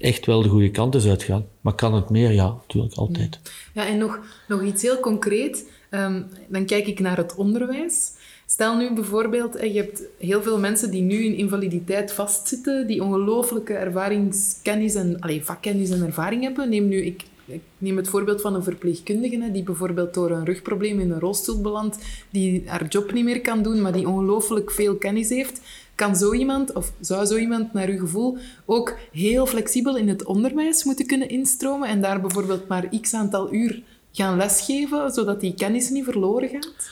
echt 0.00 0.26
wel 0.26 0.42
de 0.42 0.48
goede 0.48 0.70
kant 0.70 0.94
is 0.94 1.06
uitgaan. 1.06 1.46
Maar 1.60 1.74
kan 1.74 1.94
het 1.94 2.10
meer? 2.10 2.32
Ja, 2.32 2.46
natuurlijk, 2.46 2.94
altijd. 2.94 3.40
Ja, 3.74 3.86
en 3.86 3.98
nog, 3.98 4.20
nog 4.48 4.62
iets 4.62 4.82
heel 4.82 5.00
concreet. 5.00 5.70
Um, 5.90 6.26
dan 6.48 6.64
kijk 6.64 6.86
ik 6.86 7.00
naar 7.00 7.16
het 7.16 7.34
onderwijs. 7.34 8.12
Stel 8.46 8.76
nu 8.76 8.94
bijvoorbeeld, 8.94 9.60
je 9.60 9.76
hebt 9.76 10.02
heel 10.18 10.42
veel 10.42 10.58
mensen 10.58 10.90
die 10.90 11.02
nu 11.02 11.24
in 11.24 11.34
invaliditeit 11.34 12.12
vastzitten, 12.12 12.86
die 12.86 13.02
ongelooflijke 13.02 13.74
ervaringskennis 13.74 14.94
en 14.94 15.18
vakkennis 15.42 15.90
en 15.90 16.06
ervaring 16.06 16.42
hebben. 16.42 16.68
Neem 16.68 16.88
nu, 16.88 17.04
ik, 17.04 17.22
ik 17.44 17.60
neem 17.78 17.96
het 17.96 18.08
voorbeeld 18.08 18.40
van 18.40 18.54
een 18.54 18.62
verpleegkundige 18.62 19.50
die 19.52 19.62
bijvoorbeeld 19.62 20.14
door 20.14 20.30
een 20.30 20.44
rugprobleem 20.44 21.00
in 21.00 21.10
een 21.10 21.20
rolstoel 21.20 21.60
belandt, 21.60 21.98
die 22.30 22.62
haar 22.66 22.86
job 22.88 23.12
niet 23.12 23.24
meer 23.24 23.40
kan 23.40 23.62
doen, 23.62 23.80
maar 23.80 23.92
die 23.92 24.08
ongelooflijk 24.08 24.70
veel 24.70 24.96
kennis 24.96 25.28
heeft 25.28 25.60
kan 26.00 26.16
zo 26.16 26.32
iemand, 26.32 26.72
of 26.72 26.92
zou 27.00 27.24
zo 27.24 27.36
iemand 27.36 27.72
naar 27.72 27.88
uw 27.88 27.98
gevoel 27.98 28.36
ook 28.66 28.96
heel 29.12 29.46
flexibel 29.46 29.96
in 29.96 30.08
het 30.08 30.24
onderwijs 30.24 30.84
moeten 30.84 31.06
kunnen 31.06 31.28
instromen 31.28 31.88
en 31.88 32.00
daar 32.00 32.20
bijvoorbeeld 32.20 32.68
maar 32.68 32.88
x 33.00 33.14
aantal 33.14 33.52
uur 33.54 33.82
gaan 34.12 34.36
lesgeven, 34.36 35.10
zodat 35.10 35.40
die 35.40 35.54
kennis 35.54 35.90
niet 35.90 36.04
verloren 36.04 36.48
gaat? 36.48 36.90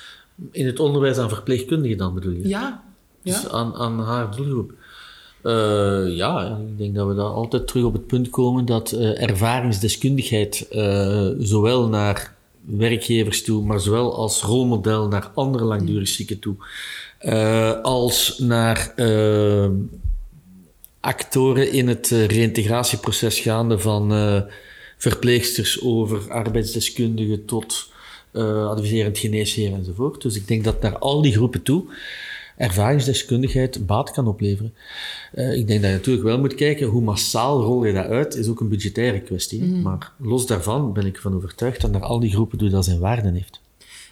In 0.50 0.66
het 0.66 0.80
onderwijs 0.80 1.18
aan 1.18 1.28
verpleegkundigen 1.28 1.96
dan 1.96 2.14
bedoel 2.14 2.32
je? 2.32 2.48
Ja. 2.48 2.82
Dus 3.22 3.42
ja. 3.42 3.48
aan, 3.48 3.74
aan 3.74 4.00
haar 4.00 4.36
doelgroep. 4.36 4.72
Uh, 5.42 6.16
ja, 6.16 6.58
ik 6.68 6.78
denk 6.78 6.94
dat 6.94 7.06
we 7.08 7.14
daar 7.14 7.24
altijd 7.24 7.66
terug 7.66 7.84
op 7.84 7.92
het 7.92 8.06
punt 8.06 8.30
komen 8.30 8.64
dat 8.64 8.92
uh, 8.92 9.22
ervaringsdeskundigheid 9.22 10.66
uh, 10.70 11.28
zowel 11.38 11.88
naar 11.88 12.36
werkgevers 12.76 13.42
toe, 13.42 13.64
maar 13.64 13.80
zowel 13.80 14.14
als 14.14 14.42
rolmodel 14.42 15.08
naar 15.08 15.30
andere 15.34 15.64
langdurig 15.64 16.08
zieken 16.08 16.38
toe, 16.38 16.54
uh, 17.22 17.80
als 17.80 18.38
naar 18.38 18.92
uh, 18.96 19.68
actoren 21.00 21.72
in 21.72 21.88
het 21.88 22.10
uh, 22.10 22.26
reïntegratieproces 22.26 23.40
gaande 23.40 23.78
van 23.78 24.12
verpleegsters 24.96 25.82
over 25.82 26.30
arbeidsdeskundigen 26.30 27.44
tot 27.44 27.90
adviserend 28.68 29.18
geneesheer 29.18 29.72
enzovoort. 29.72 30.22
Dus 30.22 30.36
ik 30.36 30.48
denk 30.48 30.64
dat 30.64 30.82
naar 30.82 30.98
al 30.98 31.22
die 31.22 31.32
groepen 31.32 31.62
toe 31.62 31.84
ervaringsdeskundigheid 32.58 33.86
baat 33.86 34.10
kan 34.10 34.26
opleveren. 34.26 34.74
ik 35.32 35.66
denk 35.66 35.80
dat 35.80 35.90
je 35.90 35.96
natuurlijk 35.96 36.24
wel 36.24 36.38
moet 36.38 36.54
kijken 36.54 36.86
hoe 36.86 37.02
massaal 37.02 37.62
rol 37.62 37.84
je 37.84 37.92
dat 37.92 38.06
uit, 38.06 38.34
is 38.34 38.48
ook 38.48 38.60
een 38.60 38.68
budgettaire 38.68 39.20
kwestie. 39.20 39.62
Mm. 39.62 39.82
Maar 39.82 40.12
los 40.16 40.46
daarvan 40.46 40.92
ben 40.92 41.06
ik 41.06 41.16
ervan 41.16 41.34
overtuigd 41.34 41.80
dat 41.80 41.90
naar 41.90 42.02
al 42.02 42.20
die 42.20 42.30
groepen 42.30 42.58
toe 42.58 42.68
dat 42.68 42.84
zijn 42.84 42.98
waarde 42.98 43.30
heeft. 43.30 43.60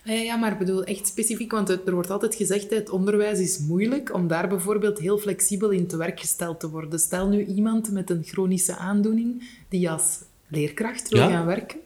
Ja, 0.05 0.12
ja, 0.12 0.36
maar 0.36 0.53
ik 0.53 0.59
bedoel 0.59 0.84
echt 0.84 1.07
specifiek, 1.07 1.53
want 1.53 1.68
er 1.68 1.94
wordt 1.94 2.11
altijd 2.11 2.34
gezegd 2.34 2.70
dat 2.70 2.78
het 2.78 2.90
onderwijs 2.90 3.38
is 3.38 3.59
moeilijk 3.59 4.14
om 4.14 4.28
daar 4.28 4.49
bijvoorbeeld 4.49 4.99
heel 4.99 5.18
flexibel 5.18 5.70
in 5.70 5.86
te 5.86 5.97
werk 5.97 6.20
gesteld 6.20 6.61
te 6.61 6.70
worden. 6.70 6.99
Stel 6.99 7.28
nu 7.28 7.44
iemand 7.44 7.92
met 7.92 8.11
een 8.11 8.24
chronische 8.24 8.76
aandoening 8.76 9.49
die 9.68 9.90
als 9.90 10.18
leerkracht 10.49 11.09
wil 11.09 11.28
gaan 11.28 11.47
werken. 11.47 11.78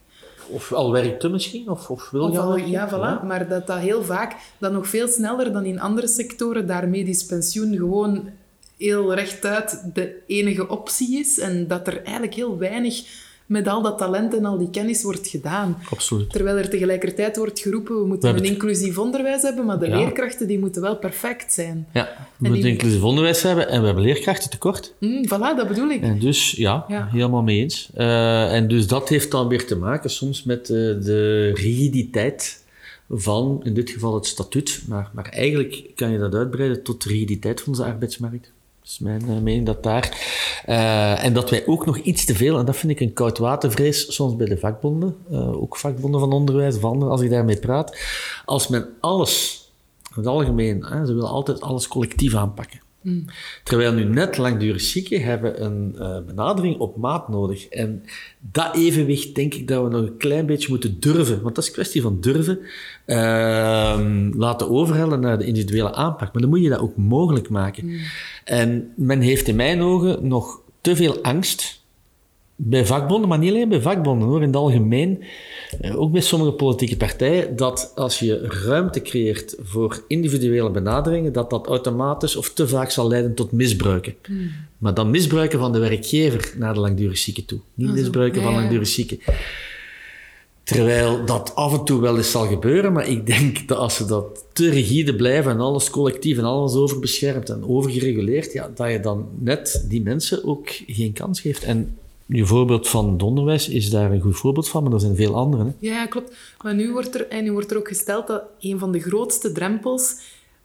Of 0.53 0.72
al 0.72 0.92
werkte 0.92 1.28
misschien, 1.28 1.70
of, 1.70 1.90
of 1.90 2.11
wil 2.11 2.32
je 2.32 2.38
al, 2.38 2.57
Ja, 2.57 2.88
voilà. 2.88 2.90
Ja. 2.90 3.22
Maar 3.24 3.48
dat 3.48 3.66
dat 3.66 3.78
heel 3.78 4.03
vaak, 4.03 4.36
dat 4.59 4.72
nog 4.72 4.88
veel 4.88 5.09
sneller 5.09 5.53
dan 5.53 5.64
in 5.64 5.80
andere 5.80 6.07
sectoren, 6.07 6.66
daar 6.66 6.88
medisch 6.88 7.26
pensioen 7.26 7.76
gewoon 7.76 8.28
heel 8.76 9.14
rechtuit 9.14 9.90
de 9.94 10.22
enige 10.26 10.68
optie 10.68 11.18
is 11.18 11.38
en 11.38 11.66
dat 11.66 11.86
er 11.86 12.03
eigenlijk 12.03 12.34
heel 12.34 12.59
weinig 12.59 13.28
met 13.51 13.68
al 13.68 13.82
dat 13.82 13.98
talent 13.98 14.36
en 14.36 14.44
al 14.44 14.59
die 14.59 14.70
kennis 14.70 15.03
wordt 15.03 15.28
gedaan. 15.28 15.78
Absoluut. 15.90 16.30
Terwijl 16.32 16.57
er 16.57 16.68
tegelijkertijd 16.70 17.36
wordt 17.36 17.61
geroepen, 17.61 18.01
we 18.01 18.07
moeten 18.07 18.32
We 18.34 18.38
een 18.40 18.44
inclusief 18.44 18.98
onderwijs 18.98 19.42
hebben, 19.42 19.64
maar 19.66 19.78
de 19.78 19.86
Ja. 19.88 19.96
leerkrachten 19.96 20.46
die 20.46 20.59
moeten 20.59 20.82
wel 20.82 20.96
perfect 20.96 21.53
zijn. 21.53 21.86
Ja, 21.92 22.03
we 22.03 22.09
En 22.16 22.24
moeten 22.38 22.61
die- 22.62 22.70
inclusief 22.72 23.03
onderwijs 23.03 23.42
hebben 23.42 23.68
en 23.68 23.80
we 23.80 23.86
hebben 23.86 24.05
leerkrachten 24.05 24.51
tekort. 24.51 24.94
Hm, 24.98 25.24
voilà, 25.24 25.57
dat 25.57 25.68
bedoel 25.68 25.88
ik. 25.88 26.03
En 26.03 26.18
dus, 26.18 26.51
ja, 26.51 26.84
Ja. 26.88 27.09
helemaal 27.12 27.42
mee 27.42 27.59
eens. 27.61 27.90
Eh, 27.94 28.55
en 28.55 28.68
dus 28.68 28.86
dat 28.86 29.09
heeft 29.09 29.30
dan 29.30 29.48
weer 29.48 29.66
te 29.66 29.76
maken 29.76 30.11
soms 30.11 30.42
met 30.44 30.61
eh, 30.61 30.76
de 30.76 31.51
rigiditeit 31.55 32.64
van, 33.11 33.61
in 33.64 33.74
dit 33.74 33.90
geval 33.90 34.14
het 34.14 34.26
statuut, 34.26 34.82
maar, 34.88 35.11
maar 35.12 35.28
eigenlijk 35.28 35.82
kan 35.94 36.11
je 36.11 36.18
dat 36.18 36.34
uitbreiden 36.34 36.82
tot 36.82 37.03
de 37.03 37.09
rigiditeit 37.09 37.61
van 37.61 37.68
onze 37.68 37.84
arbeidsmarkt. 37.84 38.51
Is 38.91 38.99
mijn 38.99 39.28
eh, 39.28 39.38
mening 39.38 39.66
dat 39.66 39.82
daar. 39.82 40.28
eh, 40.64 41.24
en 41.24 41.32
dat 41.32 41.51
wij 41.51 41.66
ook 41.66 41.86
nog 41.86 41.99
iets 41.99 42.24
te 42.24 42.34
veel, 42.34 42.59
en 42.59 42.64
dat 42.64 42.76
vind 42.76 42.93
ik 42.93 43.01
een 43.01 43.12
koudwatervrees 43.12 44.14
soms 44.14 44.36
bij 44.36 44.47
de 44.47 44.59
vakbonden, 44.59 45.16
eh, 45.30 45.62
ook 45.62 45.76
vakbonden 45.76 46.20
van 46.20 46.32
onderwijs, 46.32 46.82
anderen, 46.82 47.12
als 47.12 47.20
ik 47.20 47.30
daarmee 47.30 47.59
praat. 47.59 47.99
Als 48.45 48.68
men 48.68 48.88
alles, 49.01 49.64
in 50.03 50.14
het 50.14 50.26
algemeen, 50.26 50.84
hè, 50.84 51.07
ze 51.07 51.14
willen 51.14 51.28
altijd 51.28 51.61
alles 51.61 51.88
collectief 51.88 52.34
aanpakken. 52.34 52.80
Terwijl 53.64 53.92
nu 53.92 54.05
net 54.05 54.36
langdurig 54.36 54.80
zieken 54.80 55.22
hebben 55.22 55.64
een 55.64 55.96
eh, 55.98 56.18
benadering 56.26 56.78
op 56.78 56.96
maat 56.96 57.28
nodig. 57.28 57.68
En 57.68 58.05
dat 58.38 58.74
evenwicht 58.74 59.34
denk 59.34 59.55
ik 59.55 59.68
dat 59.68 59.84
we 59.84 59.90
nog 59.90 60.01
een 60.01 60.16
klein 60.16 60.46
beetje 60.46 60.68
moeten 60.68 61.01
durven, 61.01 61.42
want 61.42 61.55
dat 61.55 61.64
is 61.64 61.68
een 61.68 61.76
kwestie 61.76 62.03
van 62.03 62.20
durven, 62.20 62.59
ehm, 63.07 64.30
laten 64.36 64.70
overhellen 64.70 65.20
naar 65.20 65.38
de 65.38 65.44
individuele 65.44 65.94
aanpak. 65.94 66.32
Maar 66.32 66.42
dan 66.42 66.51
moet 66.51 66.62
je 66.62 66.68
dat 66.68 66.80
ook 66.80 66.96
mogelijk 66.96 67.48
maken. 67.48 68.01
En 68.44 68.92
men 68.96 69.20
heeft 69.20 69.48
in 69.48 69.57
mijn 69.57 69.82
ogen 69.82 70.28
nog 70.28 70.61
te 70.80 70.96
veel 70.96 71.22
angst 71.22 71.80
bij 72.62 72.86
vakbonden, 72.86 73.28
maar 73.28 73.38
niet 73.38 73.50
alleen 73.50 73.68
bij 73.68 73.80
vakbonden 73.80 74.28
hoor, 74.28 74.40
in 74.40 74.46
het 74.46 74.56
algemeen, 74.56 75.22
eh, 75.80 76.00
ook 76.00 76.12
bij 76.12 76.20
sommige 76.20 76.52
politieke 76.52 76.96
partijen, 76.96 77.56
dat 77.56 77.92
als 77.94 78.18
je 78.18 78.46
ruimte 78.64 79.02
creëert 79.02 79.56
voor 79.62 80.04
individuele 80.06 80.70
benaderingen, 80.70 81.32
dat 81.32 81.50
dat 81.50 81.66
automatisch 81.66 82.36
of 82.36 82.52
te 82.52 82.68
vaak 82.68 82.90
zal 82.90 83.08
leiden 83.08 83.34
tot 83.34 83.52
misbruiken. 83.52 84.14
Maar 84.78 84.94
dan 84.94 85.11
misbruiken 85.11 85.58
van 85.58 85.72
de 85.72 85.78
werkgever 85.78 86.54
naar 86.56 86.74
de 86.74 86.80
langdurig 86.80 87.18
zieken 87.18 87.44
toe, 87.44 87.58
niet 87.74 87.92
misbruiken 87.92 88.40
Ja, 88.40 88.46
van 88.46 88.54
ja. 88.54 88.61
langdurig 88.61 88.88
zieken. 88.88 89.18
Terwijl 90.62 91.24
dat 91.24 91.54
af 91.54 91.78
en 91.78 91.84
toe 91.84 92.00
wel 92.00 92.16
eens 92.16 92.30
zal 92.30 92.46
gebeuren, 92.46 92.92
maar 92.92 93.08
ik 93.08 93.26
denk 93.26 93.68
dat 93.68 93.78
als 93.78 93.94
ze 93.94 94.04
dat 94.04 94.44
te 94.52 94.70
rigide 94.70 95.16
blijven 95.16 95.52
en 95.52 95.61
alles 95.61 95.90
collectief 95.90 96.38
en 96.38 96.44
alles 96.44 96.74
overbeschermd 96.74 97.48
en 97.48 97.64
overgereguleerd, 97.64 98.52
ja, 98.52 98.70
dat 98.74 98.90
je 98.90 99.00
dan 99.00 99.28
net 99.38 99.84
die 99.88 100.02
mensen 100.02 100.44
ook 100.44 100.68
geen 100.86 101.12
kans 101.12 101.40
geeft. 101.40 101.62
En 101.62 101.96
je 102.31 102.47
voorbeeld 102.47 102.89
van 102.89 103.12
het 103.12 103.22
onderwijs 103.22 103.68
is 103.68 103.91
daar 103.91 104.12
een 104.12 104.20
goed 104.20 104.37
voorbeeld 104.37 104.68
van, 104.68 104.83
maar 104.83 104.93
er 104.93 105.01
zijn 105.01 105.16
veel 105.16 105.35
andere. 105.35 105.64
Hè? 105.64 105.70
Ja, 105.78 106.07
klopt. 106.07 106.37
Maar 106.62 106.74
nu 106.74 106.93
wordt, 106.93 107.14
er, 107.14 107.28
en 107.28 107.45
nu 107.45 107.53
wordt 107.53 107.70
er 107.70 107.76
ook 107.76 107.89
gesteld 107.89 108.26
dat 108.26 108.43
een 108.61 108.78
van 108.78 108.93
de 108.93 109.01
grootste 109.01 109.53
drempels 109.53 110.14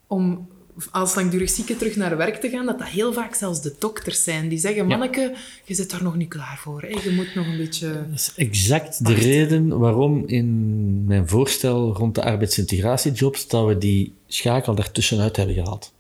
om 0.08 0.48
als 0.92 1.16
langdurig 1.16 1.50
zieken 1.50 1.78
terug 1.78 1.96
naar 1.96 2.18
werk 2.18 2.36
te 2.36 2.50
gaan, 2.50 2.66
dat 2.66 2.80
dat 2.80 2.88
heel 2.88 3.14
vaak 3.14 3.36
zelfs 3.36 3.62
de 3.62 3.76
dokters 3.80 4.24
zijn. 4.24 4.50
Die 4.50 4.58
zeggen, 4.58 4.86
manneke, 4.86 5.34
je 5.64 5.74
zit 5.74 5.92
daar 5.92 6.04
nog 6.04 6.16
niet 6.16 6.30
klaar 6.30 6.58
voor. 6.58 6.82
Hè? 6.82 6.88
Je 6.88 7.12
moet 7.16 7.36
nog 7.36 7.46
een 7.46 7.58
beetje... 7.58 7.88
Dat 8.10 8.20
is 8.20 8.34
exact 8.36 9.06
de 9.06 9.14
reden 9.14 9.80
waarom 9.80 10.24
in 10.26 11.06
mijn 11.06 11.28
voorstel 11.28 11.94
rond 11.94 12.16
de 12.16 12.24
arbeidsintegratiejobs 12.24 13.48
dat 13.48 13.68
we 13.68 13.78
die 13.78 14.14
schakel 14.28 14.76
daartussenuit 14.76 15.36
hebben 15.36 15.56
gehaald. 15.56 15.94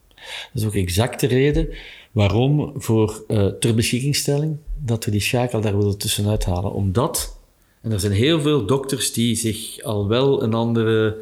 Dat 0.53 0.61
is 0.61 0.65
ook 0.65 0.75
exact 0.75 1.19
de 1.19 1.27
reden 1.27 1.69
waarom 2.11 2.73
voor 2.75 3.23
eh 3.27 3.45
ter 3.45 3.75
beschikkingstelling 3.75 4.57
dat 4.85 5.05
we 5.05 5.11
die 5.11 5.21
schakel 5.21 5.61
daar 5.61 5.77
willen 5.77 5.97
tussenuit 5.97 6.45
halen. 6.45 6.73
Omdat, 6.73 7.39
en 7.81 7.91
er 7.91 7.99
zijn 7.99 8.11
heel 8.11 8.41
veel 8.41 8.65
dokters 8.65 9.13
die 9.13 9.35
zich 9.35 9.81
al 9.81 10.07
wel 10.07 10.43
een 10.43 10.53
andere 10.53 11.17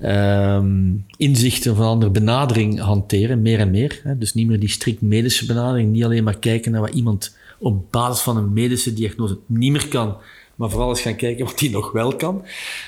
ehm, 0.00 0.92
inzichten 1.16 1.72
of 1.72 1.78
een 1.78 1.84
andere 1.84 2.10
benadering 2.10 2.80
hanteren, 2.80 3.42
meer 3.42 3.58
en 3.58 3.70
meer. 3.70 4.00
Hè. 4.02 4.18
Dus 4.18 4.34
niet 4.34 4.46
meer 4.46 4.60
die 4.60 4.68
strikt 4.68 5.00
medische 5.00 5.46
benadering, 5.46 5.92
niet 5.92 6.04
alleen 6.04 6.24
maar 6.24 6.38
kijken 6.38 6.72
naar 6.72 6.80
wat 6.80 6.94
iemand 6.94 7.36
op 7.58 7.92
basis 7.92 8.22
van 8.22 8.36
een 8.36 8.52
medische 8.52 8.92
diagnose 8.92 9.38
niet 9.46 9.72
meer 9.72 9.88
kan, 9.88 10.16
maar 10.54 10.70
vooral 10.70 10.88
eens 10.88 11.00
gaan 11.00 11.16
kijken 11.16 11.44
wat 11.44 11.60
hij 11.60 11.68
nog 11.68 11.92
wel 11.92 12.16
kan. 12.16 12.44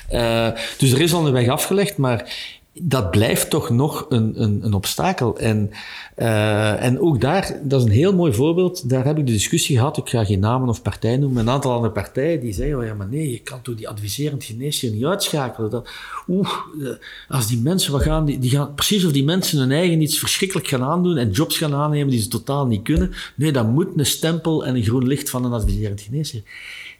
Eh, 0.09 0.49
dus 0.79 0.93
er 0.93 1.01
is 1.01 1.13
al 1.13 1.27
een 1.27 1.33
weg 1.33 1.49
afgelegd, 1.49 1.97
maar 1.97 2.35
dat 2.83 3.11
blijft 3.11 3.51
toch 3.51 3.71
nog 3.71 4.07
een, 4.09 4.43
een, 4.43 4.65
een 4.65 4.75
obstakel. 4.75 5.39
En, 5.39 5.71
eh, 6.15 6.85
en 6.85 7.01
ook 7.01 7.21
daar, 7.21 7.59
dat 7.63 7.81
is 7.81 7.87
een 7.87 7.93
heel 7.93 8.15
mooi 8.15 8.33
voorbeeld, 8.33 8.89
daar 8.89 9.05
heb 9.05 9.19
ik 9.19 9.27
de 9.27 9.33
discussie 9.33 9.77
gehad, 9.77 9.97
ik 9.97 10.09
ga 10.09 10.25
geen 10.25 10.41
namen 10.41 10.69
of 10.69 10.83
partijen 10.83 11.21
noemen, 11.21 11.41
een 11.41 11.51
aantal 11.53 11.73
andere 11.73 11.93
partijen 11.93 12.41
die 12.41 12.53
zeiden, 12.53 12.79
oh 12.79 12.85
ja, 12.85 12.95
maar 12.95 13.09
nee, 13.09 13.31
je 13.31 13.41
kan 13.41 13.63
toch 13.63 13.75
die 13.75 13.89
adviserend 13.89 14.45
geneesheer 14.45 14.91
niet 14.91 15.05
uitschakelen. 15.05 15.71
Dat, 15.71 15.89
oeh, 16.29 16.49
eh, 16.83 16.89
als 17.29 17.47
die 17.47 17.61
mensen 17.61 17.93
wat 17.93 18.03
gaan, 18.03 18.25
die, 18.25 18.51
gaan, 18.51 18.75
precies 18.75 19.05
of 19.05 19.13
die 19.13 19.25
mensen 19.25 19.59
hun 19.59 19.73
eigen 19.73 20.01
iets 20.01 20.19
verschrikkelijk 20.19 20.69
gaan 20.69 20.83
aandoen 20.83 21.17
en 21.17 21.31
jobs 21.31 21.59
gaan 21.59 21.75
aannemen 21.75 22.11
die 22.11 22.21
ze 22.21 22.29
totaal 22.29 22.67
niet 22.67 22.83
kunnen. 22.83 23.13
Nee, 23.35 23.53
dat 23.53 23.69
moet 23.69 23.89
een 23.97 24.07
stempel 24.07 24.67
en 24.67 24.77
een 24.77 24.83
groen 24.83 25.07
licht 25.07 25.31
van 25.31 25.45
een 25.45 25.53
adviserend 25.53 26.01
geneesheer. 26.01 26.43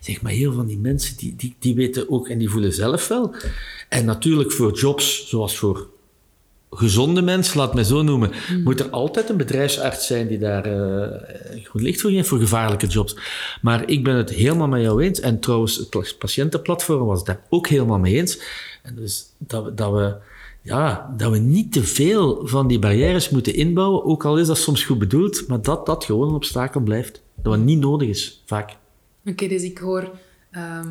Zeg 0.01 0.23
maar, 0.23 0.33
heel 0.33 0.53
van 0.53 0.67
die 0.67 0.79
mensen, 0.79 1.17
die, 1.17 1.35
die, 1.37 1.57
die 1.59 1.75
weten 1.75 2.11
ook 2.11 2.29
en 2.29 2.39
die 2.39 2.51
voelen 2.51 2.73
zelf 2.73 3.09
wel. 3.09 3.35
En 3.89 4.05
natuurlijk 4.05 4.53
voor 4.53 4.73
jobs, 4.79 5.29
zoals 5.29 5.59
voor 5.59 5.87
gezonde 6.71 7.23
mensen, 7.23 7.59
laat 7.59 7.75
mij 7.75 7.85
zo 7.85 8.03
noemen, 8.03 8.31
moet 8.65 8.81
er 8.81 8.91
altijd 8.91 9.29
een 9.29 9.37
bedrijfsarts 9.37 10.07
zijn 10.07 10.29
die 10.29 10.39
daar 10.39 10.65
eh 10.65 11.63
groen 11.65 11.83
licht 11.83 12.01
voor 12.01 12.11
geeft 12.11 12.29
voor 12.29 12.39
gevaarlijke 12.39 12.87
jobs. 12.87 13.17
Maar 13.63 13.89
ik 13.91 14.05
ben 14.05 14.15
het 14.17 14.31
helemaal 14.31 14.69
met 14.69 14.83
jou 14.83 15.03
eens. 15.03 15.21
En 15.21 15.41
trouwens, 15.41 15.77
het 15.77 15.91
pla- 15.91 16.03
patiëntenplatform 16.19 17.07
was 17.07 17.19
het 17.19 17.27
daar 17.27 17.41
ook 17.49 17.67
helemaal 17.69 17.99
mee 17.99 18.15
eens. 18.15 18.41
En 18.83 18.95
dus 18.95 19.25
dat 19.39 19.65
we, 19.65 19.75
dat 19.75 19.93
we, 19.93 20.15
ja, 20.63 21.15
dat 21.17 21.31
we 21.31 21.39
niet 21.39 21.73
te 21.73 21.83
veel 21.85 22.41
van 22.47 22.67
die 22.67 22.79
barrières 22.79 23.31
moeten 23.31 23.55
inbouwen, 23.55 24.05
ook 24.05 24.25
al 24.25 24.39
is 24.39 24.47
dat 24.47 24.59
soms 24.59 24.85
goed 24.85 24.99
bedoeld, 24.99 25.49
maar 25.49 25.63
dat 25.63 25.87
dat 25.87 26.05
gewoon 26.05 26.29
een 26.29 26.35
obstakel 26.35 26.81
blijft. 26.81 27.23
Dat 27.43 27.53
wat 27.57 27.65
niet 27.65 27.79
nodig 27.79 28.09
is, 28.09 28.43
vaak. 28.47 28.77
Oké, 29.29 29.47
dus 29.49 29.63
ik 29.63 29.79
hoor 29.79 30.11
ehm, 30.51 30.89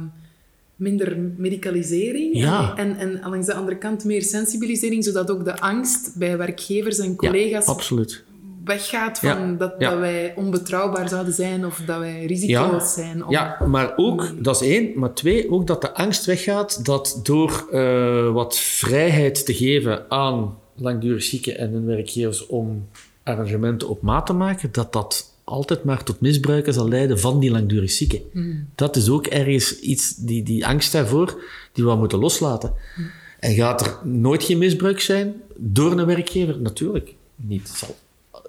minder 0.76 1.18
medicalisering 1.38 2.36
Ja. 2.38 2.76
en, 2.76 2.98
en, 2.98 3.20
langs 3.30 3.46
de 3.46 3.54
andere 3.54 3.78
kant 3.78 4.04
meer 4.06 4.22
sensibilisering, 4.24 5.04
zodat 5.04 5.32
ook 5.32 5.46
de 5.46 5.60
angst 5.60 6.12
bij 6.18 6.38
werkgevers 6.38 6.98
en 7.00 7.16
collega's 7.16 7.66
Ja, 7.66 7.72
absoluut. 7.72 8.24
weggaat 8.66 9.20
van 9.20 9.30
Ja, 9.52 9.54
dat, 9.58 9.76
ja. 9.80 9.90
dat 9.90 10.00
wij 10.00 10.34
onbetrouwbaar 10.36 11.10
zouden 11.10 11.34
zijn 11.34 11.66
of 11.66 11.82
dat 11.86 12.00
wij 12.00 12.26
risico's 12.26 12.94
zijn. 12.94 13.26
om- 13.26 13.32
Ja, 13.32 13.58
maar 13.68 13.94
ook, 13.96 14.44
dat 14.44 14.62
is 14.62 14.68
één, 14.68 15.00
maar 15.00 15.14
twee, 15.14 15.52
ook 15.52 15.68
dat 15.68 15.82
de 15.82 15.94
angst 15.94 16.26
weggaat 16.26 16.86
dat 16.86 17.20
door 17.24 17.68
eh, 17.72 18.32
wat 18.34 18.58
vrijheid 18.58 19.46
te 19.46 19.54
geven 19.54 20.12
aan 20.12 20.58
langdurig 20.76 21.24
zieken 21.24 21.58
en 21.58 21.72
hun 21.72 21.86
werkgevers 21.86 22.46
om 22.46 22.88
arrangementen 23.24 23.90
op 23.90 24.02
maat 24.02 24.26
te 24.26 24.34
maken, 24.34 24.70
dat 24.72 24.94
dat 24.94 25.36
altijd 25.48 25.84
maar 25.84 26.04
tot 26.04 26.22
misbruiken 26.22 26.74
zal 26.74 26.88
leiden 26.88 27.20
van 27.20 27.40
die 27.40 27.52
langdurig 27.52 27.92
zieken. 27.92 28.22
Dat 28.76 28.96
is 28.96 29.10
ook 29.10 29.28
ergens 29.28 29.80
iets, 29.80 30.16
die, 30.16 30.44
die 30.44 30.66
angst 30.66 30.92
daarvoor, 30.92 31.44
die 31.72 31.86
we 31.86 31.96
moeten 31.96 32.20
loslaten. 32.20 32.74
En 33.40 33.54
gaat 33.54 33.86
er 33.86 34.08
nooit 34.08 34.44
geen 34.44 34.58
misbruik 34.58 35.00
zijn 35.00 35.42
door 35.56 35.92
een 35.92 36.06
werkgever? 36.06 36.62
Natuurlijk 36.62 37.16
niet. 37.36 37.68
Het 37.68 37.78
zal 37.78 37.96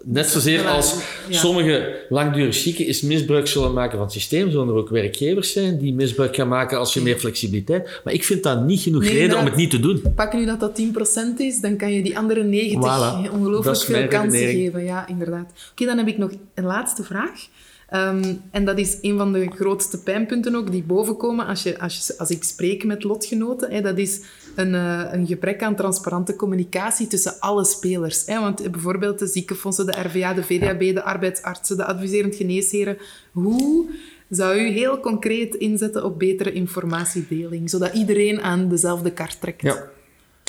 Net 0.05 0.27
zozeer 0.27 0.67
als 0.67 0.95
ja. 1.29 1.39
sommige 1.39 2.05
langdurig 2.09 2.55
zieken 2.55 2.87
is 2.87 3.03
misbruik 3.03 3.47
zullen 3.47 3.73
maken 3.73 3.93
van 3.93 4.03
het 4.07 4.13
systeem, 4.13 4.51
zullen 4.51 4.69
er 4.69 4.75
ook 4.75 4.89
werkgevers 4.89 5.53
zijn 5.53 5.79
die 5.79 5.95
misbruik 5.95 6.35
gaan 6.35 6.49
maken 6.49 6.79
als 6.79 6.95
je 6.95 7.01
meer 7.01 7.17
flexibiliteit. 7.19 8.01
Maar 8.05 8.13
ik 8.13 8.25
vind 8.25 8.43
dat 8.43 8.65
niet 8.65 8.81
genoeg 8.81 9.03
Nee, 9.03 9.13
reden 9.13 9.39
om 9.39 9.45
het 9.45 9.57
niet 9.57 9.71
te 9.71 9.81
doen. 9.81 10.03
Pak 10.15 10.33
nu 10.33 10.45
dat 10.45 10.61
dat 10.61 10.81
10% 10.81 11.37
is, 11.37 11.61
dan 11.61 11.77
kan 11.77 11.93
je 11.93 12.03
die 12.03 12.19
andere 12.19 12.43
90 12.43 12.79
Voilà. 12.79 13.23
Dat 13.23 13.31
ongelooflijk 13.33 13.77
veel 13.79 14.09
kansen 14.09 14.31
redenering. 14.31 14.73
geven. 14.73 14.85
Ja, 14.85 15.09
inderdaad. 15.09 15.53
Oké, 15.71 15.85
dan 15.85 15.99
heb 15.99 16.09
ik 16.09 16.19
nog 16.19 16.31
een 16.55 16.65
laatste 16.65 17.03
vraag. 17.03 17.47
Ehm, 17.89 18.35
en 18.51 18.65
dat 18.65 18.79
is 18.79 18.99
een 19.01 19.19
van 19.19 19.33
de 19.33 19.51
grootste 19.55 20.03
pijnpunten 20.03 20.55
ook 20.55 20.71
die 20.71 20.83
bovenkomen 20.83 21.47
als, 21.47 21.63
je, 21.63 21.79
als, 21.79 22.07
je, 22.07 22.19
als 22.19 22.31
ik 22.31 22.45
spreek 22.45 22.85
met 22.85 23.05
lotgenoten. 23.05 23.71
Hè, 23.71 23.81
dat 23.81 23.99
is 23.99 24.21
een, 24.59 24.75
eh, 24.75 25.13
een 25.13 25.27
gebrek 25.27 25.63
aan 25.63 25.77
transparante 25.77 26.37
communicatie 26.37 27.07
tussen 27.07 27.41
alle 27.41 27.65
spelers. 27.65 28.27
Hè. 28.27 28.41
Want 28.41 28.63
eh, 28.63 28.71
bijvoorbeeld 28.71 29.19
de 29.19 29.27
ziekenfondsen, 29.27 29.87
de 29.87 30.01
RVA, 30.01 30.35
de 30.35 30.45
VDAB, 30.45 30.81
de 30.81 31.03
arbeidsartsen, 31.03 31.77
de 31.77 31.85
adviserend 31.85 32.35
geneesheren. 32.35 32.99
Hoe 33.33 33.87
zou 34.29 34.59
u 34.59 34.69
heel 34.69 35.01
concreet 35.01 35.55
inzetten 35.55 36.05
op 36.05 36.19
betere 36.19 36.53
informatiedeling, 36.53 37.71
zodat 37.71 37.95
iedereen 37.95 38.43
aan 38.43 38.69
dezelfde 38.69 39.13
kaart 39.13 39.41
trekt? 39.41 39.63
Ja. 39.63 39.89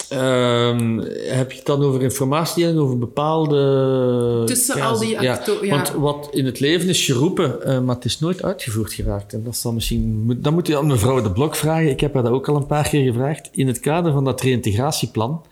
Ehm, 0.09 0.97
heb 1.27 1.51
je 1.51 1.57
het 1.57 1.65
dan 1.65 1.83
over 1.83 2.01
informatiedeling, 2.01 2.79
over 2.79 2.97
bepaalde... 2.97 4.43
Tussen 4.45 4.81
al 4.81 4.99
die 4.99 5.21
Ja, 5.21 5.33
acto- 5.33 5.65
ja. 5.65 5.69
Want 5.69 5.91
wat 5.91 6.27
in 6.31 6.45
het 6.45 6.59
leven 6.59 6.89
is 6.89 7.05
geroepen, 7.05 7.63
eh, 7.63 7.79
maar 7.79 7.95
het 7.95 8.05
is 8.05 8.19
nooit 8.19 8.43
uitgevoerd 8.43 8.93
geraakt. 8.93 9.33
En 9.33 9.43
dat 9.43 9.55
zal 9.55 9.73
misschien... 9.73 10.37
Dan 10.41 10.53
moet 10.53 10.67
je 10.67 10.77
aan 10.77 10.87
mevrouw 10.87 11.21
de 11.21 11.31
Blok 11.31 11.55
vragen. 11.55 11.89
Ik 11.89 11.99
heb 11.99 12.13
haar 12.13 12.23
dat 12.23 12.31
ook 12.31 12.47
al 12.47 12.55
een 12.55 12.65
paar 12.65 12.89
keer 12.89 13.11
gevraagd. 13.11 13.49
In 13.51 13.67
het 13.67 13.79
kader 13.79 14.11
van 14.11 14.23
dat 14.23 14.41
reïntegratieplan 14.41 15.45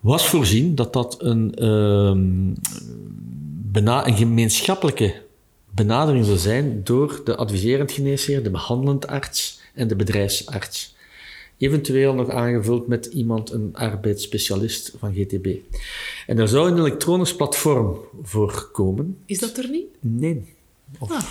was 0.00 0.28
voorzien 0.28 0.74
dat 0.74 0.92
dat 0.92 1.16
een 1.18 1.54
ehm, 1.54 2.56
een 3.72 4.16
gemeenschappelijke 4.16 5.14
benadering 5.74 6.24
zou 6.24 6.36
zijn 6.36 6.80
door 6.84 7.20
de 7.24 7.36
adviserend 7.36 7.92
geneesheer, 7.92 8.42
de 8.42 8.50
behandelend 8.50 9.06
arts 9.06 9.60
en 9.74 9.88
de 9.88 9.96
bedrijfsarts. 9.96 10.96
Eventueel 11.58 12.14
nog 12.14 12.30
aangevuld 12.30 12.86
met 12.86 13.06
iemand, 13.06 13.52
een 13.52 13.70
arbeidsspecialist 13.72 14.94
van 14.98 15.14
GTB. 15.14 15.56
En 16.26 16.38
er 16.38 16.48
zou 16.48 16.70
een 16.70 16.78
elektronisch 16.78 17.36
platform 17.36 17.96
voor 18.22 18.68
komen. 18.72 19.18
Is 19.26 19.38
dat 19.38 19.56
er 19.56 19.70
niet? 19.70 19.86
Nee. 20.00 20.54
Of, 20.98 21.10
ah. 21.10 21.22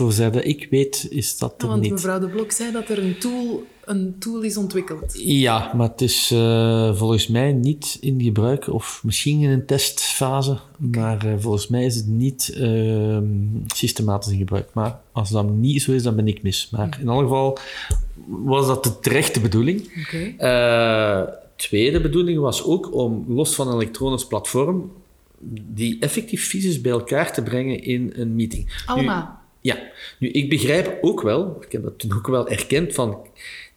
Voor 0.00 0.12
zover 0.12 0.44
ik 0.44 0.66
weet, 0.70 1.06
is 1.10 1.38
dat 1.38 1.54
er 1.56 1.62
ja, 1.62 1.68
want 1.68 1.82
niet. 1.82 1.90
mevrouw 1.90 2.18
De 2.18 2.28
Blok 2.28 2.50
zei 2.50 2.72
dat 2.72 2.88
er 2.88 2.98
een 2.98 3.18
tool, 3.18 3.62
een 3.84 4.14
tool 4.18 4.42
is 4.42 4.56
ontwikkeld. 4.56 5.12
Ja, 5.16 5.72
maar 5.74 5.88
het 5.88 6.00
is 6.00 6.30
uh, 6.32 6.94
volgens 6.96 7.26
mij 7.26 7.52
niet 7.52 7.98
in 8.00 8.22
gebruik, 8.22 8.68
of 8.68 9.00
misschien 9.04 9.40
in 9.40 9.50
een 9.50 9.66
testfase, 9.66 10.58
maar 10.76 11.26
uh, 11.26 11.34
volgens 11.38 11.68
mij 11.68 11.84
is 11.84 11.96
het 11.96 12.06
niet 12.06 12.54
uh, 12.56 13.18
systematisch 13.66 14.32
in 14.32 14.38
gebruik. 14.38 14.68
Maar 14.72 15.00
als 15.12 15.30
dat 15.30 15.50
niet 15.50 15.82
zo 15.82 15.92
is, 15.92 16.02
dan 16.02 16.16
ben 16.16 16.28
ik 16.28 16.42
mis. 16.42 16.68
Maar 16.70 16.98
in 17.00 17.08
elk 17.08 17.22
geval 17.22 17.58
was 18.30 18.66
dat 18.66 18.84
de 18.84 18.98
terechte 19.00 19.40
bedoeling. 19.40 19.90
Okay. 20.06 20.34
Uh, 20.38 21.28
tweede 21.56 22.00
bedoeling 22.00 22.38
was 22.38 22.64
ook 22.64 22.94
om, 22.94 23.24
los 23.28 23.54
van 23.54 23.68
een 23.68 23.74
elektronisch 23.74 24.26
platform, 24.26 24.92
die 25.72 25.96
effectief 26.00 26.46
fysisch 26.46 26.80
bij 26.80 26.92
elkaar 26.92 27.32
te 27.32 27.42
brengen 27.42 27.82
in 27.82 28.12
een 28.14 28.34
meeting. 28.34 28.82
Allemaal? 28.86 29.38
Nu, 29.62 29.70
ja. 29.70 29.78
Nu, 30.18 30.28
ik 30.28 30.48
begrijp 30.48 30.98
ook 31.00 31.22
wel, 31.22 31.58
ik 31.60 31.72
heb 31.72 31.82
dat 31.82 31.98
toen 31.98 32.12
ook 32.16 32.26
wel 32.26 32.48
erkend, 32.48 32.94
van 32.94 33.16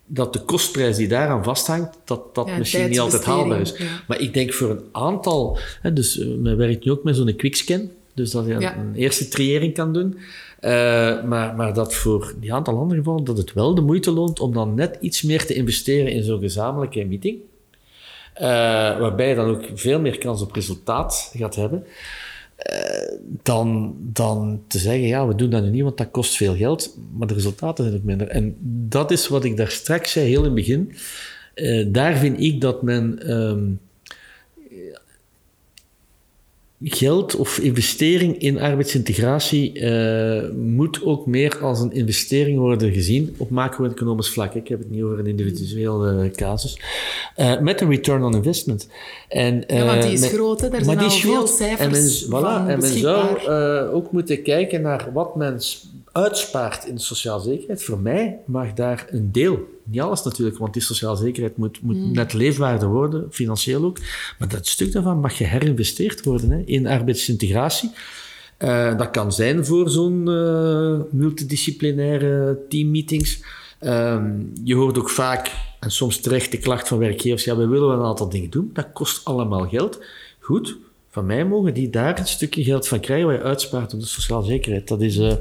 dat 0.06 0.34
de 0.34 0.42
kostprijs 0.42 0.98
die 0.98 1.08
daaraan 1.08 1.44
vasthangt, 1.44 1.98
dat 2.06 2.36
dat 2.36 2.48
Ja, 2.48 2.58
misschien 2.58 2.90
niet 2.90 3.00
altijd 3.00 3.24
haalbaar 3.24 3.62
is. 3.62 3.74
ja. 3.78 4.04
Maar 4.08 4.20
ik 4.20 4.34
denk 4.34 4.54
voor 4.54 4.70
een 4.70 4.84
aantal... 4.92 5.58
Hè, 5.82 5.94
dus 5.94 6.18
uh, 6.18 6.38
men 6.38 6.58
werkt 6.58 6.86
nu 6.86 6.92
ook 6.92 7.04
met 7.04 7.16
zo'n 7.16 7.36
quickscan, 7.36 7.90
dus 8.14 8.32
dat 8.32 8.46
je 8.46 8.60
Ja. 8.60 8.78
een 8.78 8.96
eerste 8.96 9.28
triëring 9.28 9.74
kan 9.74 9.94
doen. 9.94 10.18
Uh, 10.64 11.24
maar, 11.24 11.56
maar 11.56 11.74
dat 11.74 11.94
voor 11.94 12.36
die 12.40 12.54
aantal 12.54 12.78
andere 12.78 13.00
gevallen, 13.00 13.24
dat 13.24 13.38
het 13.38 13.54
wel 13.54 13.76
de 13.76 13.82
moeite 13.82 14.12
loont 14.12 14.40
om 14.40 14.54
dan 14.54 14.74
net 14.74 14.98
iets 15.02 15.22
meer 15.22 15.46
te 15.46 15.54
investeren 15.54 16.12
in 16.12 16.24
zo'n 16.24 16.40
gezamenlijke 16.40 17.06
meeting. 17.06 17.38
Uh, 18.36 18.42
waarbij 19.00 19.30
je 19.30 19.36
dan 19.36 19.50
ook 19.50 19.64
veel 19.74 20.00
meer 20.00 20.18
kans 20.18 20.42
op 20.42 20.52
resultaat 20.52 21.32
gaat 21.36 21.56
hebben. 21.56 21.86
Uh, 22.72 23.18
dan, 23.44 23.96
dan 24.00 24.64
te 24.68 24.78
zeggen, 24.78 25.08
ja, 25.08 25.28
we 25.28 25.36
doen 25.36 25.50
dat 25.50 25.64
nu 25.64 25.70
niet, 25.70 25.84
want 25.84 25.98
dat 25.98 26.12
kost 26.12 26.36
veel 26.36 26.56
geld, 26.56 26.98
maar 27.18 27.28
de 27.28 27.34
resultaten 27.34 27.84
zijn 27.84 27.98
ook 27.98 28.04
minder. 28.04 28.28
En 28.28 28.56
dat 28.90 29.12
is 29.12 29.28
wat 29.28 29.44
ik 29.44 29.58
daar 29.58 29.72
straks 29.72 30.12
zei, 30.12 30.28
heel 30.28 30.40
in 30.40 30.46
het 30.46 30.56
begin. 30.56 30.96
Daar 31.92 32.18
vind 32.18 32.40
ik 32.40 32.62
dat 32.62 32.82
men 32.82 33.32
um, 33.32 33.80
geld 36.84 37.36
of 37.36 37.60
investering 37.60 38.38
in 38.38 38.60
arbeidsintegratie 38.60 39.80
uh, 39.80 40.50
moet 40.56 41.04
ook 41.04 41.26
meer 41.26 41.58
als 41.62 41.80
een 41.80 41.92
investering 41.92 42.58
worden 42.60 42.92
gezien 42.92 43.36
op 43.38 43.50
macro-economisch 43.50 44.30
vlak. 44.30 44.54
Ik 44.54 44.68
heb 44.68 44.80
het 44.80 44.90
niet 44.90 45.02
over 45.02 45.20
een 45.20 45.28
individuele 45.28 46.32
casus. 46.32 46.80
Uh, 47.38 47.60
met 47.60 47.82
een 47.82 47.90
return 47.90 48.24
on 48.24 48.36
investment. 48.36 48.88
En, 49.28 49.64
ja, 49.68 49.86
want 49.86 50.02
die 50.02 50.12
is 50.12 50.20
met, 50.20 50.30
groot, 50.30 50.62
hè? 50.62 50.68
Er 50.68 50.84
zijn 50.84 50.98
al 50.98 51.10
veel 51.10 51.48
cijfers 51.48 52.26
en 52.26 52.30
men, 52.30 52.42
van 52.42 52.66
voilà, 52.66 52.70
en 52.70 52.80
men 52.80 52.98
zou 52.98 53.40
uh, 53.48 53.96
ook 53.96 54.12
moeten 54.12 54.42
kijken 54.42 54.82
naar 54.82 55.10
wat 55.14 55.36
men 55.36 55.60
uitspaart 56.14 56.86
in 56.86 56.96
de 56.96 57.02
sociale 57.02 57.42
zekerheid. 57.42 57.84
Voor 57.84 58.00
mij 58.00 58.40
mag 58.46 58.74
daar 58.74 59.08
een 59.10 59.32
deel, 59.32 59.60
niet 59.84 60.02
alles 60.02 60.24
natuurlijk, 60.24 60.58
want 60.58 60.74
die 60.74 60.82
sociale 60.82 61.18
zekerheid 61.18 61.58
moet, 61.58 61.82
moet 61.82 61.96
mm. 61.96 62.12
net 62.12 62.34
leefbaarder 62.34 62.88
worden, 62.88 63.28
financieel 63.32 63.84
ook. 63.84 63.98
Maar 64.40 64.48
dat 64.48 64.68
stuk 64.68 64.92
daarvan 64.92 65.20
mag 65.20 65.38
geherinvesteerd 65.38 66.26
worden 66.26 66.50
hè, 66.50 66.62
in 66.66 66.88
arbeidsintegratie. 66.88 67.92
Uh, 68.60 68.98
dat 68.98 69.10
kan 69.12 69.32
zijn 69.32 69.66
voor 69.66 69.90
zo'n 69.90 70.30
uh, 70.30 71.00
multidisciplinaire 71.12 72.60
teammeetings. 72.70 73.44
Um, 73.82 74.52
je 74.64 74.76
hoort 74.76 74.98
ook 74.98 75.10
vaak, 75.10 75.52
en 75.80 75.92
soms 75.92 76.20
terecht, 76.20 76.52
de 76.52 76.58
klacht 76.58 76.88
van 76.88 76.98
werkgevers: 76.98 77.44
ja, 77.44 77.58
we 77.58 77.68
willen 77.68 77.88
wel 77.88 77.98
een 77.98 78.06
aantal 78.06 78.30
dingen 78.30 78.50
doen, 78.50 78.70
dat 78.74 78.88
kost 78.94 79.26
allemaal 79.26 79.68
geld. 79.70 80.04
Goed, 80.40 80.78
van 81.14 81.26
mij 81.26 81.46
mogen 81.46 81.74
die 81.74 81.90
daar 81.90 82.20
een 82.20 82.28
stukje 82.28 82.64
geld 82.64 82.88
van 82.88 83.00
krijgen 83.00 83.28
wat 83.28 83.36
je 83.36 83.44
uitspaart 83.44 83.94
op 83.94 84.00
de 84.00 84.06
sociale 84.06 84.46
zekerheid. 84.46 84.88
Dat 84.88 85.02
is 85.02 85.18
uh, 85.18 85.34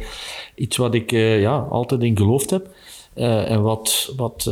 iets 0.55 0.77
wat 0.77 0.95
ik 0.95 1.13
uh, 1.13 1.41
ja, 1.41 1.59
altijd 1.59 2.03
in 2.03 2.17
geloofd 2.17 2.51
heb 2.51 2.69
uh, 3.17 3.51
en 3.51 3.63
wat, 3.63 4.13
wat 4.17 4.43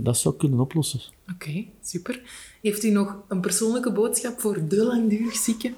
dat 0.00 0.18
zou 0.18 0.34
kunnen 0.36 0.60
oplossen. 0.60 1.00
Oké, 1.22 1.48
okay, 1.48 1.70
super. 1.82 2.20
Heeft 2.62 2.84
u 2.84 2.90
nog 2.90 3.16
een 3.28 3.40
persoonlijke 3.40 3.92
boodschap 3.92 4.40
voor 4.40 4.68
de 4.68 4.84
langdurig 4.84 5.34
zieken? 5.34 5.74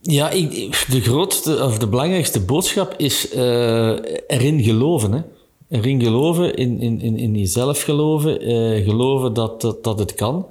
Ja, 0.00 0.30
ik, 0.30 0.86
de 0.90 1.00
grootste 1.00 1.64
of 1.64 1.78
de 1.78 1.88
belangrijkste 1.88 2.40
boodschap 2.40 2.94
is 2.96 3.30
erin 3.30 4.62
geloven. 4.62 5.12
Hè 5.12 5.22
erin 5.72 6.02
geloven, 6.02 6.54
in, 6.54 6.80
in, 6.80 7.00
in, 7.00 7.16
in 7.16 7.38
jezelf 7.38 7.82
geloven, 7.82 8.50
uh, 8.50 8.84
geloven 8.84 9.32
dat, 9.32 9.60
dat, 9.60 9.84
dat 9.84 9.98
het 9.98 10.14
kan. 10.14 10.46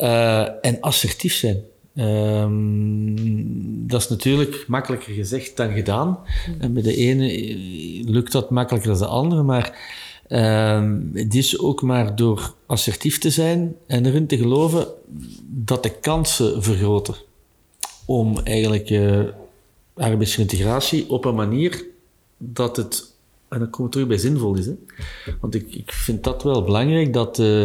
Uh, 0.00 0.64
en 0.64 0.80
assertief 0.80 1.34
zijn. 1.34 1.62
Um, 1.94 3.86
dat 3.86 4.00
is 4.00 4.08
natuurlijk 4.08 4.64
makkelijker 4.68 5.14
gezegd 5.14 5.56
dan 5.56 5.72
gedaan. 5.72 6.18
En 6.58 6.72
bij 6.72 6.82
de 6.82 6.96
ene 6.96 7.56
lukt 8.04 8.32
dat 8.32 8.50
makkelijker 8.50 8.90
dan 8.90 8.98
de 8.98 9.06
andere, 9.06 9.42
maar 9.42 9.78
um, 10.28 11.10
het 11.14 11.34
is 11.34 11.58
ook 11.58 11.82
maar 11.82 12.16
door 12.16 12.54
assertief 12.66 13.18
te 13.18 13.30
zijn 13.30 13.76
en 13.86 14.06
erin 14.06 14.26
te 14.26 14.36
geloven 14.36 14.86
dat 15.46 15.82
de 15.82 15.90
kansen 16.00 16.62
vergroten 16.62 17.14
om 18.04 18.38
eigenlijk 18.38 18.90
uh, 18.90 19.20
arbeidsintegratie 19.94 21.10
op 21.10 21.24
een 21.24 21.34
manier 21.34 21.84
dat 22.38 22.76
het 22.76 23.09
en 23.50 23.58
dan 23.58 23.70
komen 23.70 23.84
we 23.84 23.90
terug 23.90 24.06
bij 24.06 24.18
zinvol 24.18 24.56
is. 24.56 24.66
Hè? 24.66 24.74
Want 25.40 25.54
ik, 25.54 25.74
ik 25.74 25.92
vind 25.92 26.24
dat 26.24 26.42
wel 26.42 26.64
belangrijk 26.64 27.12
dat 27.12 27.38
uh, 27.38 27.64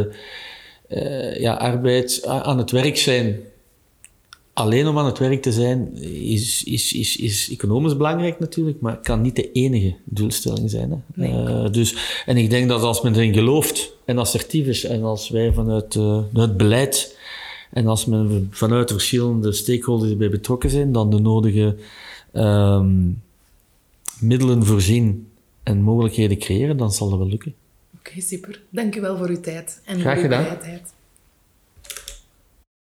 uh, 0.89 1.39
ja, 1.39 1.53
arbeid 1.53 2.25
aan 2.25 2.57
het 2.57 2.71
werk 2.71 2.97
zijn, 2.97 3.39
alleen 4.53 4.87
om 4.87 4.97
aan 4.97 5.05
het 5.05 5.17
werk 5.17 5.41
te 5.41 5.51
zijn, 5.51 5.95
is, 6.03 6.63
is, 6.63 6.93
is, 6.93 7.17
is 7.17 7.49
economisch 7.51 7.97
belangrijk 7.97 8.39
natuurlijk, 8.39 8.79
maar 8.81 8.99
kan 8.99 9.21
niet 9.21 9.35
de 9.35 9.51
enige 9.51 9.95
doelstelling 10.03 10.69
zijn. 10.69 10.91
Hè? 10.91 10.97
Nee. 11.13 11.31
Uh, 11.31 11.71
dus, 11.71 12.23
en 12.25 12.37
ik 12.37 12.49
denk 12.49 12.69
dat 12.69 12.81
als 12.81 13.01
men 13.01 13.15
erin 13.15 13.33
gelooft 13.33 13.93
en 14.05 14.17
assertief 14.17 14.67
is 14.67 14.83
en 14.83 15.03
als 15.03 15.29
wij 15.29 15.53
vanuit 15.53 15.93
het 16.33 16.57
beleid 16.57 17.17
en 17.71 17.87
als 17.87 18.05
men 18.05 18.47
vanuit 18.51 18.87
de 18.87 18.93
verschillende 18.93 19.51
stakeholders 19.51 20.09
die 20.09 20.17
bij 20.17 20.29
betrokken 20.29 20.69
zijn, 20.69 20.91
dan 20.91 21.09
de 21.09 21.19
nodige 21.19 21.75
um, 22.33 23.21
middelen 24.19 24.65
voorzien 24.65 25.27
en 25.65 25.81
mogelijkheden 25.81 26.37
creëren, 26.37 26.77
dan 26.77 26.91
zal 26.91 27.09
dat 27.09 27.17
wel 27.17 27.27
lukken. 27.27 27.53
Oké, 27.97 28.09
okay, 28.09 28.21
super. 28.21 28.63
Dank 28.69 28.95
u 28.95 29.01
wel 29.01 29.17
voor 29.17 29.27
uw 29.27 29.39
tijd 29.39 29.81
en 29.85 29.99
Graag 29.99 30.15
uw 30.15 30.21
gedaan. 30.21 30.41
bereidheid. 30.43 30.93